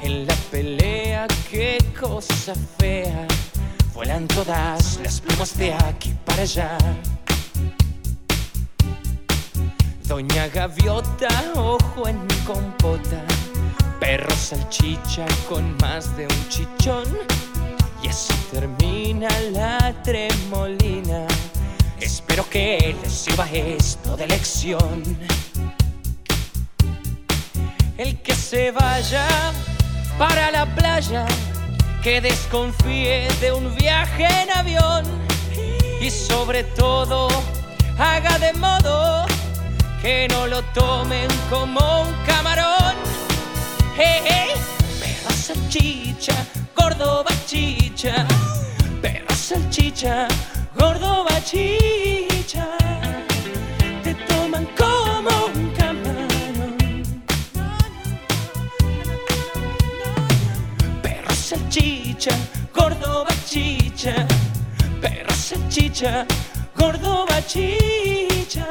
En 0.00 0.26
la 0.26 0.34
pelea, 0.50 1.26
qué 1.50 1.78
cosa 2.00 2.54
fea. 2.78 3.26
Vuelan 3.94 4.26
todas 4.28 4.98
las 5.02 5.20
plumas 5.20 5.58
de 5.58 5.74
aquí 5.74 6.14
para 6.24 6.42
allá. 6.42 6.78
Doña 10.04 10.48
Gaviota, 10.48 11.28
ojo 11.54 12.08
en 12.08 12.26
compota. 12.46 13.22
Perro 14.00 14.34
salchicha 14.34 15.26
con 15.48 15.76
más 15.82 16.16
de 16.16 16.26
un 16.26 16.48
chichón. 16.48 17.06
Y 18.02 18.08
así 18.08 18.32
termina 18.50 19.28
la 19.52 19.94
tremolina. 20.02 21.07
Espero 22.48 22.50
que 22.50 22.96
les 23.02 23.12
sirva 23.12 23.46
esto 23.50 24.16
de 24.16 24.26
lección. 24.26 25.02
El 27.98 28.16
que 28.22 28.34
se 28.34 28.70
vaya 28.70 29.26
para 30.18 30.50
la 30.50 30.64
playa, 30.74 31.26
que 32.02 32.20
desconfíe 32.22 33.28
de 33.40 33.52
un 33.52 33.74
viaje 33.76 34.26
en 34.42 34.50
avión. 34.50 35.04
Y 36.00 36.10
sobre 36.10 36.64
todo, 36.64 37.28
haga 37.98 38.38
de 38.38 38.54
modo 38.54 39.26
que 40.00 40.26
no 40.28 40.46
lo 40.46 40.62
tomen 40.72 41.28
como 41.50 41.80
un 42.02 42.14
camarón. 42.24 42.94
Hey, 43.96 44.22
hey, 44.24 44.50
perro 45.00 45.36
salchicha, 45.36 46.34
gordo 46.74 47.24
bachicha, 47.24 48.26
perro 49.02 49.34
salchicha, 49.34 50.28
gordo 50.78 51.24
bachicha, 51.24 52.66
te 54.02 54.14
toman 54.28 54.66
como 54.76 55.30
un 55.54 55.70
camarón. 55.78 56.76
Perro 61.02 61.34
salchicha, 61.34 62.34
gordo 62.74 63.24
bachicha, 63.24 64.26
perro 65.00 65.34
salchicha, 65.34 66.26
gordo 66.76 67.26
bachicha, 67.26 68.66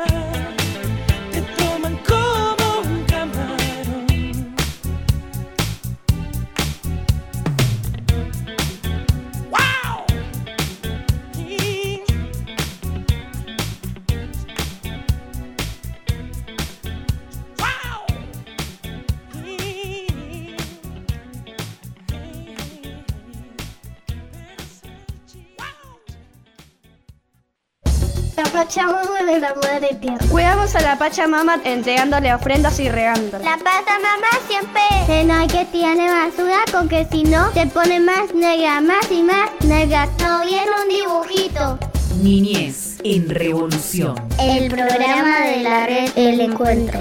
la 29.47 29.55
Madre 29.55 29.95
Tierra. 29.99 30.25
Cuidamos 30.29 30.75
a 30.75 30.81
la 30.81 30.97
Pachamama 30.97 31.59
entregándole 31.63 32.33
ofrendas 32.33 32.79
y 32.79 32.89
regándola. 32.89 33.43
La 33.43 33.57
Pachamama 33.57 34.27
siempre 34.47 34.81
se 35.05 35.23
no 35.23 35.33
hay 35.35 35.47
que 35.47 35.65
tiene 35.65 36.09
basura 36.09 36.59
porque 36.71 37.07
si 37.11 37.23
no 37.23 37.51
se 37.53 37.65
pone 37.67 37.99
más 37.99 38.33
negra, 38.33 38.81
más 38.81 39.09
y 39.11 39.23
más 39.23 39.49
negra. 39.65 40.07
No 40.21 40.41
viene 40.45 40.67
un 40.83 40.89
dibujito. 40.89 41.79
Niñez 42.21 42.97
en 43.03 43.29
revolución. 43.29 44.15
El 44.39 44.69
programa 44.69 45.41
de 45.41 45.63
la 45.63 45.85
red 45.85 46.09
El 46.15 46.41
Encuentro. 46.41 46.99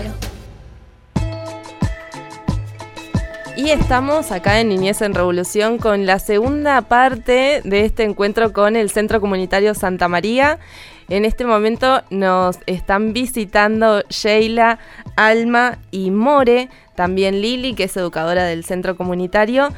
Y 3.57 3.71
estamos 3.71 4.33
acá 4.33 4.61
en 4.61 4.69
Niñez 4.69 5.01
en 5.01 5.15
Revolución 5.15 5.79
con 5.79 6.05
la 6.05 6.19
segunda 6.19 6.83
parte 6.83 7.63
de 7.65 7.87
este 7.87 8.03
encuentro 8.03 8.53
con 8.53 8.77
el 8.77 8.91
Centro 8.91 9.19
Comunitario 9.19 9.75
Santa 9.75 10.09
María. 10.09 10.59
En 11.09 11.25
este 11.25 11.47
momento 11.47 12.03
nos 12.11 12.59
están 12.67 13.15
visitando 13.15 14.03
Sheila, 14.11 14.79
Alma 15.17 15.79
y 15.91 16.11
More, 16.11 16.69
también 16.97 17.41
Lili, 17.41 17.75
que 17.75 17.85
es 17.85 17.97
educadora 17.97 18.45
del 18.45 18.63
centro 18.63 18.95
comunitario. 18.95 19.71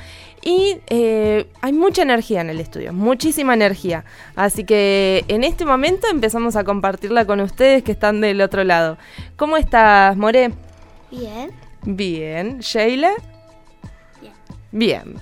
Y 0.42 0.78
eh, 0.88 1.46
hay 1.60 1.72
mucha 1.72 2.02
energía 2.02 2.40
en 2.40 2.50
el 2.50 2.58
estudio, 2.58 2.92
muchísima 2.92 3.54
energía. 3.54 4.04
Así 4.34 4.64
que 4.64 5.24
en 5.28 5.44
este 5.44 5.64
momento 5.64 6.08
empezamos 6.10 6.56
a 6.56 6.64
compartirla 6.64 7.26
con 7.26 7.40
ustedes 7.40 7.84
que 7.84 7.92
están 7.92 8.20
del 8.20 8.40
otro 8.40 8.64
lado. 8.64 8.98
¿Cómo 9.36 9.56
estás, 9.56 10.16
More? 10.16 10.50
Bien. 11.12 11.52
Bien. 11.84 12.58
¿Sheila? 12.58 13.12
Bien. 14.72 15.16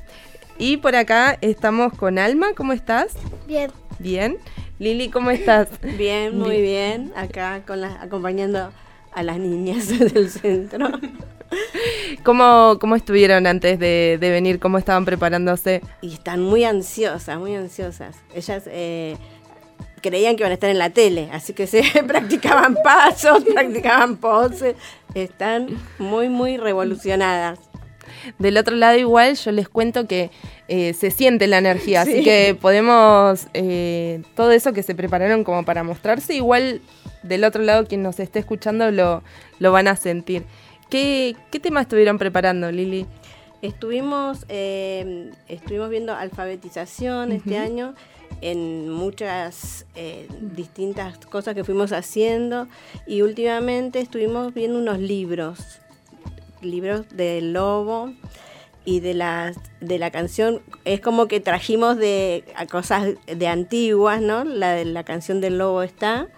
Y 0.58 0.78
por 0.78 0.96
acá 0.96 1.38
estamos 1.40 1.92
con 1.92 2.18
Alma, 2.18 2.48
¿cómo 2.56 2.72
estás? 2.72 3.14
Bien. 3.46 3.70
Bien. 3.98 4.38
Lili, 4.78 5.08
¿cómo 5.08 5.30
estás? 5.30 5.68
Bien, 5.96 6.38
muy 6.38 6.60
bien. 6.60 7.12
Acá 7.16 7.62
con 7.66 7.80
las, 7.80 8.02
acompañando 8.02 8.70
a 9.12 9.22
las 9.22 9.38
niñas 9.38 9.88
del 10.12 10.30
centro. 10.30 10.88
¿Cómo, 12.22 12.76
cómo 12.80 12.96
estuvieron 12.96 13.46
antes 13.46 13.78
de, 13.78 14.18
de 14.20 14.30
venir? 14.30 14.58
¿Cómo 14.58 14.78
estaban 14.78 15.04
preparándose? 15.04 15.80
Y 16.02 16.14
están 16.14 16.42
muy 16.42 16.64
ansiosas, 16.64 17.38
muy 17.38 17.54
ansiosas. 17.54 18.16
Ellas 18.34 18.64
eh, 18.66 19.16
creían 20.02 20.36
que 20.36 20.42
iban 20.42 20.50
a 20.50 20.54
estar 20.54 20.70
en 20.70 20.78
la 20.78 20.90
tele, 20.90 21.30
así 21.32 21.52
que 21.52 21.66
se 21.66 21.82
practicaban 22.06 22.76
pasos, 22.82 23.44
practicaban 23.44 24.16
poses. 24.16 24.76
Están 25.14 25.68
muy, 25.98 26.28
muy 26.28 26.58
revolucionadas. 26.58 27.58
Del 28.38 28.56
otro 28.56 28.76
lado 28.76 28.96
igual 28.98 29.34
yo 29.36 29.52
les 29.52 29.68
cuento 29.68 30.06
que 30.06 30.30
eh, 30.68 30.92
se 30.94 31.10
siente 31.10 31.46
la 31.46 31.58
energía, 31.58 32.02
así 32.02 32.18
Sí. 32.18 32.24
que 32.24 32.56
podemos, 32.60 33.46
eh, 33.54 34.22
todo 34.34 34.50
eso 34.52 34.72
que 34.72 34.82
se 34.82 34.94
prepararon 34.94 35.44
como 35.44 35.64
para 35.64 35.82
mostrarse, 35.82 36.34
igual 36.34 36.80
del 37.22 37.44
otro 37.44 37.62
lado 37.62 37.86
quien 37.86 38.02
nos 38.02 38.18
esté 38.20 38.38
escuchando 38.38 38.90
lo, 38.90 39.22
lo 39.58 39.72
van 39.72 39.88
a 39.88 39.96
sentir. 39.96 40.44
¿Qué, 40.90 41.34
¿Qué 41.50 41.58
tema 41.60 41.80
estuvieron 41.82 42.18
preparando, 42.18 42.70
Lili? 42.70 43.06
Estuvimos, 43.62 44.44
eh, 44.48 45.30
estuvimos 45.48 45.88
viendo 45.90 46.14
alfabetización 46.14 47.32
este 47.32 47.58
año 47.58 47.94
en 48.42 48.90
muchas 48.90 49.86
eh, 49.94 50.28
distintas 50.40 51.18
cosas 51.26 51.54
que 51.54 51.64
fuimos 51.64 51.92
haciendo 51.92 52.68
y 53.06 53.22
últimamente 53.22 53.98
estuvimos 54.00 54.52
viendo 54.52 54.78
unos 54.78 54.98
libros, 54.98 55.80
libros 56.62 57.08
del 57.10 57.52
lobo 57.52 58.12
y 58.84 59.00
de 59.00 59.14
la, 59.14 59.52
de 59.80 59.98
la 59.98 60.10
canción. 60.10 60.62
Es 60.84 61.00
como 61.00 61.28
que 61.28 61.40
trajimos 61.40 61.96
de 61.96 62.44
cosas 62.70 63.14
de 63.26 63.48
antiguas, 63.48 64.20
¿no? 64.20 64.44
La 64.44 64.72
de 64.72 64.84
la 64.84 65.04
canción 65.04 65.40
del 65.40 65.58
lobo 65.58 65.82
está 65.82 66.28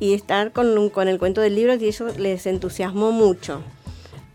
y 0.00 0.14
estar 0.14 0.52
con, 0.52 0.90
con 0.90 1.08
el 1.08 1.18
cuento 1.18 1.40
del 1.40 1.54
libro 1.54 1.74
y 1.74 1.88
eso 1.88 2.08
les 2.18 2.46
entusiasmó 2.46 3.12
mucho 3.12 3.62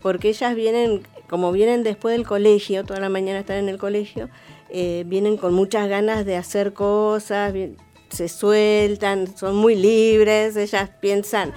porque 0.00 0.30
ellas 0.30 0.54
vienen, 0.54 1.02
como 1.28 1.52
vienen 1.52 1.82
después 1.82 2.16
del 2.16 2.26
colegio, 2.26 2.84
toda 2.84 3.00
la 3.00 3.08
mañana 3.08 3.40
están 3.40 3.56
en 3.56 3.68
el 3.68 3.78
colegio, 3.78 4.28
eh, 4.70 5.04
vienen 5.06 5.36
con 5.36 5.54
muchas 5.54 5.88
ganas 5.88 6.24
de 6.24 6.36
hacer 6.36 6.72
cosas, 6.72 7.54
se 8.08 8.28
sueltan, 8.28 9.36
son 9.36 9.56
muy 9.56 9.76
libres, 9.76 10.56
ellas 10.56 10.90
piensan 11.00 11.52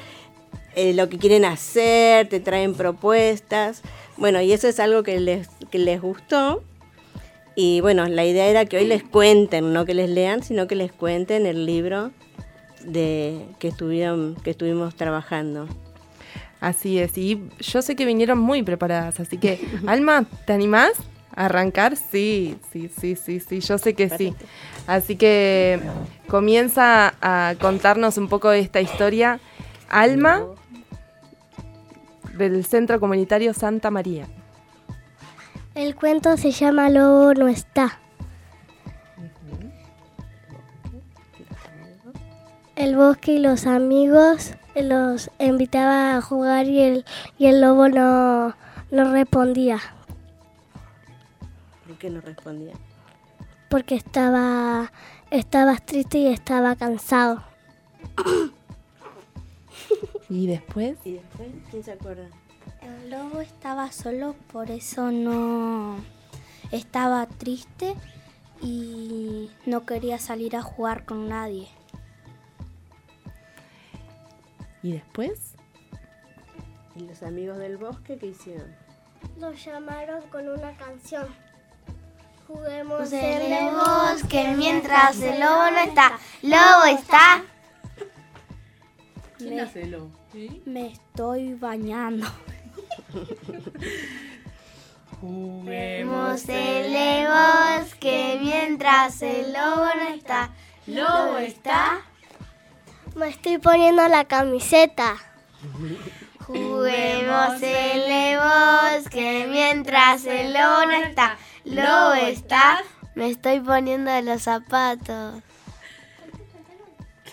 eh, 0.75 0.93
lo 0.93 1.09
que 1.09 1.17
quieren 1.17 1.45
hacer, 1.45 2.27
te 2.27 2.39
traen 2.39 2.73
propuestas. 2.73 3.81
Bueno, 4.17 4.41
y 4.41 4.51
eso 4.51 4.67
es 4.67 4.79
algo 4.79 5.03
que 5.03 5.19
les, 5.19 5.47
que 5.71 5.79
les 5.79 6.01
gustó. 6.01 6.63
Y 7.55 7.81
bueno, 7.81 8.07
la 8.07 8.25
idea 8.25 8.47
era 8.47 8.65
que 8.65 8.77
hoy 8.77 8.85
les 8.85 9.03
cuenten, 9.03 9.73
no 9.73 9.85
que 9.85 9.93
les 9.93 10.09
lean, 10.09 10.43
sino 10.43 10.67
que 10.67 10.75
les 10.75 10.91
cuenten 10.91 11.45
el 11.45 11.65
libro 11.65 12.11
de 12.83 13.45
que 13.59 13.67
estuvieron, 13.67 14.35
que 14.43 14.51
estuvimos 14.51 14.95
trabajando. 14.95 15.67
Así 16.59 16.97
es, 16.97 17.17
y 17.17 17.41
yo 17.59 17.81
sé 17.81 17.95
que 17.95 18.05
vinieron 18.05 18.39
muy 18.39 18.63
preparadas, 18.63 19.19
así 19.19 19.37
que, 19.37 19.59
Alma, 19.85 20.25
¿te 20.45 20.53
animás 20.53 20.93
a 21.35 21.45
arrancar? 21.45 21.97
Sí, 21.97 22.55
sí, 22.71 22.89
sí, 22.99 23.15
sí, 23.15 23.39
sí, 23.39 23.59
yo 23.59 23.77
sé 23.77 23.93
que 23.93 24.09
sí. 24.09 24.33
Así 24.87 25.15
que 25.15 25.79
comienza 26.27 27.15
a 27.21 27.55
contarnos 27.59 28.17
un 28.17 28.29
poco 28.29 28.49
de 28.49 28.59
esta 28.59 28.81
historia, 28.81 29.39
Alma, 29.89 30.45
del 32.33 32.65
Centro 32.65 32.99
Comunitario 32.99 33.53
Santa 33.53 33.91
María. 33.91 34.27
El 35.75 35.95
cuento 35.95 36.37
se 36.37 36.51
llama 36.51 36.89
Lobo 36.89 37.33
no 37.33 37.47
está. 37.47 37.99
El 42.75 42.95
bosque 42.95 43.33
y 43.33 43.39
los 43.39 43.65
amigos 43.67 44.53
los 44.75 45.29
invitaba 45.39 46.15
a 46.17 46.21
jugar 46.21 46.65
y 46.65 46.81
el, 46.81 47.05
y 47.37 47.45
el 47.45 47.61
lobo 47.61 47.87
no, 47.87 48.55
no 48.89 49.11
respondía 49.11 49.79
¿Por 51.85 51.97
qué 51.97 52.09
no 52.09 52.19
respondía? 52.21 52.73
porque 53.73 53.95
estaba, 53.95 54.91
estaba 55.31 55.75
triste 55.77 56.19
y 56.19 56.27
estaba 56.27 56.75
cansado. 56.75 57.43
¿Y 60.33 60.47
después? 60.47 60.97
¿Y 61.05 61.13
después? 61.13 61.49
¿Quién 61.69 61.83
se 61.83 61.91
acuerda? 61.91 62.27
El 62.81 63.11
lobo 63.11 63.39
estaba 63.39 63.91
solo, 63.91 64.35
por 64.51 64.71
eso 64.71 65.11
no 65.11 65.97
estaba 66.71 67.27
triste 67.27 67.93
y 68.59 69.51
no 69.67 69.85
quería 69.85 70.17
salir 70.17 70.55
a 70.55 70.63
jugar 70.63 71.05
con 71.05 71.29
nadie. 71.29 71.67
¿Y 74.81 74.93
después? 74.93 75.53
¿Y 76.95 77.01
los 77.01 77.21
amigos 77.21 77.59
del 77.59 77.77
bosque 77.77 78.17
qué 78.17 78.25
hicieron? 78.25 78.75
Lo 79.39 79.53
llamaron 79.53 80.23
con 80.29 80.49
una 80.49 80.75
canción. 80.77 81.27
Juguemos 82.47 83.13
en 83.13 83.53
el 83.53 83.75
bosque 83.75 84.55
mientras 84.57 85.21
el 85.21 85.39
lobo 85.39 85.69
no 85.69 85.77
está. 85.77 86.17
Lobo 86.41 86.85
está. 86.85 87.43
¿Quién 89.37 89.59
hace 89.59 89.83
el 89.83 89.91
lobo? 89.91 90.22
Me 90.65 90.87
estoy 90.87 91.53
bañando. 91.53 92.27
Juguemos 95.21 96.49
en 96.49 96.95
el 96.95 97.27
bosque 97.27 98.39
mientras 98.41 99.21
el 99.21 99.53
lobo 99.53 99.85
no 99.95 100.15
está. 100.15 100.49
Lobo 100.87 101.37
está. 101.37 102.01
Me 103.15 103.29
estoy 103.29 103.59
poniendo 103.59 104.07
la 104.07 104.25
camiseta. 104.25 105.17
Juguemos 106.39 107.61
en 107.61 108.11
el 108.11 108.39
bosque 108.39 109.47
mientras 109.51 110.25
el 110.25 110.51
lobo 110.53 110.85
no 110.87 110.93
está. 110.93 111.37
Lobo 111.63 112.13
está. 112.15 112.81
Me 113.13 113.29
estoy 113.29 113.59
poniendo 113.59 114.19
los 114.23 114.41
zapatos. 114.41 115.43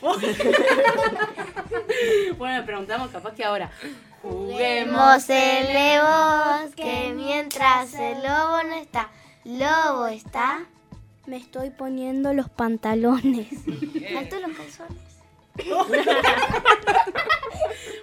bueno, 2.39 2.59
le 2.59 2.63
preguntamos 2.63 3.11
capaz 3.11 3.35
que 3.35 3.45
ahora. 3.45 3.71
Juguemos 4.23 5.29
el 5.29 6.01
bosque 6.01 7.13
mientras 7.15 7.93
el 7.95 8.23
lobo 8.23 8.63
no 8.63 8.75
está. 8.75 9.11
Lobo 9.45 10.07
está. 10.07 10.61
Me 11.27 11.37
estoy 11.37 11.69
poniendo 11.71 12.33
los 12.33 12.49
pantalones. 12.49 13.49
Faltó 14.15 14.41
los 14.41 14.57
calzones. 14.57 15.03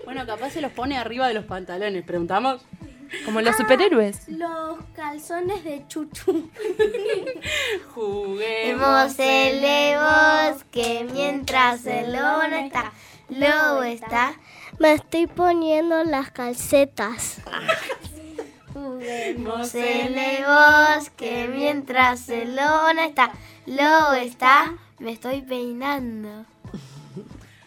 Bueno, 0.06 0.26
capaz 0.26 0.52
se 0.52 0.62
los 0.62 0.72
pone 0.72 0.98
arriba 0.98 1.28
de 1.28 1.34
los 1.34 1.44
pantalones. 1.44 2.02
¿Preguntamos? 2.06 2.66
Como 3.26 3.42
los 3.42 3.56
superhéroes. 3.56 4.28
Los 4.28 4.78
calzones 4.96 5.64
de 5.64 5.86
chuchu. 5.88 6.50
Juguemos 7.96 9.20
en 9.20 9.64
el 9.64 9.98
bosque 10.00 11.08
mientras 11.12 11.86
el 11.86 12.14
lobo 12.14 12.48
no 12.50 12.56
está. 12.56 12.92
Lobo 13.30 13.84
está. 13.84 14.36
Me 14.80 14.94
estoy 14.94 15.28
poniendo 15.28 16.04
las 16.04 16.32
calcetas. 16.32 17.42
Juguemos 18.74 19.74
en 19.76 20.18
el 20.18 20.44
bosque 20.46 21.50
mientras 21.54 22.30
el 22.30 22.56
lobo 22.56 22.94
no 22.94 23.02
está. 23.02 23.32
Lobo 23.66 24.14
está. 24.14 24.74
Me 25.00 25.12
estoy 25.12 25.42
peinando. 25.42 26.46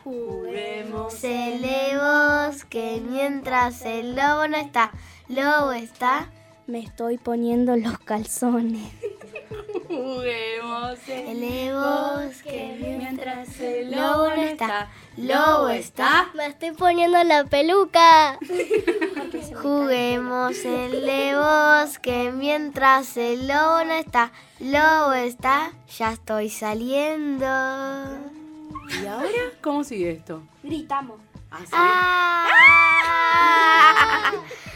Juguemos 0.04 1.22
en 1.24 1.64
el 1.64 1.98
bosque 1.98 3.02
mientras 3.06 3.82
el 3.82 4.16
lobo 4.16 4.48
no 4.48 4.56
está. 4.56 4.92
Lobo 5.30 5.70
está. 5.72 6.28
Me 6.66 6.80
estoy 6.80 7.18
poniendo 7.18 7.76
los 7.76 7.98
calzones. 8.00 8.92
Juguemos 9.86 10.98
en 11.08 11.42
el 11.44 11.74
bosque 11.74 12.96
mientras 12.98 13.60
el 13.60 13.92
lobo 13.92 14.26
no 14.28 14.42
está. 14.42 14.88
Lobo 15.16 15.68
está. 15.68 16.30
Me 16.34 16.46
estoy 16.46 16.72
poniendo 16.72 17.22
la 17.22 17.44
peluca. 17.44 18.38
Juguemos 19.62 20.56
en 20.64 20.94
el 20.94 21.36
bosque 21.36 22.32
mientras 22.34 23.16
el 23.16 23.46
lobo 23.46 23.84
no 23.84 23.92
está. 23.94 24.32
Lobo 24.58 25.12
está. 25.12 25.70
Ya 25.96 26.12
estoy 26.12 26.50
saliendo. 26.50 27.46
¿Y 27.46 29.06
ahora 29.06 29.28
cómo 29.60 29.84
sigue 29.84 30.10
esto? 30.10 30.42
Gritamos. 30.64 31.20
¿Ah, 31.72 32.46
Ah. 33.12 34.32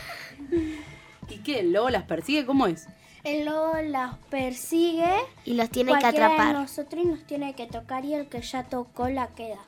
¿Y 1.29 1.37
qué? 1.39 1.61
¿El 1.61 1.73
lobo 1.73 1.91
las 1.91 2.05
persigue? 2.05 2.45
¿Cómo 2.47 2.67
es? 2.67 2.87
El 3.25 3.47
lobo 3.47 3.73
las 3.83 4.17
persigue 4.31 5.11
Y 5.47 5.55
los 5.55 5.71
tiene 5.71 5.93
que 5.95 5.99
cualquiera 6.01 6.29
de 6.29 6.35
atrapar. 6.35 6.55
nosotros 6.57 7.03
y 7.05 7.07
nos 7.07 7.21
tiene 7.25 7.55
que 7.55 7.67
tocar 7.67 8.05
y 8.05 8.15
el 8.15 8.27
que 8.27 8.43
ya 8.43 8.65
tocó 8.65 9.09
la 9.09 9.29
queda. 9.29 9.59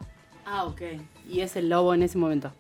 Ah, 0.45 0.65
ok. 0.65 0.83
Y 1.29 1.41
es 1.41 1.57
el 1.57 1.69
lobo 1.71 1.95
en 1.95 2.03
ese 2.03 2.19
momento. 2.19 2.53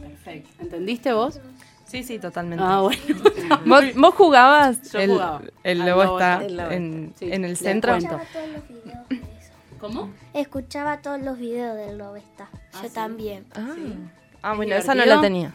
Perfecto. 0.00 0.50
¿Entendiste 0.62 1.12
vos? 1.12 1.40
Sí, 1.86 2.04
sí, 2.04 2.18
totalmente. 2.18 2.62
Ah, 2.64 2.82
bueno. 2.82 3.00
¿Vos, 3.66 3.84
vos 3.96 4.14
jugabas? 4.14 4.92
Yo 4.92 5.00
el, 5.00 5.10
jugaba. 5.10 5.42
El 5.64 5.78
lobo 5.78 6.04
lobo 6.04 6.18
está 6.20 6.34
está. 6.34 6.44
El 6.46 6.56
lobo 6.56 6.70
en, 6.70 7.04
está. 7.06 7.18
Sí, 7.18 7.32
en 7.32 7.44
el 7.44 7.56
centro. 7.56 7.96
Escuchaba 7.96 8.24
todos 8.32 8.48
los 8.50 8.68
videos 8.68 9.08
de 9.08 9.16
eso. 9.16 9.52
¿Cómo? 9.80 10.10
Escuchaba 10.34 10.98
todos 11.02 11.20
los 11.20 11.38
videos 11.38 11.76
del 11.76 11.98
lobo 11.98 12.16
está. 12.16 12.48
Yo 12.82 12.90
también. 12.90 13.44
Ah, 13.54 13.72
Sí. 13.74 13.94
Ah, 14.42 14.52
¿Es 14.52 14.56
bueno, 14.56 14.74
esa 14.76 14.94
no 14.94 15.04
la 15.04 15.20
tenía. 15.20 15.54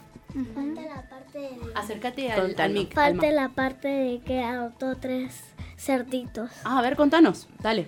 Falta 0.54 0.82
la 0.82 1.02
parte 1.10 1.39
de, 1.39 1.50
Acércate 1.76 2.32
al, 2.32 2.71
mic. 2.74 2.89
al 2.89 2.93
falta 2.93 3.32
la 3.32 3.50
parte 3.50 3.88
de 3.88 4.19
que 4.19 4.43
adoptó 4.43 4.95
tres 4.98 5.41
cerditos. 5.78 6.52
Ah, 6.63 6.80
a 6.80 6.82
ver, 6.82 6.95
contanos. 6.95 7.48
Dale. 7.62 7.88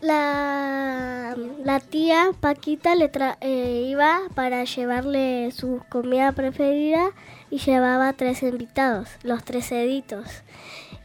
La, 0.00 1.34
la 1.64 1.80
tía 1.80 2.30
Paquita 2.40 2.94
le 2.94 3.10
tra- 3.10 3.38
eh, 3.40 3.86
iba 3.88 4.20
para 4.34 4.64
llevarle 4.64 5.50
su 5.52 5.82
comida 5.88 6.32
preferida 6.32 7.10
y 7.50 7.58
llevaba 7.58 8.12
tres 8.12 8.42
invitados, 8.42 9.08
los 9.22 9.42
tres 9.44 9.68
cerditos. 9.68 10.26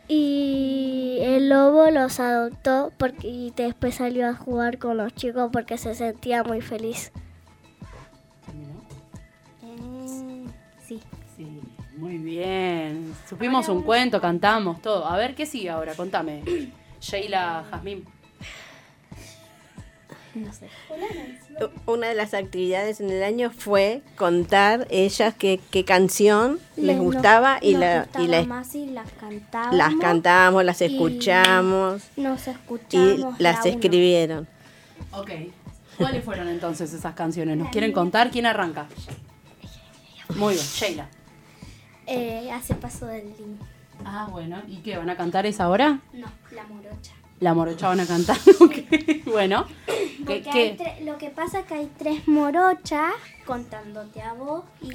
Y 0.07 1.19
el 1.21 1.47
lobo 1.49 1.89
los 1.89 2.19
adoptó 2.19 2.91
porque, 2.97 3.27
y 3.29 3.51
después 3.55 3.95
salió 3.95 4.27
a 4.27 4.33
jugar 4.35 4.77
con 4.77 4.97
los 4.97 5.13
chicos 5.15 5.49
porque 5.53 5.77
se 5.77 5.95
sentía 5.95 6.43
muy 6.43 6.59
feliz. 6.61 7.11
Sí. 11.37 11.47
Muy 11.97 12.17
bien. 12.17 13.13
Supimos 13.29 13.67
un 13.69 13.83
cuento, 13.83 14.19
cantamos, 14.21 14.81
todo. 14.81 15.05
A 15.07 15.17
ver, 15.17 15.35
¿qué 15.35 15.45
sigue 15.45 15.69
ahora? 15.69 15.93
Contame. 15.95 16.43
Sheila, 17.01 17.65
Jazmín. 17.69 18.05
No 20.33 20.53
sé. 20.53 20.69
Una 21.85 22.07
de 22.07 22.15
las 22.15 22.33
actividades 22.33 23.01
en 23.01 23.09
el 23.09 23.21
año 23.21 23.51
fue 23.51 24.01
contar 24.15 24.87
ellas 24.89 25.33
qué, 25.37 25.59
qué 25.71 25.83
canción 25.83 26.57
les 26.77 26.95
nos- 26.95 27.05
gustaba 27.05 27.59
y, 27.61 27.71
nos 27.73 27.81
la, 27.81 27.99
gustaba 28.03 28.23
y 28.25 28.27
la- 28.29 28.43
más 28.45 28.73
y 28.75 28.85
las 28.85 29.11
cantábamos. 29.11 29.75
las 29.75 29.93
cantamos, 29.95 30.63
las 30.63 30.81
y 30.81 30.85
escuchamos 30.85 32.03
Nos 32.15 32.47
y 32.47 32.49
escuchamos. 32.51 33.39
las 33.39 33.57
la 33.57 33.61
uno. 33.61 33.71
escribieron. 33.71 34.47
Ok. 35.11 35.31
¿Cuáles 35.97 36.23
fueron 36.23 36.47
entonces 36.47 36.93
esas 36.93 37.13
canciones? 37.13 37.57
¿Nos 37.57 37.67
quieren 37.69 37.91
contar? 37.91 38.31
¿Quién 38.31 38.45
arranca? 38.45 38.87
Muy 40.35 40.53
bien, 40.53 40.65
Sheila. 40.65 41.07
Eh, 42.07 42.51
hace 42.51 42.75
paso 42.75 43.05
del 43.05 43.27
link. 43.37 43.61
Ah, 44.05 44.27
bueno. 44.29 44.61
¿Y 44.67 44.77
qué? 44.77 44.97
¿Van 44.97 45.09
a 45.09 45.15
cantar 45.15 45.45
esa 45.45 45.65
ahora? 45.65 45.99
No, 46.13 46.27
la 46.51 46.63
morocha. 46.63 47.13
La 47.39 47.53
morocha 47.53 47.87
van 47.87 47.99
a 47.99 48.05
cantar. 48.05 48.37
Bueno. 49.25 49.65
¿Qué, 50.27 51.01
lo 51.03 51.17
que 51.17 51.29
pasa 51.29 51.59
es 51.61 51.65
que 51.65 51.73
hay 51.73 51.91
tres 51.97 52.27
morochas 52.27 53.13
contándote 53.45 54.21
a 54.21 54.33
vos. 54.33 54.63
Y 54.81 54.91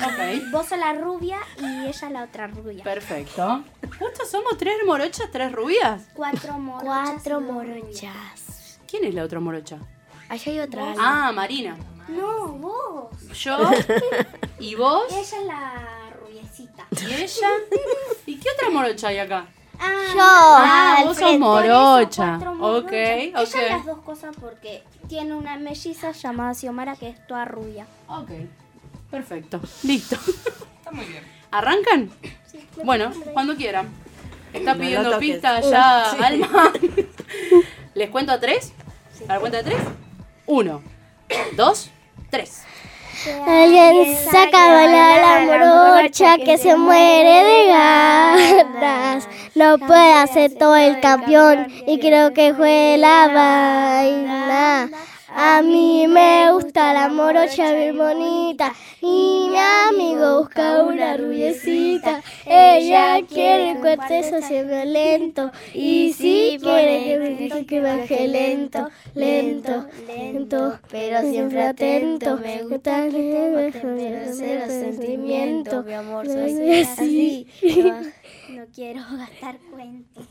vos 0.51 0.67
sos 0.67 0.79
la 0.79 0.93
rubia 0.95 1.39
y 1.61 1.87
ella 1.87 2.11
la 2.11 2.23
otra 2.25 2.47
rubia. 2.47 2.85
Perfecto. 2.85 3.65
¿Justo 3.99 4.25
somos 4.31 4.57
tres 4.57 4.77
morochas, 4.87 5.31
tres 5.31 5.53
rubias? 5.53 6.09
Cuatro 6.15 6.59
morochas. 6.59 6.85
Cuatro 7.13 7.41
morochas. 7.41 8.79
¿Quién 8.89 9.05
es 9.05 9.15
la 9.15 9.25
otra 9.25 9.41
morocha? 9.41 9.79
Allá 10.29 10.53
hay 10.53 10.61
otra. 10.61 10.95
Ah, 10.99 11.33
Marina. 11.33 11.77
No, 12.09 12.49
vos. 12.53 13.11
Yo. 13.35 13.59
¿Y 14.59 14.75
vos? 14.75 15.05
Ella 15.11 15.21
es 15.21 15.47
la 15.47 16.11
rubiecita. 16.21 16.87
¿Y 17.03 17.15
ella? 17.23 17.49
¿Y 18.27 18.37
qué 18.39 18.49
otra 18.51 18.71
morocha 18.71 19.09
hay 19.09 19.19
acá? 19.19 19.47
Ah, 19.79 19.93
Yo. 20.15 20.21
Ah, 20.21 21.01
vos 21.05 21.17
sos 21.19 21.39
morocha. 21.39 22.39
Ok. 22.61 22.93
Ella 22.93 23.41
ok. 23.41 23.45
es 23.55 23.55
las 23.71 23.85
dos 23.87 23.99
cosas 24.03 24.35
porque 24.41 24.83
tiene 25.09 25.35
una 25.35 25.57
melliza 25.57 26.13
llamada 26.13 26.55
Xiomara 26.55 26.97
que 26.97 27.11
es 27.11 27.27
toda 27.27 27.45
rubia. 27.45 27.87
Ok. 28.09 28.31
Perfecto. 29.11 29.61
Listo. 29.83 30.17
Está 30.79 30.91
muy 30.93 31.05
bien. 31.07 31.23
¿Arrancan? 31.51 32.11
Bueno, 32.85 33.13
cuando 33.33 33.57
quieran. 33.57 33.89
Está 34.53 34.75
No 34.75 34.81
pidiendo 34.81 35.19
pista 35.19 35.61
ya, 35.61 36.11
Sí. 36.17 36.23
Alma. 36.23 36.73
¿Les 37.95 38.11
cuento 38.11 38.33
a 38.33 38.41
tres? 38.41 38.73
¿A 39.29 39.35
la 39.35 39.41
cuenta 39.41 39.59
de 39.59 39.65
tres? 39.65 39.83
Uno, 40.47 40.83
dos, 41.57 41.91
tres. 42.31 42.63
Alguien 43.47 44.17
saca 44.31 44.67
a 44.67 44.73
bailar 44.73 45.47
la 45.49 45.59
morocha 45.59 46.39
que 46.39 46.59
se 46.59 46.77
muere 46.77 47.43
de 47.45 47.67
ganas. 47.67 49.29
No 49.55 49.79
puede 49.79 50.13
hacer 50.13 50.53
todo 50.55 50.77
el 50.77 51.01
campeón 51.01 51.67
y 51.87 51.99
creo 51.99 52.33
que 52.33 52.55
fue 52.55 52.97
la 52.99 53.29
vaina. 53.29 54.91
A 55.39 55.61
mí 55.61 56.07
me 56.09 56.51
gusta 56.51 56.95
la 56.95 57.11
morocha 57.11 57.71
bien 57.75 57.99
bonita 57.99 58.73
y 59.03 59.49
mi 59.51 59.59
amigo 59.59 60.41
busca 60.41 60.83
una 60.83 61.15
rubiecita. 61.19 62.23
Ella 62.47 63.19
quiere 63.29 63.73
un 63.73 63.83
cuartezo 63.83 64.41
siempre 64.41 64.87
lento 64.87 65.53
y 65.75 66.15
si 66.15 66.57
quiere 66.59 67.51
que, 67.51 67.67
que 67.67 67.81
baje 67.83 68.29
lento, 68.29 68.89
lento, 69.15 69.85
lento, 70.07 70.79
pero 70.91 71.21
siempre 71.21 71.65
atento. 71.65 72.39
Me 72.39 72.63
gusta 72.63 73.07
que 73.11 73.75
me 73.85 74.33
cero 74.33 74.65
sentimiento, 74.69 75.83
mi 75.83 75.93
amor, 75.93 76.27
soy 76.27 76.81
así. 76.81 77.47
No 78.49 78.65
quiero 78.75 79.03
gastar 79.19 79.59
cuentos. 79.71 80.25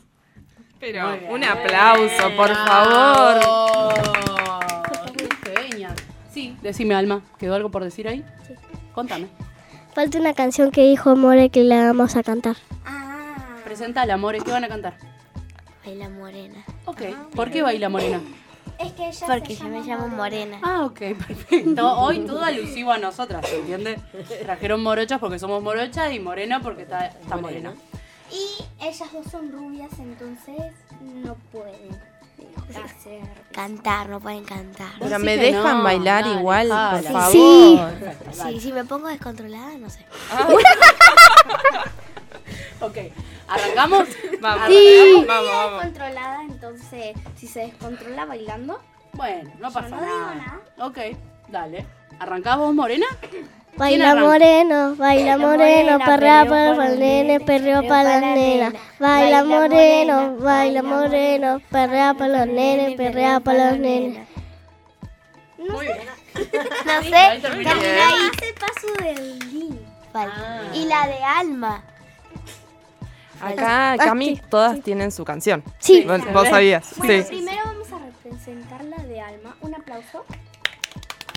Pero 0.80 1.16
un 1.30 1.44
aplauso, 1.44 2.36
por 2.36 2.48
favor. 2.48 4.75
Sí, 6.36 6.54
decime, 6.60 6.94
Alma. 6.94 7.22
¿Quedó 7.38 7.54
algo 7.54 7.70
por 7.70 7.82
decir 7.82 8.06
ahí? 8.06 8.22
Sí. 8.46 8.52
Contame. 8.94 9.26
Falta 9.94 10.18
una 10.18 10.34
canción 10.34 10.70
que 10.70 10.82
dijo 10.82 11.16
More 11.16 11.48
que 11.48 11.64
le 11.64 11.82
vamos 11.82 12.14
a 12.14 12.22
cantar. 12.22 12.56
Presentala, 13.64 14.18
More. 14.18 14.40
¿Qué 14.40 14.50
van 14.50 14.64
a 14.64 14.68
cantar? 14.68 14.98
Baila 15.82 16.10
morena. 16.10 16.62
Ok. 16.84 17.00
¿Por 17.34 17.50
qué 17.50 17.62
baila 17.62 17.88
morena? 17.88 18.20
Es 18.78 18.92
que 18.92 19.08
ella 19.08 19.26
Porque 19.26 19.56
se 19.56 19.62
yo 19.62 19.68
me 19.70 19.82
llama 19.82 20.02
llamo 20.02 20.16
Morena. 20.16 20.58
Ah, 20.62 20.84
ok, 20.84 20.98
perfecto. 21.26 21.98
Hoy 21.98 22.18
todo 22.26 22.44
alusivo 22.44 22.92
a 22.92 22.98
nosotras, 22.98 23.50
¿entiendes? 23.50 23.98
Trajeron 24.42 24.82
morochas 24.82 25.18
porque 25.18 25.38
somos 25.38 25.62
morochas 25.62 26.12
y 26.12 26.20
morena 26.20 26.60
porque 26.60 26.82
está, 26.82 27.06
está 27.06 27.38
morena. 27.38 27.72
Y 28.30 28.62
ellas 28.84 29.10
dos 29.10 29.24
son 29.30 29.50
rubias, 29.50 29.90
entonces 29.98 30.74
no 31.00 31.34
pueden. 31.50 32.15
Cantar, 33.52 34.08
no 34.08 34.20
pueden 34.20 34.44
cantar. 34.44 34.90
Pero 34.98 35.18
me 35.18 35.36
dejan 35.36 35.82
bailar 35.82 36.26
igual, 36.26 36.68
por 36.68 37.00
Sí. 37.02 37.12
favor. 37.12 37.32
Sí. 37.32 37.80
Sí, 38.32 38.60
si 38.60 38.72
me 38.72 38.84
pongo 38.84 39.08
descontrolada, 39.08 39.76
no 39.78 39.88
sé. 39.88 40.04
Ok, 42.80 42.96
¿arrancamos? 43.48 44.06
Vamos, 44.40 44.68
Sí. 44.68 45.24
vamos, 45.26 45.50
vamos. 45.50 45.82
descontrolada, 45.82 46.42
entonces 46.44 47.14
si 47.36 47.46
se 47.48 47.60
descontrola 47.60 48.26
bailando. 48.26 48.80
Bueno, 49.14 49.50
no 49.58 49.72
pasa 49.72 49.88
no 49.88 50.02
digo 50.02 50.34
nada. 50.34 50.60
Ok, 50.80 50.98
dale. 51.48 51.86
¿Arrancás 52.18 52.58
vos, 52.58 52.74
morena? 52.74 53.06
Baila 53.76 54.14
moreno, 54.14 54.96
baila 54.96 55.36
moreno, 55.36 55.98
perrea 55.98 56.46
para 56.46 56.74
los 56.74 56.98
nenes, 56.98 57.42
perreo 57.42 57.86
para 57.86 58.20
las 58.20 58.22
nenas. 58.22 58.74
Baila 58.98 59.44
moreno, 59.44 60.36
baila 60.38 60.82
moreno, 60.82 61.60
perrea 61.70 62.14
para 62.14 62.38
los 62.38 62.46
nenes, 62.54 62.96
perrea 62.96 63.40
para 63.40 63.70
los 63.70 63.78
nenes. 63.78 64.26
Muy 65.58 65.86
bien. 65.86 65.98
No 66.86 67.02
sé, 67.02 67.16
ahí. 67.16 67.40
Hace 67.40 68.54
paso 68.60 68.88
del. 69.02 69.38
Vale. 70.12 70.32
Ah. 70.36 70.60
Y 70.74 70.84
la 70.84 71.06
de 71.06 71.22
Alma. 71.24 71.82
Acá, 73.40 73.96
Cami, 73.98 74.40
todas 74.50 74.80
tienen 74.82 75.10
su 75.12 75.24
canción. 75.24 75.64
Sí. 75.78 76.04
Vos, 76.06 76.20
vos 76.32 76.48
sabías. 76.48 76.94
Bueno, 76.98 77.22
Sí. 77.22 77.28
primero 77.28 77.62
vamos 77.64 77.90
a 77.90 77.98
representar 77.98 78.84
la 78.84 78.98
de 78.98 79.18
Alma. 79.20 79.56
Un 79.62 79.74
aplauso. 79.74 80.24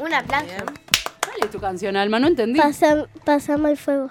Un 0.02 0.14
aplauso. 0.14 0.54
¿Cuál 1.30 1.44
es 1.44 1.52
tu 1.52 1.60
canción, 1.60 1.96
Alma? 1.96 2.20
No 2.20 2.28
entendí. 2.28 2.60
Pasam, 2.60 3.06
pasame 3.24 3.72
el 3.72 3.78
fuego. 3.78 4.10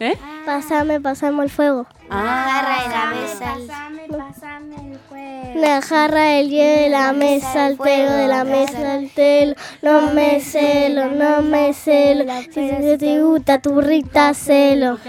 ¿Eh? 0.00 0.16
Pasame, 0.44 1.00
pasame 1.00 1.44
el 1.44 1.50
fuego. 1.50 1.86
Una 2.10 2.18
jarra 2.18 2.82
de 2.82 2.88
la 2.88 2.94
Pásame, 2.94 3.20
mesa. 3.20 3.54
el- 3.56 3.66
pásame, 3.66 4.08
pásame 4.08 4.74
el 4.92 4.98
juego. 5.08 5.58
Una 5.58 5.82
jarra, 5.82 6.32
el 6.38 6.50
hielo 6.50 6.80
de 6.82 6.88
la 6.90 7.12
mesa, 7.12 7.66
el 7.68 7.76
pelo 7.76 8.10
de 8.12 8.26
la 8.28 8.44
mesa, 8.44 8.96
el 8.96 9.10
telo. 9.12 9.54
No 9.82 10.12
me 10.12 10.40
celo, 10.40 11.06
no 11.10 11.42
me 11.42 11.72
celo. 11.72 12.24
Si 12.42 12.48
te- 12.48 12.98
te 12.98 13.22
gusta 13.22 13.62
tu 13.62 13.80
rita, 13.80 14.34
celo. 14.34 14.98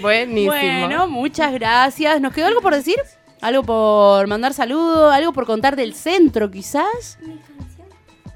Buenísimo. 0.00 0.52
Bueno, 0.52 1.08
muchas 1.08 1.52
gracias. 1.52 2.20
¿Nos 2.20 2.32
quedó 2.32 2.46
algo 2.46 2.60
por 2.60 2.74
decir? 2.74 2.96
¿Algo 3.40 3.62
por 3.62 4.26
mandar 4.26 4.54
saludos? 4.54 5.12
¿Algo 5.12 5.32
por 5.32 5.46
contar 5.46 5.76
del 5.76 5.94
centro, 5.94 6.50
quizás? 6.50 7.18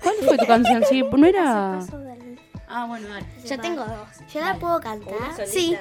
¿Cuál 0.08 0.28
fue 0.28 0.38
tu 0.38 0.46
canción? 0.46 0.84
Sí, 0.88 1.02
no 1.02 1.26
era... 1.26 1.80
Ah, 2.68 2.84
bueno, 2.86 3.08
dale. 3.08 3.26
Yo 3.46 3.58
tengo 3.58 3.84
dos. 3.84 4.08
¿Yo 4.32 4.40
la 4.40 4.54
puedo 4.56 4.80
cantar? 4.80 5.46
Sí. 5.46 5.74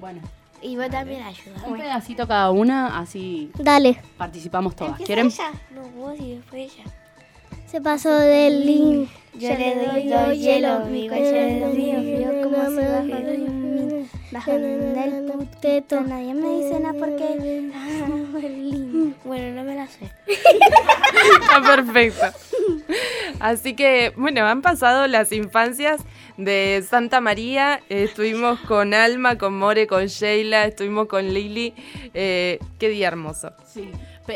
Bueno, 0.00 0.20
Y 0.62 0.76
vos 0.76 0.88
también 0.90 1.22
ayudas. 1.22 1.62
un 1.66 1.76
pedacito 1.78 2.26
cada 2.26 2.50
una, 2.50 2.98
así 2.98 3.50
Dale. 3.58 4.00
participamos 4.16 4.74
todas. 4.74 4.98
¿Quieren? 5.00 5.30
No, 5.74 5.82
vos 5.96 6.18
y 6.18 6.36
después 6.36 6.72
ella. 6.72 6.84
Se 7.66 7.80
pasó 7.80 8.10
del 8.10 8.66
link. 8.66 9.08
Yo 9.34 9.48
le 9.50 9.86
doy 9.86 10.08
dos 10.08 10.36
hielos, 10.36 10.88
mi 10.88 11.08
cuello 11.08 11.24
es 11.36 11.74
mío, 11.74 12.00
frío 12.00 12.42
como 12.42 12.70
se 12.70 12.88
baja 12.88 13.20
Bajando 14.30 14.68
del 14.68 15.32
putito. 15.32 16.00
Nadie 16.02 16.34
me 16.34 16.62
dice 16.62 16.80
nada 16.80 16.94
porque. 16.98 17.70
Bueno, 19.24 19.54
no 19.54 19.64
me 19.64 19.74
la 19.74 19.86
sé. 19.86 20.10
Está 20.26 21.62
perfecto. 21.62 22.26
Así 23.38 23.74
que, 23.74 24.12
bueno, 24.16 24.46
han 24.46 24.62
pasado 24.62 25.06
las 25.06 25.32
infancias 25.32 26.00
de 26.36 26.84
Santa 26.88 27.20
María. 27.20 27.80
eh, 27.88 28.04
estuvimos 28.04 28.58
con 28.60 28.94
Alma, 28.94 29.36
con 29.36 29.58
More, 29.58 29.86
con 29.86 30.06
Sheila, 30.06 30.64
estuvimos 30.66 31.06
con 31.06 31.32
Lili. 31.32 31.74
Eh, 32.14 32.58
qué 32.78 32.88
día 32.88 33.08
hermoso. 33.08 33.52
Sí. 33.66 33.90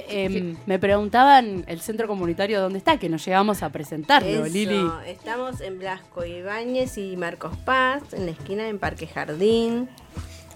Em, 0.08 0.56
me 0.66 0.78
preguntaban 0.78 1.64
el 1.68 1.80
centro 1.80 2.06
comunitario 2.08 2.60
dónde 2.60 2.78
está, 2.78 2.98
que 2.98 3.08
nos 3.08 3.24
llegamos 3.24 3.62
a 3.62 3.70
presentarlo, 3.70 4.44
Eso, 4.44 4.52
Lili. 4.52 4.84
Estamos 5.06 5.60
en 5.60 5.78
Blasco 5.78 6.24
Ibáñez 6.24 6.98
y 6.98 7.16
Marcos 7.16 7.56
Paz, 7.58 8.02
en 8.12 8.26
la 8.26 8.32
esquina 8.32 8.68
en 8.68 8.78
Parque 8.78 9.06
Jardín. 9.06 9.88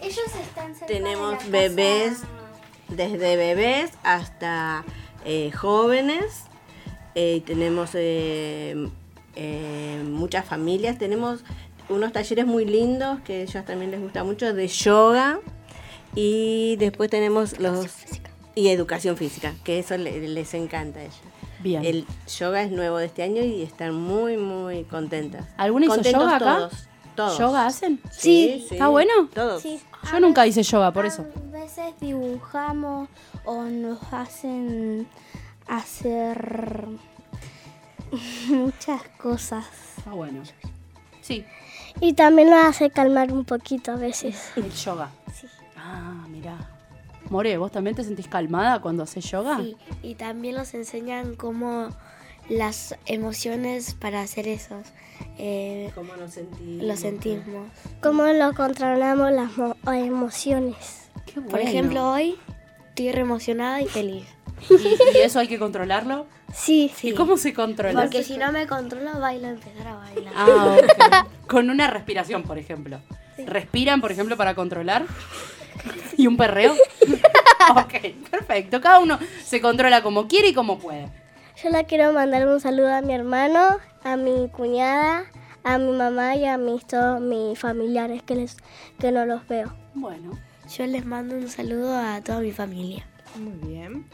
Ellos 0.02 0.18
están 0.40 0.74
cerca 0.74 0.86
Tenemos 0.86 1.30
de 1.30 1.34
la 1.34 1.38
casa- 1.38 1.50
bebés, 1.50 2.18
desde 2.88 3.36
bebés 3.36 3.90
hasta 4.02 4.84
eh, 5.24 5.50
jóvenes. 5.52 6.44
Eh, 7.14 7.42
tenemos 7.46 7.90
eh, 7.94 8.88
eh, 9.34 10.02
muchas 10.04 10.44
familias. 10.44 10.98
Tenemos 10.98 11.42
unos 11.88 12.12
talleres 12.12 12.46
muy 12.46 12.64
lindos 12.64 13.18
que 13.20 13.32
a 13.32 13.42
ellos 13.42 13.64
también 13.64 13.90
les 13.90 14.00
gusta 14.00 14.22
mucho 14.24 14.52
de 14.54 14.68
yoga. 14.68 15.40
Y 16.14 16.76
después 16.76 17.10
tenemos 17.10 17.58
los... 17.58 17.86
Y 18.58 18.68
educación 18.68 19.16
física, 19.16 19.54
que 19.64 19.78
eso 19.78 19.96
le- 19.96 20.26
les 20.28 20.54
encanta 20.54 20.98
a 21.00 21.02
ellos. 21.02 21.16
Bien. 21.60 21.84
El 21.84 22.06
yoga 22.38 22.62
es 22.62 22.70
nuevo 22.70 22.98
de 22.98 23.06
este 23.06 23.22
año 23.22 23.42
y 23.42 23.62
están 23.62 23.94
muy, 23.94 24.36
muy 24.36 24.84
contentas. 24.84 25.44
¿Alguna 25.56 25.86
hizo 25.86 25.94
Contentos 25.96 26.22
yoga 26.22 26.36
acá? 26.36 26.54
Todos, 26.56 26.72
todos. 27.14 27.38
¿Yoga 27.38 27.66
hacen? 27.66 28.00
Sí, 28.10 28.64
sí. 28.68 28.74
¿Está 28.74 28.88
bueno? 28.88 29.12
Todos. 29.34 29.62
Sí. 29.62 29.80
Yo 30.10 30.20
nunca 30.20 30.46
hice 30.46 30.62
yoga, 30.62 30.92
por 30.92 31.06
eso. 31.06 31.24
A 31.48 31.50
veces 31.52 31.94
dibujamos 32.00 33.08
o 33.44 33.64
nos 33.64 33.98
hacen 34.12 35.06
hacer 35.66 36.86
muchas 38.48 39.02
cosas. 39.20 39.66
Está 39.98 40.10
bueno. 40.12 40.42
Sí, 41.20 41.44
Y 42.00 42.14
también 42.14 42.48
nos 42.50 42.64
hace 42.64 42.90
calmar 42.90 43.32
un 43.32 43.44
poquito 43.44 43.92
a 43.92 43.96
veces. 43.96 44.50
el 44.56 44.70
yoga. 44.72 45.10
Ah, 45.76 46.24
mirá. 46.28 46.56
More, 47.30 47.56
¿vos 47.58 47.70
también 47.72 47.94
te 47.96 48.04
sentís 48.04 48.28
calmada 48.28 48.80
cuando 48.80 49.02
haces 49.02 49.30
yoga? 49.30 49.58
Sí, 49.58 49.76
y 50.02 50.14
también 50.14 50.56
nos 50.56 50.74
enseñan 50.74 51.34
cómo 51.34 51.88
las 52.48 52.94
emociones 53.06 53.94
para 53.94 54.22
hacer 54.22 54.48
esos. 54.48 54.86
Eh, 55.36 55.90
¿Cómo 55.94 56.16
nos 56.16 56.32
sentimos? 56.32 56.84
Lo 56.86 56.96
sentimos. 56.96 57.68
¿Cómo 58.02 58.24
lo 58.24 58.54
controlamos 58.54 59.30
las 59.32 59.56
mo- 59.56 59.76
emociones? 59.92 61.10
Qué 61.26 61.40
Por 61.40 61.50
bueno. 61.50 61.68
ejemplo, 61.68 62.10
hoy 62.10 62.36
estoy 62.88 63.12
re 63.12 63.20
emocionada 63.20 63.82
y 63.82 63.86
feliz. 63.88 64.24
¿Y, 64.70 64.74
y 64.74 65.20
eso 65.22 65.38
hay 65.38 65.46
que 65.48 65.58
controlarlo? 65.58 66.26
Sí. 66.52 66.90
¿Y 67.02 67.12
cómo 67.12 67.36
se 67.36 67.52
controla? 67.52 68.00
Porque 68.02 68.24
si 68.24 68.38
no 68.38 68.50
me 68.50 68.66
controlo, 68.66 69.20
bailo 69.20 69.46
a 69.48 69.50
empezar 69.50 69.86
a 69.86 69.94
bailar. 69.96 70.32
Ah, 70.34 70.76
ok. 71.22 71.46
Con 71.48 71.70
una 71.70 71.88
respiración, 71.88 72.42
por 72.42 72.58
ejemplo. 72.58 73.00
¿Respiran, 73.36 74.00
por 74.00 74.10
ejemplo, 74.10 74.36
para 74.36 74.54
controlar? 74.54 75.04
¿Y 76.16 76.26
un 76.26 76.36
perreo? 76.36 76.74
ok, 77.70 78.28
perfecto. 78.30 78.80
Cada 78.80 78.98
uno 79.00 79.18
se 79.44 79.60
controla 79.60 80.02
como 80.02 80.28
quiere 80.28 80.48
y 80.48 80.54
como 80.54 80.78
puede. 80.78 81.08
Yo 81.62 81.70
le 81.70 81.84
quiero 81.86 82.12
mandar 82.12 82.46
un 82.46 82.60
saludo 82.60 82.94
a 82.94 83.00
mi 83.00 83.14
hermano, 83.14 83.78
a 84.04 84.16
mi 84.16 84.48
cuñada, 84.48 85.24
a 85.64 85.78
mi 85.78 85.90
mamá 85.92 86.36
y 86.36 86.44
a 86.44 86.56
mis, 86.56 86.86
todos 86.86 87.20
mis 87.20 87.58
familiares 87.58 88.22
que, 88.22 88.36
les, 88.36 88.56
que 88.98 89.10
no 89.10 89.26
los 89.26 89.46
veo. 89.48 89.72
Bueno. 89.94 90.38
Yo 90.76 90.86
les 90.86 91.06
mando 91.06 91.34
un 91.34 91.48
saludo 91.48 91.96
a 91.96 92.20
toda 92.20 92.40
mi 92.40 92.52
familia. 92.52 93.06
Muy 93.36 93.68
bien. 93.68 94.06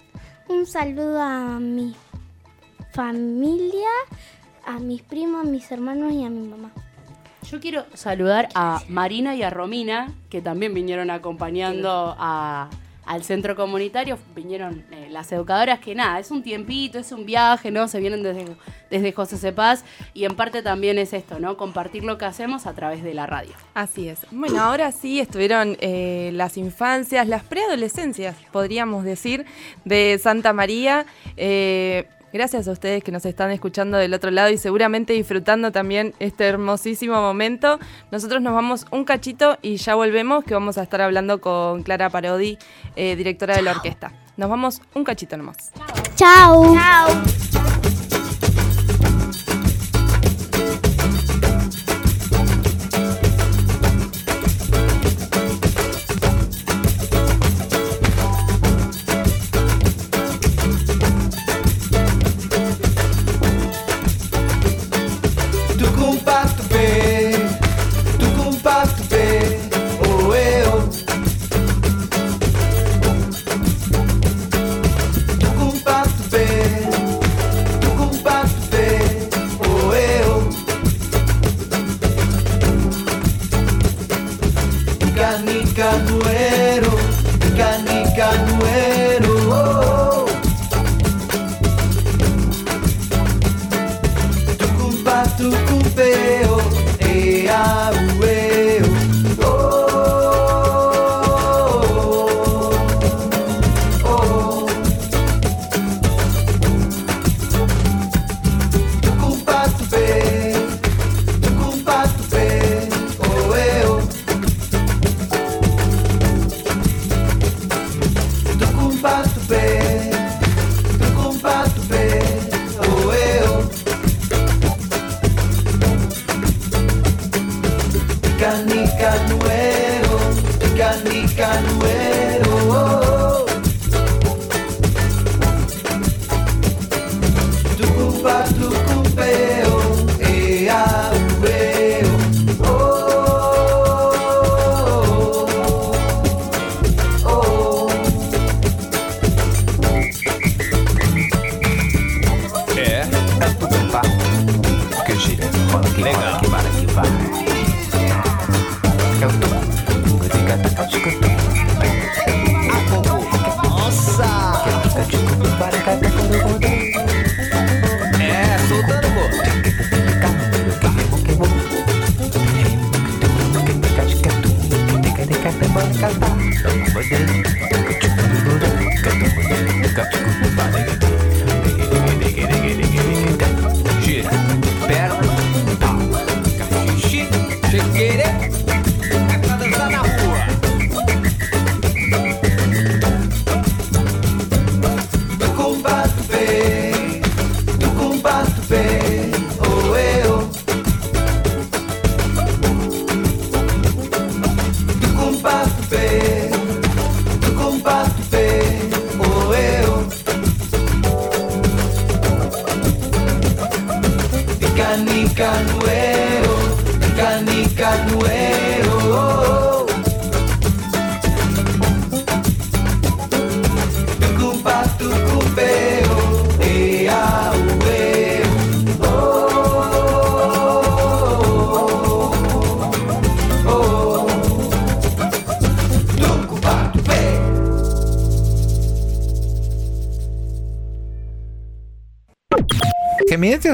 Un 0.48 0.66
saludo 0.66 1.20
a 1.20 1.58
mi 1.58 1.96
familia, 2.92 3.90
a 4.64 4.78
mis 4.78 5.02
primos, 5.02 5.44
a 5.44 5.50
mis 5.50 5.70
hermanos 5.72 6.12
y 6.12 6.24
a 6.24 6.30
mi 6.30 6.46
mamá. 6.46 6.70
Yo 7.50 7.60
quiero 7.60 7.84
saludar 7.94 8.48
a 8.54 8.80
Marina 8.88 9.34
y 9.34 9.42
a 9.42 9.50
Romina, 9.50 10.14
que 10.30 10.40
también 10.40 10.74
vinieron 10.74 11.10
acompañando 11.10 12.14
a, 12.16 12.70
al 13.06 13.24
centro 13.24 13.56
comunitario. 13.56 14.18
Vinieron 14.34 14.84
eh, 14.90 15.08
las 15.10 15.30
educadoras 15.32 15.78
que 15.80 15.94
nada, 15.94 16.18
es 16.18 16.30
un 16.30 16.42
tiempito, 16.42 16.98
es 16.98 17.12
un 17.12 17.26
viaje, 17.26 17.70
¿no? 17.70 17.88
Se 17.88 18.00
vienen 18.00 18.22
desde, 18.22 18.44
desde 18.90 19.12
José 19.12 19.36
Cepaz 19.36 19.84
y 20.12 20.24
en 20.24 20.34
parte 20.36 20.62
también 20.62 20.98
es 20.98 21.12
esto, 21.12 21.38
¿no? 21.38 21.56
Compartir 21.56 22.04
lo 22.04 22.18
que 22.18 22.24
hacemos 22.24 22.66
a 22.66 22.74
través 22.74 23.02
de 23.02 23.14
la 23.14 23.26
radio. 23.26 23.52
Así 23.74 24.08
es. 24.08 24.20
Bueno, 24.30 24.60
ahora 24.60 24.92
sí 24.92 25.20
estuvieron 25.20 25.76
eh, 25.80 26.30
las 26.34 26.56
infancias, 26.56 27.28
las 27.28 27.42
preadolescencias, 27.42 28.36
podríamos 28.52 29.04
decir, 29.04 29.46
de 29.84 30.18
Santa 30.22 30.52
María. 30.52 31.06
Eh, 31.36 32.08
Gracias 32.34 32.66
a 32.66 32.72
ustedes 32.72 33.04
que 33.04 33.12
nos 33.12 33.24
están 33.26 33.52
escuchando 33.52 33.96
del 33.96 34.12
otro 34.12 34.32
lado 34.32 34.50
y 34.50 34.58
seguramente 34.58 35.12
disfrutando 35.12 35.70
también 35.70 36.14
este 36.18 36.42
hermosísimo 36.42 37.14
momento. 37.14 37.78
Nosotros 38.10 38.42
nos 38.42 38.52
vamos 38.52 38.86
un 38.90 39.04
cachito 39.04 39.56
y 39.62 39.76
ya 39.76 39.94
volvemos, 39.94 40.42
que 40.42 40.52
vamos 40.52 40.76
a 40.76 40.82
estar 40.82 41.00
hablando 41.00 41.40
con 41.40 41.84
Clara 41.84 42.10
Parodi, 42.10 42.58
eh, 42.96 43.14
directora 43.14 43.54
de 43.54 43.62
la 43.62 43.70
orquesta. 43.70 44.12
Nos 44.36 44.50
vamos 44.50 44.82
un 44.94 45.04
cachito 45.04 45.36
nomás. 45.36 45.70
Chao. 46.16 46.74
Chao. 46.74 47.08
Tu 47.92 48.03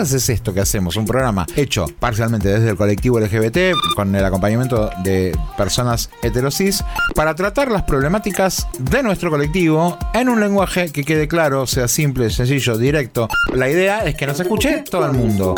Es 0.01 0.30
esto 0.30 0.55
que 0.55 0.61
hacemos, 0.61 0.96
un 0.96 1.05
programa 1.05 1.44
hecho 1.57 1.84
parcialmente 1.98 2.48
desde 2.48 2.70
el 2.70 2.76
colectivo 2.76 3.20
LGBT, 3.20 3.74
con 3.94 4.14
el 4.14 4.24
acompañamiento 4.24 4.88
de 5.05 5.36
personas 5.59 6.09
heterosis, 6.22 6.82
para 7.14 7.34
tratar 7.34 7.70
las 7.70 7.82
problemáticas 7.82 8.66
de 8.78 9.03
nuestro 9.03 9.28
colectivo 9.28 9.98
en 10.14 10.30
un 10.30 10.40
lenguaje 10.40 10.90
que 10.90 11.05
quede 11.05 11.28
claro, 11.28 11.66
sea 11.66 11.86
simple, 11.86 12.30
sencillo, 12.30 12.78
directo. 12.78 13.28
La 13.53 13.68
idea 13.68 14.07
es 14.07 14.14
que 14.14 14.26
nos 14.26 14.40
escuche 14.40 14.84
todo 14.90 15.05
el 15.05 15.12
mundo. 15.12 15.55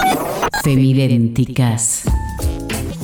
Femidénticas. 0.64 2.02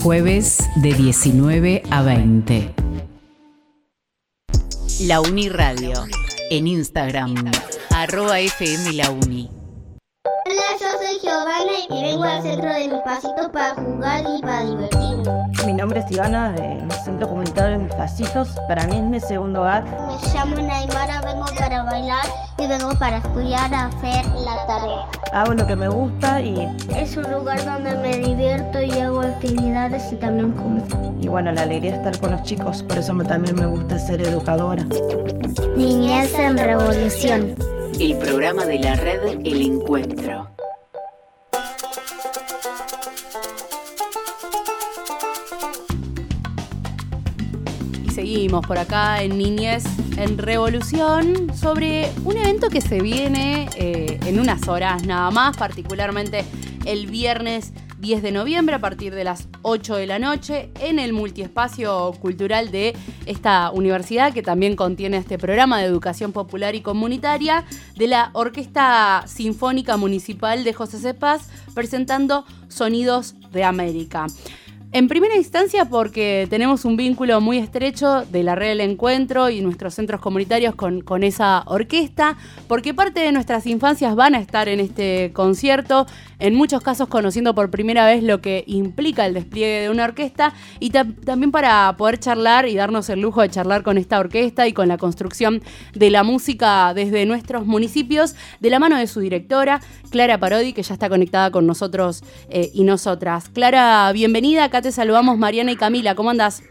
Jueves 0.03 0.59
de 0.83 0.93
19 0.93 1.83
a 1.89 2.03
20. 2.03 2.75
La 5.03 5.21
Uni 5.21 5.49
Radio. 5.49 6.05
En 6.51 6.67
Instagram. 6.67 7.37
Arroba 7.91 8.41
FM 8.41 8.95
La 8.95 9.11
Uni. 9.11 9.58
Y 11.91 12.03
vengo 12.03 12.25
al 12.25 12.43
centro 12.43 12.69
de 12.75 12.89
mis 12.89 12.99
pasitos 13.05 13.49
para 13.53 13.75
jugar 13.77 14.25
y 14.37 14.43
para 14.43 14.65
divertirme. 14.65 15.67
Mi 15.67 15.73
nombre 15.73 16.01
es 16.01 16.11
Ivana, 16.11 16.51
del 16.51 16.91
Centro 17.05 17.29
Comunitario 17.29 17.79
de 17.79 17.85
Mis 17.85 17.95
Pasitos. 17.95 18.49
Para 18.67 18.87
mí 18.89 18.97
es 18.97 19.03
mi 19.05 19.21
segundo 19.21 19.61
hogar. 19.61 19.85
Me 19.85 20.33
llamo 20.35 20.57
Naimara, 20.57 21.21
vengo 21.21 21.45
para 21.57 21.85
bailar 21.85 22.25
y 22.59 22.67
vengo 22.67 22.91
para 22.99 23.19
estudiar 23.19 23.73
a 23.73 23.87
hacer 23.87 24.27
la 24.35 24.67
tarea. 24.67 25.07
Hago 25.33 25.55
lo 25.55 25.65
que 25.67 25.77
me 25.77 25.89
gusta 25.89 26.41
y, 26.41 26.77
Es 26.97 27.17
un 27.17 27.31
lugar 27.31 27.65
donde 27.65 27.95
me 27.97 28.17
divierto 28.17 28.83
y 28.83 28.91
hago 28.99 29.21
actividades 29.21 30.13
y 30.13 30.17
también 30.17 30.51
como. 30.53 30.83
y 31.21 31.29
bueno, 31.29 31.53
la 31.53 31.63
alegría 31.63 31.93
es 31.93 31.99
estar 31.99 32.19
con 32.19 32.33
los 32.33 32.43
chicos. 32.43 32.83
Por 32.83 32.99
eso 32.99 33.15
me- 33.15 33.25
también 33.25 33.55
me 33.55 33.67
gusta 33.67 33.97
ser 33.99 34.23
educadora. 34.23 34.85
Niñez 35.77 36.35
en 36.37 36.59
revolución. 36.59 37.55
El 38.01 38.17
programa 38.19 38.65
de 38.65 38.79
la 38.81 38.95
red 38.97 39.41
El 39.45 39.63
Encuentro. 39.63 40.49
Seguimos 48.39 48.65
por 48.65 48.79
acá 48.79 49.21
en 49.25 49.37
Niñez 49.37 49.83
en 50.17 50.39
Revolución 50.39 51.53
sobre 51.57 52.13
un 52.25 52.37
evento 52.37 52.71
que 52.71 52.81
se 52.81 53.01
viene 53.01 53.69
eh, 53.75 54.21
en 54.27 54.39
unas 54.39 54.69
horas 54.69 55.05
nada 55.05 55.29
más, 55.33 55.57
particularmente 55.57 56.45
el 56.85 57.09
viernes 57.09 57.73
10 57.99 58.23
de 58.23 58.31
noviembre 58.31 58.77
a 58.77 58.79
partir 58.79 59.13
de 59.13 59.25
las 59.25 59.49
8 59.63 59.97
de 59.97 60.07
la 60.07 60.21
noche 60.21 60.71
en 60.79 61.01
el 61.01 61.13
multiespacio 61.13 62.13
cultural 62.21 62.71
de 62.71 62.95
esta 63.27 63.73
universidad 63.73 64.33
que 64.33 64.43
también 64.43 64.77
contiene 64.77 65.17
este 65.17 65.37
programa 65.37 65.81
de 65.81 65.87
educación 65.87 66.31
popular 66.31 66.77
y 66.77 66.81
comunitaria 66.81 67.65
de 67.97 68.07
la 68.07 68.31
Orquesta 68.35 69.25
Sinfónica 69.27 69.97
Municipal 69.97 70.63
de 70.63 70.75
José 70.75 71.01
Cepaz 71.01 71.49
presentando 71.75 72.45
Sonidos 72.69 73.35
de 73.51 73.65
América. 73.65 74.29
En 74.91 75.07
primera 75.07 75.37
instancia 75.37 75.85
porque 75.85 76.47
tenemos 76.49 76.87
un 76.87 76.97
vínculo 76.97 77.43
muy 77.43 77.59
estrecho 77.59 78.25
de 78.25 78.43
la 78.43 78.55
red 78.55 78.69
del 78.69 78.81
encuentro 78.81 79.51
y 79.51 79.61
nuestros 79.61 79.93
centros 79.93 80.19
comunitarios 80.19 80.75
con, 80.75 81.23
esa 81.23 81.63
orquesta, 81.67 82.39
porque 82.69 82.95
parte 82.95 83.21
de 83.21 83.31
nuestras 83.31 83.67
infancias 83.67 84.15
van 84.15 84.35
a 84.35 84.39
estar 84.39 84.67
en 84.67 84.81
este 84.81 85.31
concierto, 85.35 86.07
en 86.39 86.55
muchos 86.55 86.81
casos 86.81 87.09
conociendo 87.09 87.55
por 87.55 87.71
primera 87.71 88.07
vez 88.07 88.23
lo 88.23 88.41
que 88.41 88.65
implica 88.67 89.27
el 89.27 89.35
despliegue 89.35 89.83
de 89.83 89.91
una 89.91 90.05
orquesta 90.05 90.55
y 90.81 90.89
también 90.89 91.53
para 91.53 91.95
poder 91.99 92.19
charlar 92.19 92.67
y 92.67 92.75
darnos 92.75 93.11
el 93.11 93.21
lujo 93.21 93.43
de 93.43 93.51
charlar 93.51 93.83
con 93.83 93.99
esta 93.99 94.19
orquesta 94.19 94.67
y 94.69 94.73
con 94.73 94.89
la 94.89 94.97
construcción 94.97 95.61
de 95.93 96.09
la 96.09 96.23
música 96.23 96.95
desde 96.95 97.27
nuestros 97.27 97.67
municipios, 97.67 98.37
de 98.61 98.71
la 98.71 98.79
mano 98.79 98.97
de 98.97 99.07
su 99.07 99.21
directora, 99.21 99.83
Clara 100.09 100.39
Parodi, 100.39 100.73
que 100.73 100.83
ya 100.83 100.95
está 100.95 101.11
conectada 101.11 101.51
con 101.51 101.67
nosotros 101.67 102.25
eh, 102.49 102.71
y 102.73 102.85
nosotras. 102.85 103.51
Clara, 103.51 104.11
bienvenida, 104.13 104.65
acá 104.65 104.78
te 104.83 104.93
saludamos 104.93 105.39
Mariana 105.39 105.73
y 105.73 105.77
Camila, 105.77 106.15
¿cómo 106.15 106.31
andás? 106.31 106.63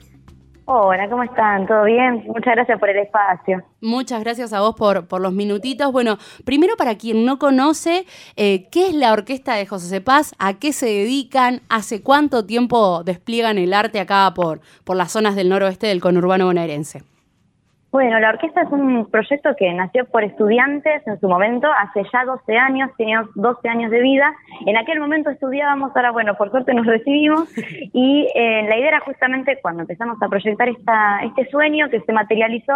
Hola, 0.69 1.09
¿cómo 1.09 1.23
están? 1.23 1.65
¿Todo 1.65 1.85
bien? 1.85 2.25
Muchas 2.27 2.55
gracias 2.55 2.77
por 2.77 2.89
el 2.89 2.97
espacio. 2.97 3.63
Muchas 3.79 4.21
gracias 4.21 4.51
a 4.51 4.59
vos 4.59 4.75
por, 4.75 5.07
por 5.07 5.21
los 5.21 5.31
minutitos. 5.31 5.93
Bueno, 5.93 6.17
primero 6.43 6.75
para 6.75 6.95
quien 6.95 7.23
no 7.23 7.39
conoce, 7.39 8.05
eh, 8.35 8.67
¿qué 8.69 8.87
es 8.87 8.93
la 8.93 9.13
Orquesta 9.13 9.55
de 9.55 9.65
José 9.65 9.87
Cepaz? 9.87 10.33
¿A 10.39 10.55
qué 10.55 10.73
se 10.73 10.87
dedican? 10.87 11.61
¿Hace 11.69 12.03
cuánto 12.03 12.45
tiempo 12.45 13.03
despliegan 13.05 13.57
el 13.57 13.73
arte 13.73 14.01
acá 14.01 14.33
por, 14.35 14.59
por 14.83 14.97
las 14.97 15.13
zonas 15.13 15.37
del 15.37 15.47
noroeste 15.47 15.87
del 15.87 16.01
conurbano 16.01 16.47
bonaerense? 16.47 17.03
Bueno, 17.89 18.19
la 18.19 18.29
orquesta 18.29 18.63
es 18.63 18.71
un 18.71 19.09
proyecto 19.09 19.55
que 19.57 19.73
nació 19.73 20.05
por 20.05 20.23
estudiantes 20.23 21.07
en 21.07 21.19
su 21.21 21.27
momento, 21.29 21.69
hace 21.71 22.03
ya 22.11 22.25
12 22.25 22.57
años, 22.57 22.91
teníamos 22.97 23.29
12 23.35 23.69
años 23.69 23.91
de 23.91 24.01
vida. 24.01 24.33
En 24.65 24.75
aquel 24.75 24.99
momento 24.99 25.29
estudiábamos, 25.29 25.95
ahora 25.95 26.11
bueno, 26.11 26.35
por 26.35 26.51
suerte 26.51 26.73
nos 26.73 26.85
recibimos 26.85 27.49
y 27.93 28.27
eh, 28.35 28.65
la 28.67 28.77
idea 28.77 28.89
era 28.89 28.99
justamente 28.99 29.59
cuando 29.61 29.81
empezamos 29.81 30.21
a 30.21 30.27
proyectar 30.27 30.67
esta, 30.67 31.21
este 31.23 31.49
sueño 31.49 31.89
que 31.89 32.01
se 32.01 32.11
materializó, 32.11 32.73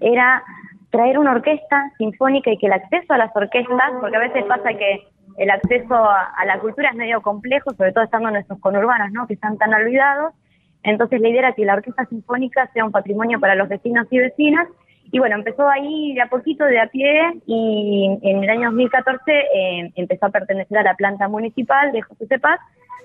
era 0.00 0.42
traer 0.90 1.20
una 1.20 1.30
orquesta 1.30 1.92
sinfónica 1.96 2.50
y 2.50 2.58
que 2.58 2.66
el 2.66 2.72
acceso 2.72 3.12
a 3.12 3.18
las 3.18 3.34
orquestas, 3.36 3.92
porque 4.00 4.16
a 4.16 4.20
veces 4.20 4.44
pasa 4.46 4.74
que 4.74 5.06
el 5.38 5.50
acceso 5.50 5.94
a, 5.94 6.24
a 6.36 6.44
la 6.44 6.58
cultura 6.58 6.90
es 6.90 6.96
medio 6.96 7.22
complejo, 7.22 7.70
sobre 7.74 7.92
todo 7.92 8.02
estando 8.02 8.28
en 8.28 8.34
nuestros 8.34 8.58
conurbanos, 8.58 9.12
¿no? 9.12 9.28
que 9.28 9.34
están 9.34 9.56
tan 9.58 9.72
olvidados, 9.72 10.34
entonces 10.82 11.20
la 11.20 11.28
idea 11.28 11.40
era 11.40 11.52
que 11.52 11.64
la 11.64 11.74
orquesta 11.74 12.06
sinfónica 12.06 12.70
sea 12.72 12.84
un 12.84 12.92
patrimonio 12.92 13.38
para 13.40 13.54
los 13.54 13.68
vecinos 13.68 14.06
y 14.10 14.18
vecinas. 14.18 14.68
Y 15.12 15.18
bueno, 15.18 15.34
empezó 15.36 15.68
ahí 15.68 16.14
de 16.14 16.22
a 16.22 16.28
poquito, 16.28 16.64
de 16.64 16.80
a 16.80 16.86
pie, 16.86 17.42
y 17.46 18.18
en 18.22 18.44
el 18.44 18.50
año 18.50 18.70
2014 18.70 19.20
eh, 19.28 19.92
empezó 19.96 20.26
a 20.26 20.30
pertenecer 20.30 20.78
a 20.78 20.82
la 20.84 20.94
planta 20.94 21.26
municipal 21.26 21.90
de 21.90 22.00
José 22.02 22.26
Cepaz, 22.28 22.60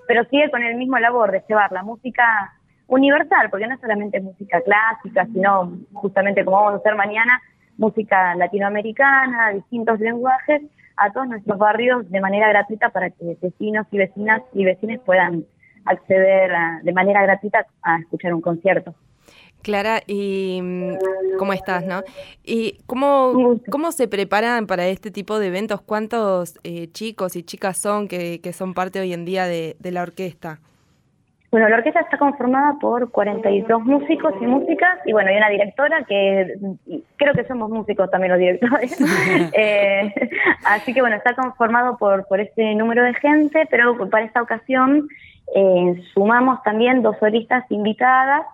pero 0.07 0.23
sigue 0.26 0.51
con 0.51 0.61
el 0.61 0.76
mismo 0.76 0.99
labor 0.99 1.32
de 1.32 1.43
llevar 1.47 1.71
la 1.71 1.82
música 1.82 2.53
universal, 2.88 3.49
porque 3.49 3.65
no 3.65 3.73
es 3.73 3.82
solamente 3.82 4.21
música 4.21 4.61
clásica, 4.61 5.26
sino 5.34 5.80
justamente 5.93 6.45
como 6.45 6.57
vamos 6.57 6.73
a 6.73 6.78
hacer 6.78 6.95
mañana, 6.95 7.41
música 7.78 8.36
latinoamericana, 8.36 9.49
distintos 9.49 9.99
lenguajes, 9.99 10.61
a 10.97 11.11
todos 11.11 11.28
nuestros 11.28 11.57
barrios 11.57 12.09
de 12.09 12.21
manera 12.21 12.49
gratuita 12.49 12.89
para 12.89 13.09
que 13.09 13.38
vecinos 13.41 13.88
y 13.91 13.97
vecinas 13.97 14.41
y 14.53 14.63
vecinos 14.63 15.01
puedan 15.05 15.43
acceder 15.86 16.51
de 16.83 16.93
manera 16.93 17.21
gratuita 17.23 17.65
a 17.81 17.99
escuchar 17.99 18.33
un 18.33 18.41
concierto. 18.41 18.95
Clara, 19.65 20.01
¿y 20.05 20.59
mm, 20.61 21.38
cómo 21.39 21.51
estás, 21.51 21.83
no? 21.86 22.03
¿Y 22.43 22.77
cómo, 22.86 23.59
cómo 23.71 23.91
se 23.91 24.07
preparan 24.07 24.67
para 24.67 24.86
este 24.86 25.09
tipo 25.09 25.39
de 25.39 25.47
eventos? 25.47 25.81
¿Cuántos 25.81 26.59
eh, 26.63 26.88
chicos 26.91 27.36
y 27.36 27.41
chicas 27.41 27.75
son 27.75 28.07
que, 28.07 28.41
que, 28.41 28.53
son 28.53 28.75
parte 28.75 28.99
hoy 28.99 29.11
en 29.11 29.25
día 29.25 29.47
de, 29.47 29.75
de, 29.79 29.91
la 29.91 30.03
orquesta? 30.03 30.59
Bueno, 31.49 31.67
la 31.67 31.77
orquesta 31.77 32.01
está 32.01 32.19
conformada 32.19 32.75
por 32.79 33.09
42 33.09 33.83
músicos 33.83 34.33
y 34.39 34.45
músicas, 34.45 34.99
y 35.03 35.13
bueno, 35.13 35.31
hay 35.31 35.38
una 35.38 35.49
directora 35.49 36.03
que 36.03 36.53
creo 37.15 37.33
que 37.33 37.45
somos 37.45 37.71
músicos 37.71 38.11
también 38.11 38.33
los 38.33 38.39
directores. 38.39 38.95
eh, 39.53 40.13
así 40.65 40.93
que 40.93 41.01
bueno, 41.01 41.15
está 41.15 41.33
conformado 41.33 41.97
por, 41.97 42.27
por 42.27 42.39
este 42.39 42.75
número 42.75 43.03
de 43.03 43.15
gente, 43.15 43.67
pero 43.71 43.97
para 44.11 44.25
esta 44.25 44.43
ocasión 44.43 45.07
eh, 45.54 46.02
sumamos 46.14 46.62
también 46.64 47.02
dos 47.02 47.18
solistas 47.20 47.64
invitadas 47.70 48.46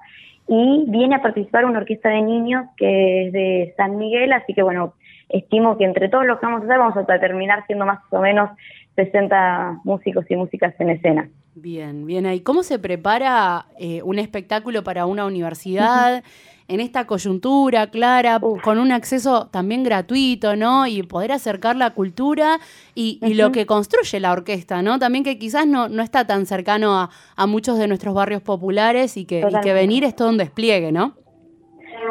y 0.47 0.85
viene 0.87 1.15
a 1.15 1.21
participar 1.21 1.65
una 1.65 1.79
orquesta 1.79 2.09
de 2.09 2.21
niños 2.21 2.65
que 2.77 3.27
es 3.27 3.33
de 3.33 3.73
San 3.77 3.97
Miguel, 3.97 4.33
así 4.33 4.53
que 4.53 4.63
bueno, 4.63 4.93
estimo 5.29 5.77
que 5.77 5.85
entre 5.85 6.09
todos 6.09 6.25
los 6.25 6.39
que 6.39 6.45
vamos 6.45 6.61
a 6.61 6.65
hacer 6.65 6.77
vamos 6.77 6.97
a 6.97 7.19
terminar 7.19 7.65
siendo 7.67 7.85
más 7.85 7.99
o 8.09 8.19
menos 8.19 8.49
60 8.95 9.81
músicos 9.83 10.25
y 10.29 10.35
músicas 10.35 10.73
en 10.79 10.89
escena. 10.89 11.29
Bien, 11.55 12.05
bien. 12.05 12.25
¿Y 12.27 12.41
cómo 12.41 12.63
se 12.63 12.79
prepara 12.79 13.65
eh, 13.79 14.01
un 14.03 14.19
espectáculo 14.19 14.83
para 14.83 15.05
una 15.05 15.25
universidad? 15.25 16.23
en 16.71 16.79
esta 16.79 17.05
coyuntura 17.05 17.87
clara, 17.87 18.39
con 18.63 18.79
un 18.79 18.93
acceso 18.93 19.47
también 19.51 19.83
gratuito, 19.83 20.55
¿no? 20.55 20.87
Y 20.87 21.03
poder 21.03 21.33
acercar 21.33 21.75
la 21.75 21.89
cultura 21.89 22.59
y, 22.95 23.19
lo 23.35 23.51
que 23.51 23.65
construye 23.65 24.19
la 24.21 24.31
orquesta, 24.31 24.81
¿no? 24.81 24.97
También 24.97 25.23
que 25.25 25.37
quizás 25.37 25.67
no, 25.67 25.89
no 25.89 26.01
está 26.01 26.25
tan 26.25 26.45
cercano 26.45 26.97
a, 26.97 27.09
a 27.35 27.45
muchos 27.45 27.77
de 27.77 27.87
nuestros 27.87 28.15
barrios 28.15 28.41
populares 28.41 29.17
y 29.17 29.25
que, 29.25 29.39
y 29.41 29.61
que 29.61 29.73
venir 29.73 30.05
es 30.05 30.15
todo 30.15 30.29
un 30.29 30.37
despliegue, 30.37 30.91
¿no? 30.91 31.15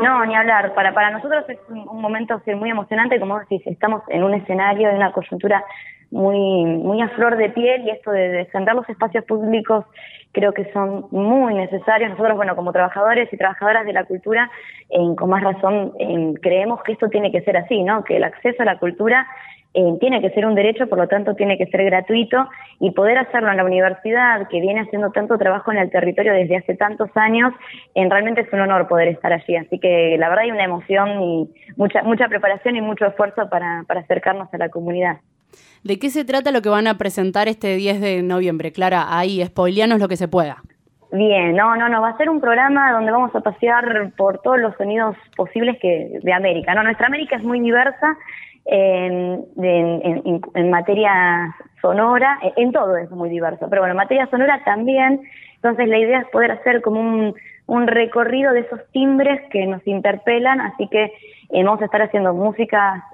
No, 0.02 0.24
ni 0.26 0.34
hablar. 0.34 0.74
Para, 0.74 0.92
para 0.92 1.10
nosotros 1.10 1.44
es 1.48 1.58
un, 1.68 1.88
un 1.88 2.00
momento 2.00 2.40
muy 2.56 2.70
emocionante, 2.70 3.18
como 3.18 3.38
decís, 3.40 3.62
estamos 3.66 4.02
en 4.08 4.22
un 4.22 4.34
escenario, 4.34 4.90
en 4.90 4.96
una 4.96 5.12
coyuntura 5.12 5.64
muy, 6.10 6.64
muy 6.64 7.00
a 7.00 7.08
flor 7.10 7.36
de 7.36 7.50
piel 7.50 7.86
y 7.86 7.90
esto 7.90 8.10
de 8.10 8.28
defender 8.28 8.74
los 8.74 8.88
espacios 8.88 9.24
públicos 9.24 9.84
creo 10.32 10.52
que 10.52 10.70
son 10.72 11.06
muy 11.10 11.54
necesarios. 11.54 12.10
Nosotros, 12.10 12.36
bueno, 12.36 12.54
como 12.56 12.72
trabajadores 12.72 13.32
y 13.32 13.36
trabajadoras 13.36 13.84
de 13.84 13.92
la 13.92 14.04
cultura, 14.04 14.50
con 15.16 15.28
más 15.28 15.42
razón 15.42 15.92
creemos 16.40 16.82
que 16.82 16.92
esto 16.92 17.08
tiene 17.08 17.32
que 17.32 17.42
ser 17.42 17.56
así, 17.56 17.82
¿no? 17.82 18.04
Que 18.04 18.16
el 18.16 18.24
acceso 18.24 18.62
a 18.62 18.66
la 18.66 18.78
cultura 18.78 19.26
eh, 19.72 19.96
tiene 20.00 20.20
que 20.20 20.30
ser 20.30 20.46
un 20.46 20.56
derecho, 20.56 20.88
por 20.88 20.98
lo 20.98 21.06
tanto 21.06 21.34
tiene 21.34 21.56
que 21.56 21.66
ser 21.66 21.84
gratuito 21.84 22.48
y 22.80 22.90
poder 22.90 23.18
hacerlo 23.18 23.50
en 23.50 23.56
la 23.56 23.64
universidad, 23.64 24.48
que 24.48 24.60
viene 24.60 24.80
haciendo 24.80 25.10
tanto 25.10 25.38
trabajo 25.38 25.70
en 25.70 25.78
el 25.78 25.90
territorio 25.90 26.32
desde 26.32 26.56
hace 26.56 26.74
tantos 26.74 27.10
años, 27.14 27.52
en 27.94 28.10
realmente 28.10 28.40
es 28.40 28.52
un 28.52 28.60
honor 28.60 28.88
poder 28.88 29.08
estar 29.08 29.32
allí. 29.32 29.56
Así 29.56 29.78
que 29.78 30.16
la 30.18 30.28
verdad 30.28 30.44
hay 30.44 30.50
una 30.50 30.64
emoción 30.64 31.22
y 31.22 31.50
mucha, 31.76 32.02
mucha 32.02 32.26
preparación 32.28 32.76
y 32.76 32.80
mucho 32.80 33.06
esfuerzo 33.06 33.48
para, 33.48 33.84
para 33.86 34.00
acercarnos 34.00 34.52
a 34.52 34.58
la 34.58 34.70
comunidad. 34.70 35.18
¿De 35.84 35.98
qué 35.98 36.10
se 36.10 36.24
trata 36.24 36.50
lo 36.50 36.62
que 36.62 36.68
van 36.68 36.86
a 36.86 36.98
presentar 36.98 37.46
este 37.46 37.76
10 37.76 38.00
de 38.00 38.22
noviembre? 38.22 38.72
Clara, 38.72 39.06
ahí, 39.08 39.44
spoileanos 39.44 40.00
lo 40.00 40.08
que 40.08 40.16
se 40.16 40.28
pueda. 40.28 40.62
Bien, 41.12 41.56
no, 41.56 41.74
no, 41.74 41.88
no, 41.88 42.00
va 42.00 42.10
a 42.10 42.16
ser 42.16 42.28
un 42.28 42.40
programa 42.40 42.92
donde 42.92 43.10
vamos 43.10 43.34
a 43.34 43.40
pasear 43.40 44.12
por 44.16 44.40
todos 44.42 44.60
los 44.60 44.76
sonidos 44.76 45.16
posibles 45.36 45.76
que 45.80 46.20
de 46.22 46.32
América. 46.32 46.74
No, 46.74 46.84
nuestra 46.84 47.06
América 47.06 47.36
es 47.36 47.42
muy 47.42 47.58
diversa 47.60 48.16
en, 48.64 49.44
en, 49.56 50.40
en, 50.54 50.70
materia 50.70 51.54
sonora, 51.80 52.38
en, 52.56 52.72
todo 52.72 52.96
es 52.96 53.10
muy 53.10 53.28
diverso, 53.28 53.66
pero 53.68 53.82
bueno, 53.82 53.92
en 53.92 53.96
materia 53.96 54.26
sonora 54.30 54.62
también. 54.64 55.20
Entonces 55.56 55.88
la 55.88 55.98
idea 55.98 56.20
es 56.20 56.28
poder 56.28 56.52
hacer 56.52 56.80
como 56.82 57.00
un, 57.00 57.34
un 57.66 57.86
recorrido 57.86 58.52
de 58.52 58.60
esos 58.60 58.80
timbres 58.92 59.40
que 59.50 59.66
nos 59.66 59.86
interpelan, 59.86 60.60
así 60.60 60.88
que 60.88 61.04
eh, 61.04 61.64
vamos 61.64 61.82
a 61.82 61.86
estar 61.86 62.02
haciendo 62.02 62.32
música 62.34 63.04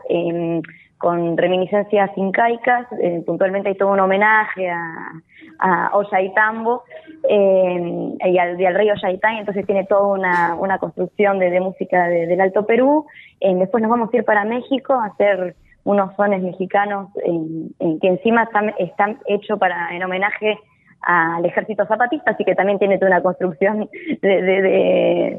con 0.98 1.36
reminiscencias 1.36 2.10
incaicas, 2.16 2.86
eh, 3.00 3.22
puntualmente 3.26 3.68
hay 3.68 3.74
todo 3.74 3.92
un 3.92 4.00
homenaje 4.00 4.70
a, 4.70 5.12
a 5.58 5.90
Ollaitambo 5.94 6.84
eh, 7.28 8.16
y, 8.24 8.38
al, 8.38 8.60
y 8.60 8.64
al 8.64 8.74
rey 8.74 8.90
Ollaitambo, 8.90 9.40
entonces 9.40 9.66
tiene 9.66 9.84
toda 9.84 10.56
una, 10.58 10.78
construcción 10.78 11.38
de, 11.38 11.50
de 11.50 11.60
música 11.60 12.08
de, 12.08 12.26
del 12.26 12.40
Alto 12.40 12.66
Perú. 12.66 13.06
Eh, 13.40 13.54
después 13.54 13.82
nos 13.82 13.90
vamos 13.90 14.12
a 14.12 14.16
ir 14.16 14.24
para 14.24 14.44
México 14.44 14.94
a 14.94 15.06
hacer 15.06 15.54
unos 15.84 16.14
sones 16.16 16.42
mexicanos 16.42 17.10
eh, 17.24 17.98
que 18.00 18.08
encima 18.08 18.44
están, 18.44 18.74
están 18.78 19.18
hechos 19.26 19.58
para 19.58 19.94
en 19.94 20.02
homenaje 20.02 20.58
al 21.02 21.44
ejército 21.44 21.86
zapatista, 21.86 22.32
así 22.32 22.44
que 22.44 22.56
también 22.56 22.78
tiene 22.80 22.98
toda 22.98 23.12
una 23.12 23.22
construcción 23.22 23.88
de, 24.22 24.42
de, 24.42 24.62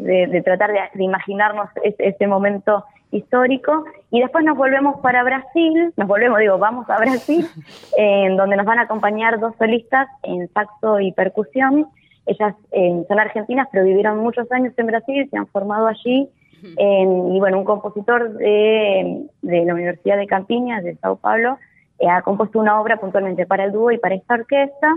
de, 0.01 0.28
de 0.28 0.41
tratar 0.41 0.72
de, 0.72 1.03
imaginarnos 1.03 1.68
ese, 1.84 2.08
ese 2.08 2.28
momento 2.28 2.86
histórico 3.12 3.86
y 4.12 4.20
después 4.22 4.43
nos 4.43 4.58
volvemos 4.58 4.99
para 5.01 5.24
Brasil, 5.24 5.93
nos 5.95 6.08
volvemos, 6.08 6.39
digo, 6.39 6.58
vamos 6.58 6.89
a 6.89 6.97
Brasil, 6.99 7.47
en 7.97 8.36
donde 8.38 8.55
nos 8.58 8.66
van 8.66 8.80
a 8.80 8.84
acompañar 8.84 9.39
dos 9.39 9.53
solistas 9.58 10.08
en 10.24 10.47
saxo 10.53 10.99
y 10.99 11.12
percusión 11.14 11.88
ellas 12.30 12.55
eh, 12.72 13.05
son 13.08 13.20
argentinas, 13.22 13.70
pero 13.72 13.86
vivieron 13.86 14.18
muchos 14.20 14.51
años 14.51 14.74
en 14.76 14.88
Brasil, 14.88 15.28
se 15.32 15.38
han 15.38 15.47
formado 15.47 15.88
allí. 15.88 16.30
en- 16.76 17.34
y 17.34 17.39
bueno, 17.39 17.60
un 17.60 17.64
compositor 17.64 18.34
de, 18.34 19.24
de 19.43 19.64
la 19.66 19.74
Universidad 19.74 20.18
de 20.18 20.28
Campiñas, 20.28 20.84
de 20.84 20.95
Sao 20.97 21.16
Paulo, 21.16 21.58
eh, 21.99 22.10
ha 22.10 22.22
compuesto 22.24 22.60
una 22.60 22.82
obra 22.82 22.97
puntualmente 22.97 23.45
para 23.45 23.64
el 23.64 23.72
dúo 23.72 23.91
y 23.91 23.97
para 23.97 24.16
esta 24.16 24.34
orquesta. 24.34 24.93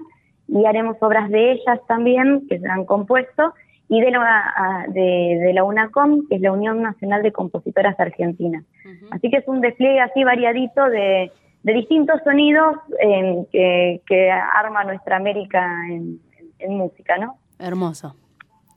Y 0.48 0.64
haremos 0.66 0.96
obras 1.00 1.30
de 1.30 1.52
ellas 1.52 1.78
también, 1.86 2.48
que 2.48 2.58
se 2.58 2.66
han 2.66 2.84
compuesto, 2.84 3.54
y 3.90 4.00
de 4.00 4.10
la, 4.12 4.86
de, 4.88 5.00
de 5.42 5.52
la 5.52 5.64
UNACOM, 5.64 6.28
que 6.28 6.36
es 6.36 6.40
la 6.40 6.52
Unión 6.52 6.80
Nacional 6.80 7.22
de 7.22 7.32
Compositoras 7.32 7.98
Argentinas. 8.00 8.64
Así 9.10 9.28
que 9.30 9.38
es 9.38 9.48
un 9.48 9.60
despliegue 9.60 10.00
así 10.00 10.22
variadito 10.24 10.84
de, 10.84 11.30
de 11.64 11.72
distintos 11.74 12.20
sonidos 12.24 12.76
eh, 13.02 13.44
que, 13.50 14.00
que 14.06 14.30
arma 14.30 14.84
nuestra 14.84 15.16
América 15.16 15.66
en, 15.90 16.20
en 16.60 16.76
música, 16.78 17.18
¿no? 17.18 17.36
Hermoso. 17.58 18.14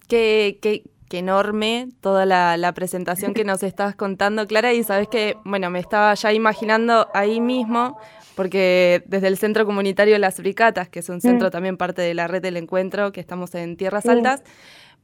Qué, 0.10 0.58
qué- 0.62 0.84
qué 1.10 1.20
enorme 1.20 1.90
toda 2.02 2.26
la, 2.26 2.58
la 2.58 2.74
presentación 2.74 3.36
que 3.36 3.44
nos 3.44 3.62
estás 3.62 3.96
contando, 3.96 4.48
Clara, 4.48 4.74
y 4.74 4.82
sabes 4.84 5.08
que, 5.10 5.36
bueno, 5.46 5.70
me 5.70 5.78
estaba 5.78 6.12
ya 6.16 6.34
imaginando 6.34 7.08
ahí 7.14 7.40
mismo, 7.40 8.00
porque 8.36 9.04
desde 9.06 9.28
el 9.28 9.38
Centro 9.38 9.64
Comunitario 9.68 10.18
Las 10.18 10.40
Bricatas, 10.40 10.90
que 10.90 11.00
es 11.00 11.10
un 11.10 11.22
centro 11.22 11.50
Mm. 11.50 11.52
también 11.52 11.78
parte 11.78 12.02
de 12.02 12.16
la 12.16 12.28
red 12.28 12.42
del 12.42 12.58
encuentro, 12.58 13.12
que 13.12 13.20
estamos 13.20 13.54
en 13.54 13.78
Tierras. 13.78 14.08
Altas, 14.08 14.44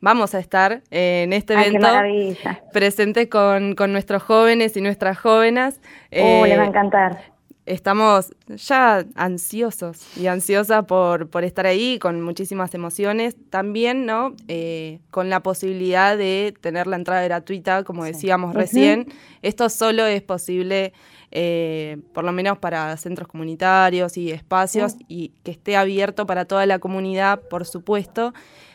vamos 0.02 0.34
a 0.36 0.39
estar 0.39 0.82
eh, 0.91 1.24
en 1.24 1.34
este 1.34 1.56
Ay, 1.56 1.64
qué 1.64 1.70
evento 1.70 1.88
maravilla. 1.88 2.64
presentes 2.74 3.28
con, 3.28 3.76
con 3.76 3.91
nuestros 3.91 4.24
jóvenes 4.24 4.76
y 4.78 4.82
nuestras 4.82 5.18
jóvenes. 5.20 5.80
Oh, 6.12 6.45
les 6.45 6.58
va 6.58 6.62
a 6.64 6.66
Eh, 6.66 6.68
encantar. 6.70 7.39
Estamos 7.66 8.32
ya 8.47 9.06
ansiosos 9.14 10.18
y 10.18 10.26
ansiosas 10.26 10.86
por, 10.86 11.30
por 11.30 11.43
estar 11.43 11.68
ahí, 11.68 12.00
con 12.00 12.20
muchísimas 12.20 12.74
emociones. 12.74 13.36
También, 13.52 14.08
¿no? 14.08 14.34
Eh, 14.47 15.02
con 15.12 15.30
la 15.30 15.41
posibilidad 15.43 16.18
de 16.18 16.56
tener 16.62 16.88
la 16.88 16.95
entrada 16.95 17.22
gratuita, 17.24 17.84
como 17.84 18.06
decíamos 18.06 18.56
recién. 18.56 19.08
Esto 19.43 19.70
solo 19.70 20.08
es 20.08 20.24
posible, 20.24 20.93
eh, 21.30 21.97
por 22.12 22.24
lo 22.24 22.32
menos 22.32 22.58
para 22.58 22.97
centros 22.97 23.28
comunitarios 23.28 24.18
y 24.18 24.32
espacios, 24.32 24.93
Sí. 24.93 25.06
y 25.08 25.28
que 25.43 25.52
esté 25.52 25.78
abierto 25.78 26.26
para 26.26 26.45
toda 26.45 26.66
la 26.66 26.80
comunidad, 26.80 27.39
por 27.52 27.68
supuesto. 27.68 28.34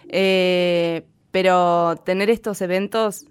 Eh, 0.09 1.03
pero 1.35 1.97
tener 2.05 2.31
estos 2.31 2.61
eventos 2.63 3.27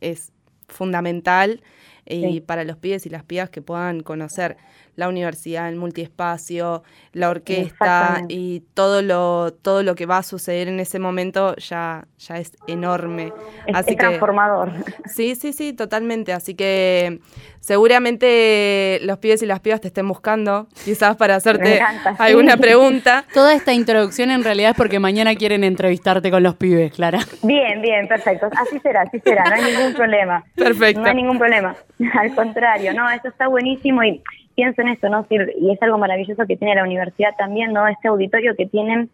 es 0.00 0.30
fundamental 0.68 1.60
y 2.06 2.20
Sí. 2.34 2.40
para 2.40 2.62
los 2.62 2.76
pibes 2.76 3.04
y 3.04 3.10
las 3.10 3.24
pibas 3.24 3.50
que 3.50 3.62
puedan 3.62 4.04
conocer 4.04 4.56
la 4.98 5.08
universidad, 5.08 5.68
el 5.68 5.76
multiespacio, 5.76 6.82
la 7.12 7.30
orquesta 7.30 8.24
y 8.28 8.64
todo 8.74 9.00
lo 9.00 9.52
todo 9.52 9.84
lo 9.84 9.94
que 9.94 10.06
va 10.06 10.18
a 10.18 10.22
suceder 10.24 10.66
en 10.66 10.80
ese 10.80 10.98
momento 10.98 11.54
ya 11.54 12.08
ya 12.18 12.38
es 12.38 12.56
enorme. 12.66 13.32
Es, 13.66 13.76
Así 13.76 13.90
es 13.90 13.96
que 13.96 14.00
transformador. 14.00 14.72
Sí, 15.06 15.36
sí, 15.36 15.52
sí, 15.52 15.72
totalmente. 15.72 16.32
Así 16.32 16.56
que 16.56 17.20
seguramente 17.60 18.98
los 19.02 19.18
pibes 19.18 19.40
y 19.42 19.46
las 19.46 19.60
pibas 19.60 19.80
te 19.80 19.86
estén 19.86 20.08
buscando, 20.08 20.66
quizás 20.84 21.14
para 21.14 21.36
hacerte 21.36 21.76
encanta, 21.76 22.16
sí. 22.16 22.22
alguna 22.22 22.56
pregunta. 22.56 23.24
Toda 23.32 23.54
esta 23.54 23.72
introducción 23.72 24.32
en 24.32 24.42
realidad 24.42 24.72
es 24.72 24.76
porque 24.76 24.98
mañana 24.98 25.36
quieren 25.36 25.62
entrevistarte 25.62 26.28
con 26.32 26.42
los 26.42 26.56
pibes, 26.56 26.92
Clara. 26.92 27.20
Bien, 27.44 27.80
bien, 27.80 28.08
perfecto. 28.08 28.48
Así 28.56 28.80
será, 28.80 29.02
así 29.02 29.20
será, 29.20 29.44
no 29.44 29.54
hay 29.54 29.72
ningún 29.72 29.94
problema. 29.94 30.44
Perfecto. 30.56 31.02
No 31.02 31.06
hay 31.06 31.14
ningún 31.14 31.38
problema. 31.38 31.76
Al 32.14 32.34
contrario, 32.34 32.92
no, 32.94 33.08
eso 33.10 33.28
está 33.28 33.46
buenísimo 33.46 34.02
y 34.02 34.20
pienso 34.58 34.82
en 34.82 34.88
esto, 34.88 35.08
¿no? 35.08 35.24
Y 35.30 35.70
es 35.70 35.80
algo 35.84 35.98
maravilloso 35.98 36.44
que 36.44 36.56
tiene 36.56 36.74
la 36.74 36.82
universidad 36.82 37.30
también, 37.38 37.72
¿no? 37.72 37.86
Este 37.86 38.08
auditorio 38.08 38.56
que 38.56 38.66
tienen, 38.66 39.08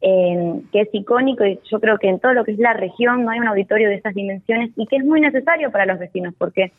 eh, 0.00 0.60
que 0.72 0.80
es 0.80 0.88
icónico 0.92 1.46
y 1.46 1.60
yo 1.70 1.78
creo 1.78 1.96
que 1.96 2.08
en 2.08 2.18
todo 2.18 2.32
lo 2.32 2.44
que 2.44 2.50
es 2.50 2.58
la 2.58 2.72
región 2.72 3.24
no 3.24 3.30
hay 3.30 3.38
un 3.38 3.46
auditorio 3.46 3.88
de 3.88 3.94
estas 3.94 4.14
dimensiones 4.14 4.72
y 4.74 4.88
que 4.88 4.96
es 4.96 5.04
muy 5.04 5.20
necesario 5.20 5.70
para 5.70 5.86
los 5.86 6.00
vecinos 6.00 6.34
porque 6.36 6.72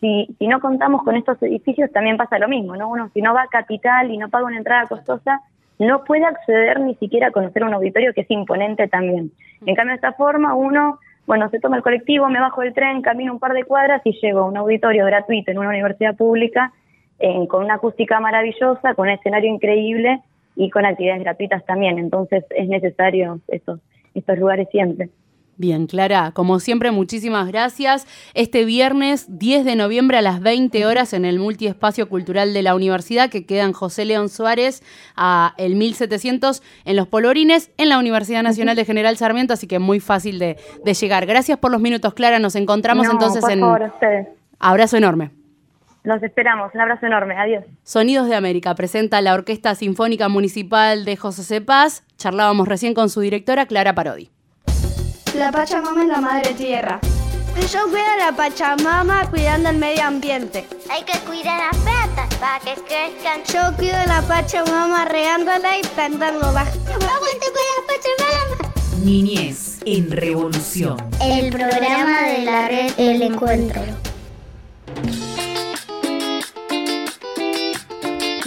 si, 0.00 0.34
si 0.38 0.48
no 0.48 0.58
contamos 0.60 1.02
con 1.02 1.16
estos 1.16 1.42
edificios 1.42 1.92
también 1.92 2.16
pasa 2.16 2.38
lo 2.38 2.48
mismo, 2.48 2.76
¿no? 2.76 2.88
Uno 2.88 3.10
si 3.12 3.20
no 3.20 3.34
va 3.34 3.42
a 3.42 3.48
capital 3.48 4.10
y 4.10 4.16
no 4.16 4.30
paga 4.30 4.46
una 4.46 4.56
entrada 4.56 4.86
costosa, 4.86 5.42
no 5.78 6.02
puede 6.04 6.24
acceder 6.24 6.80
ni 6.80 6.94
siquiera 6.94 7.26
a 7.26 7.30
conocer 7.30 7.62
un 7.62 7.74
auditorio 7.74 8.14
que 8.14 8.22
es 8.22 8.30
imponente 8.30 8.88
también. 8.88 9.32
En 9.66 9.74
cambio, 9.74 9.92
de 9.92 9.96
esta 9.96 10.14
forma 10.14 10.54
uno, 10.54 10.98
bueno, 11.26 11.50
se 11.50 11.60
toma 11.60 11.76
el 11.76 11.82
colectivo, 11.82 12.26
me 12.30 12.40
bajo 12.40 12.62
del 12.62 12.72
tren, 12.72 13.02
camino 13.02 13.34
un 13.34 13.38
par 13.38 13.52
de 13.52 13.64
cuadras 13.64 14.00
y 14.06 14.18
llego 14.18 14.40
a 14.40 14.46
un 14.46 14.56
auditorio 14.56 15.04
gratuito 15.04 15.50
en 15.50 15.58
una 15.58 15.68
universidad 15.68 16.16
pública 16.16 16.72
con 17.48 17.64
una 17.64 17.74
acústica 17.74 18.20
maravillosa, 18.20 18.94
con 18.94 19.08
un 19.08 19.14
escenario 19.14 19.52
increíble 19.52 20.20
y 20.56 20.70
con 20.70 20.84
actividades 20.84 21.22
gratuitas 21.22 21.64
también. 21.64 21.98
Entonces 21.98 22.44
es 22.50 22.68
necesario 22.68 23.40
estos, 23.48 23.80
estos 24.14 24.38
lugares 24.38 24.68
siempre. 24.70 25.10
Bien, 25.60 25.86
Clara, 25.86 26.30
como 26.32 26.58
siempre, 26.58 26.90
muchísimas 26.90 27.46
gracias. 27.46 28.06
Este 28.32 28.64
viernes 28.64 29.26
10 29.38 29.66
de 29.66 29.76
noviembre 29.76 30.16
a 30.16 30.22
las 30.22 30.40
20 30.40 30.86
horas 30.86 31.12
en 31.12 31.26
el 31.26 31.38
Multiespacio 31.38 32.08
Cultural 32.08 32.54
de 32.54 32.62
la 32.62 32.74
Universidad, 32.74 33.28
que 33.28 33.44
queda 33.44 33.64
en 33.64 33.74
José 33.74 34.06
León 34.06 34.30
Suárez, 34.30 34.82
a 35.16 35.52
el 35.58 35.76
1700 35.76 36.62
en 36.86 36.96
Los 36.96 37.08
Polvorines, 37.08 37.72
en 37.76 37.90
la 37.90 37.98
Universidad 37.98 38.42
Nacional 38.42 38.74
de 38.74 38.86
General 38.86 39.14
Sarmiento, 39.18 39.52
así 39.52 39.66
que 39.66 39.78
muy 39.78 40.00
fácil 40.00 40.38
de, 40.38 40.56
de 40.82 40.94
llegar. 40.94 41.26
Gracias 41.26 41.58
por 41.58 41.70
los 41.70 41.82
minutos, 41.82 42.14
Clara. 42.14 42.38
Nos 42.38 42.56
encontramos 42.56 43.06
No, 43.06 43.12
entonces 43.12 43.42
por 43.42 43.52
en. 43.52 43.60
favor, 43.60 43.82
ustedes. 43.92 44.28
Abrazo 44.58 44.96
enorme. 44.96 45.39
Los 46.02 46.22
esperamos. 46.22 46.72
Un 46.74 46.80
abrazo 46.80 47.06
enorme. 47.06 47.36
Adiós. 47.36 47.64
Sonidos 47.82 48.28
de 48.28 48.34
América 48.34 48.74
presenta 48.74 49.20
la 49.20 49.34
Orquesta 49.34 49.74
Sinfónica 49.74 50.28
Municipal 50.28 51.04
de 51.04 51.16
José 51.16 51.42
C. 51.42 51.60
Paz. 51.60 52.04
Charlábamos 52.16 52.68
recién 52.68 52.94
con 52.94 53.10
su 53.10 53.20
directora, 53.20 53.66
Clara 53.66 53.94
Parodi. 53.94 54.30
La 55.36 55.52
Pachamama 55.52 56.02
es 56.02 56.08
la 56.08 56.20
madre 56.20 56.54
tierra. 56.54 57.00
Yo 57.70 57.84
cuido 57.84 58.06
a 58.06 58.30
la 58.30 58.36
Pachamama 58.36 59.28
cuidando 59.30 59.68
el 59.68 59.76
medio 59.76 60.04
ambiente. 60.04 60.66
Hay 60.90 61.04
que 61.04 61.18
cuidar 61.20 61.60
las 61.72 61.76
plantas 61.82 62.34
para 62.36 62.58
que 62.60 62.74
crezcan. 62.82 63.42
Yo 63.44 63.76
cuido 63.76 63.96
a 63.96 64.06
la 64.06 64.22
Pachamama 64.22 65.04
regándola 65.04 65.78
y 65.78 65.82
plantándola. 65.94 66.62
¡Aguante 66.62 67.46
con 67.46 67.64
la 67.70 67.86
Pachamama! 67.86 68.72
Niñez 69.04 69.80
en 69.84 70.10
revolución. 70.10 70.96
El 71.22 71.50
programa 71.50 72.22
de 72.22 72.44
la 72.44 72.68
red 72.68 72.92
El 72.96 73.22
Encuentro. 73.22 73.82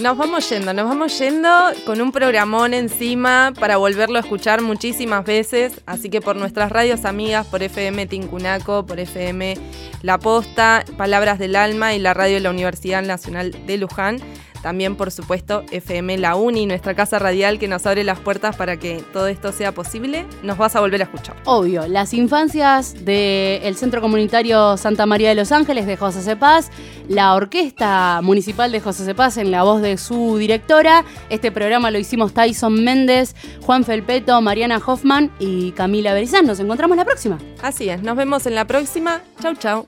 Nos 0.03 0.17
vamos 0.17 0.49
yendo, 0.49 0.73
nos 0.73 0.85
vamos 0.85 1.17
yendo 1.17 1.49
con 1.85 2.01
un 2.01 2.11
programón 2.11 2.73
encima 2.73 3.53
para 3.57 3.77
volverlo 3.77 4.17
a 4.17 4.19
escuchar 4.19 4.61
muchísimas 4.61 5.23
veces. 5.23 5.79
Así 5.85 6.09
que 6.09 6.19
por 6.19 6.35
nuestras 6.35 6.73
radios 6.73 7.05
amigas, 7.05 7.47
por 7.47 7.63
FM 7.63 8.07
Tincunaco, 8.07 8.85
por 8.85 8.99
FM 8.99 9.55
La 10.01 10.19
Posta, 10.19 10.83
Palabras 10.97 11.39
del 11.39 11.55
Alma 11.55 11.93
y 11.93 11.99
la 11.99 12.13
radio 12.13 12.33
de 12.33 12.41
la 12.41 12.49
Universidad 12.49 13.01
Nacional 13.01 13.55
de 13.65 13.77
Luján. 13.77 14.19
También, 14.63 14.95
por 14.95 15.11
supuesto, 15.11 15.63
FM 15.71 16.17
La 16.19 16.35
Uni, 16.35 16.65
nuestra 16.65 16.95
casa 16.95 17.19
radial 17.19 17.59
que 17.59 17.67
nos 17.67 17.85
abre 17.85 18.05
las 18.05 18.17
puertas 18.19 18.55
para 18.55 18.77
que 18.77 19.03
todo 19.11 19.27
esto 19.27 19.51
sea 19.51 19.73
posible. 19.73 20.25
Nos 20.41 20.57
vas 20.57 20.77
a 20.77 20.79
volver 20.79 21.01
a 21.01 21.03
escuchar. 21.03 21.35
Obvio, 21.43 21.85
las 21.85 22.13
infancias 22.13 23.03
del 23.03 23.75
Centro 23.75 23.99
Comunitario 23.99 24.77
Santa 24.77 25.05
María 25.05 25.27
de 25.27 25.35
los 25.35 25.51
Ángeles 25.51 25.85
de 25.85 25.97
José 25.97 26.21
Cepaz, 26.21 26.71
la 27.09 27.35
Orquesta 27.35 28.21
Municipal 28.23 28.71
de 28.71 28.79
José 28.79 29.03
Cepaz 29.03 29.35
en 29.35 29.51
la 29.51 29.63
voz 29.63 29.81
de 29.81 29.97
su 29.97 30.37
directora. 30.37 31.03
Este 31.29 31.51
programa 31.51 31.91
lo 31.91 31.99
hicimos 31.99 32.33
Tyson 32.33 32.85
Méndez, 32.85 33.35
Juan 33.63 33.83
Felpeto, 33.83 34.39
Mariana 34.39 34.81
Hoffman 34.83 35.29
y 35.39 35.73
Camila 35.73 36.13
Berizán. 36.13 36.47
Nos 36.47 36.61
encontramos 36.61 36.95
la 36.95 37.03
próxima. 37.03 37.37
Así 37.61 37.89
es, 37.89 38.01
nos 38.01 38.15
vemos 38.15 38.45
en 38.45 38.55
la 38.55 38.65
próxima. 38.65 39.21
Chau, 39.41 39.55
chau. 39.55 39.87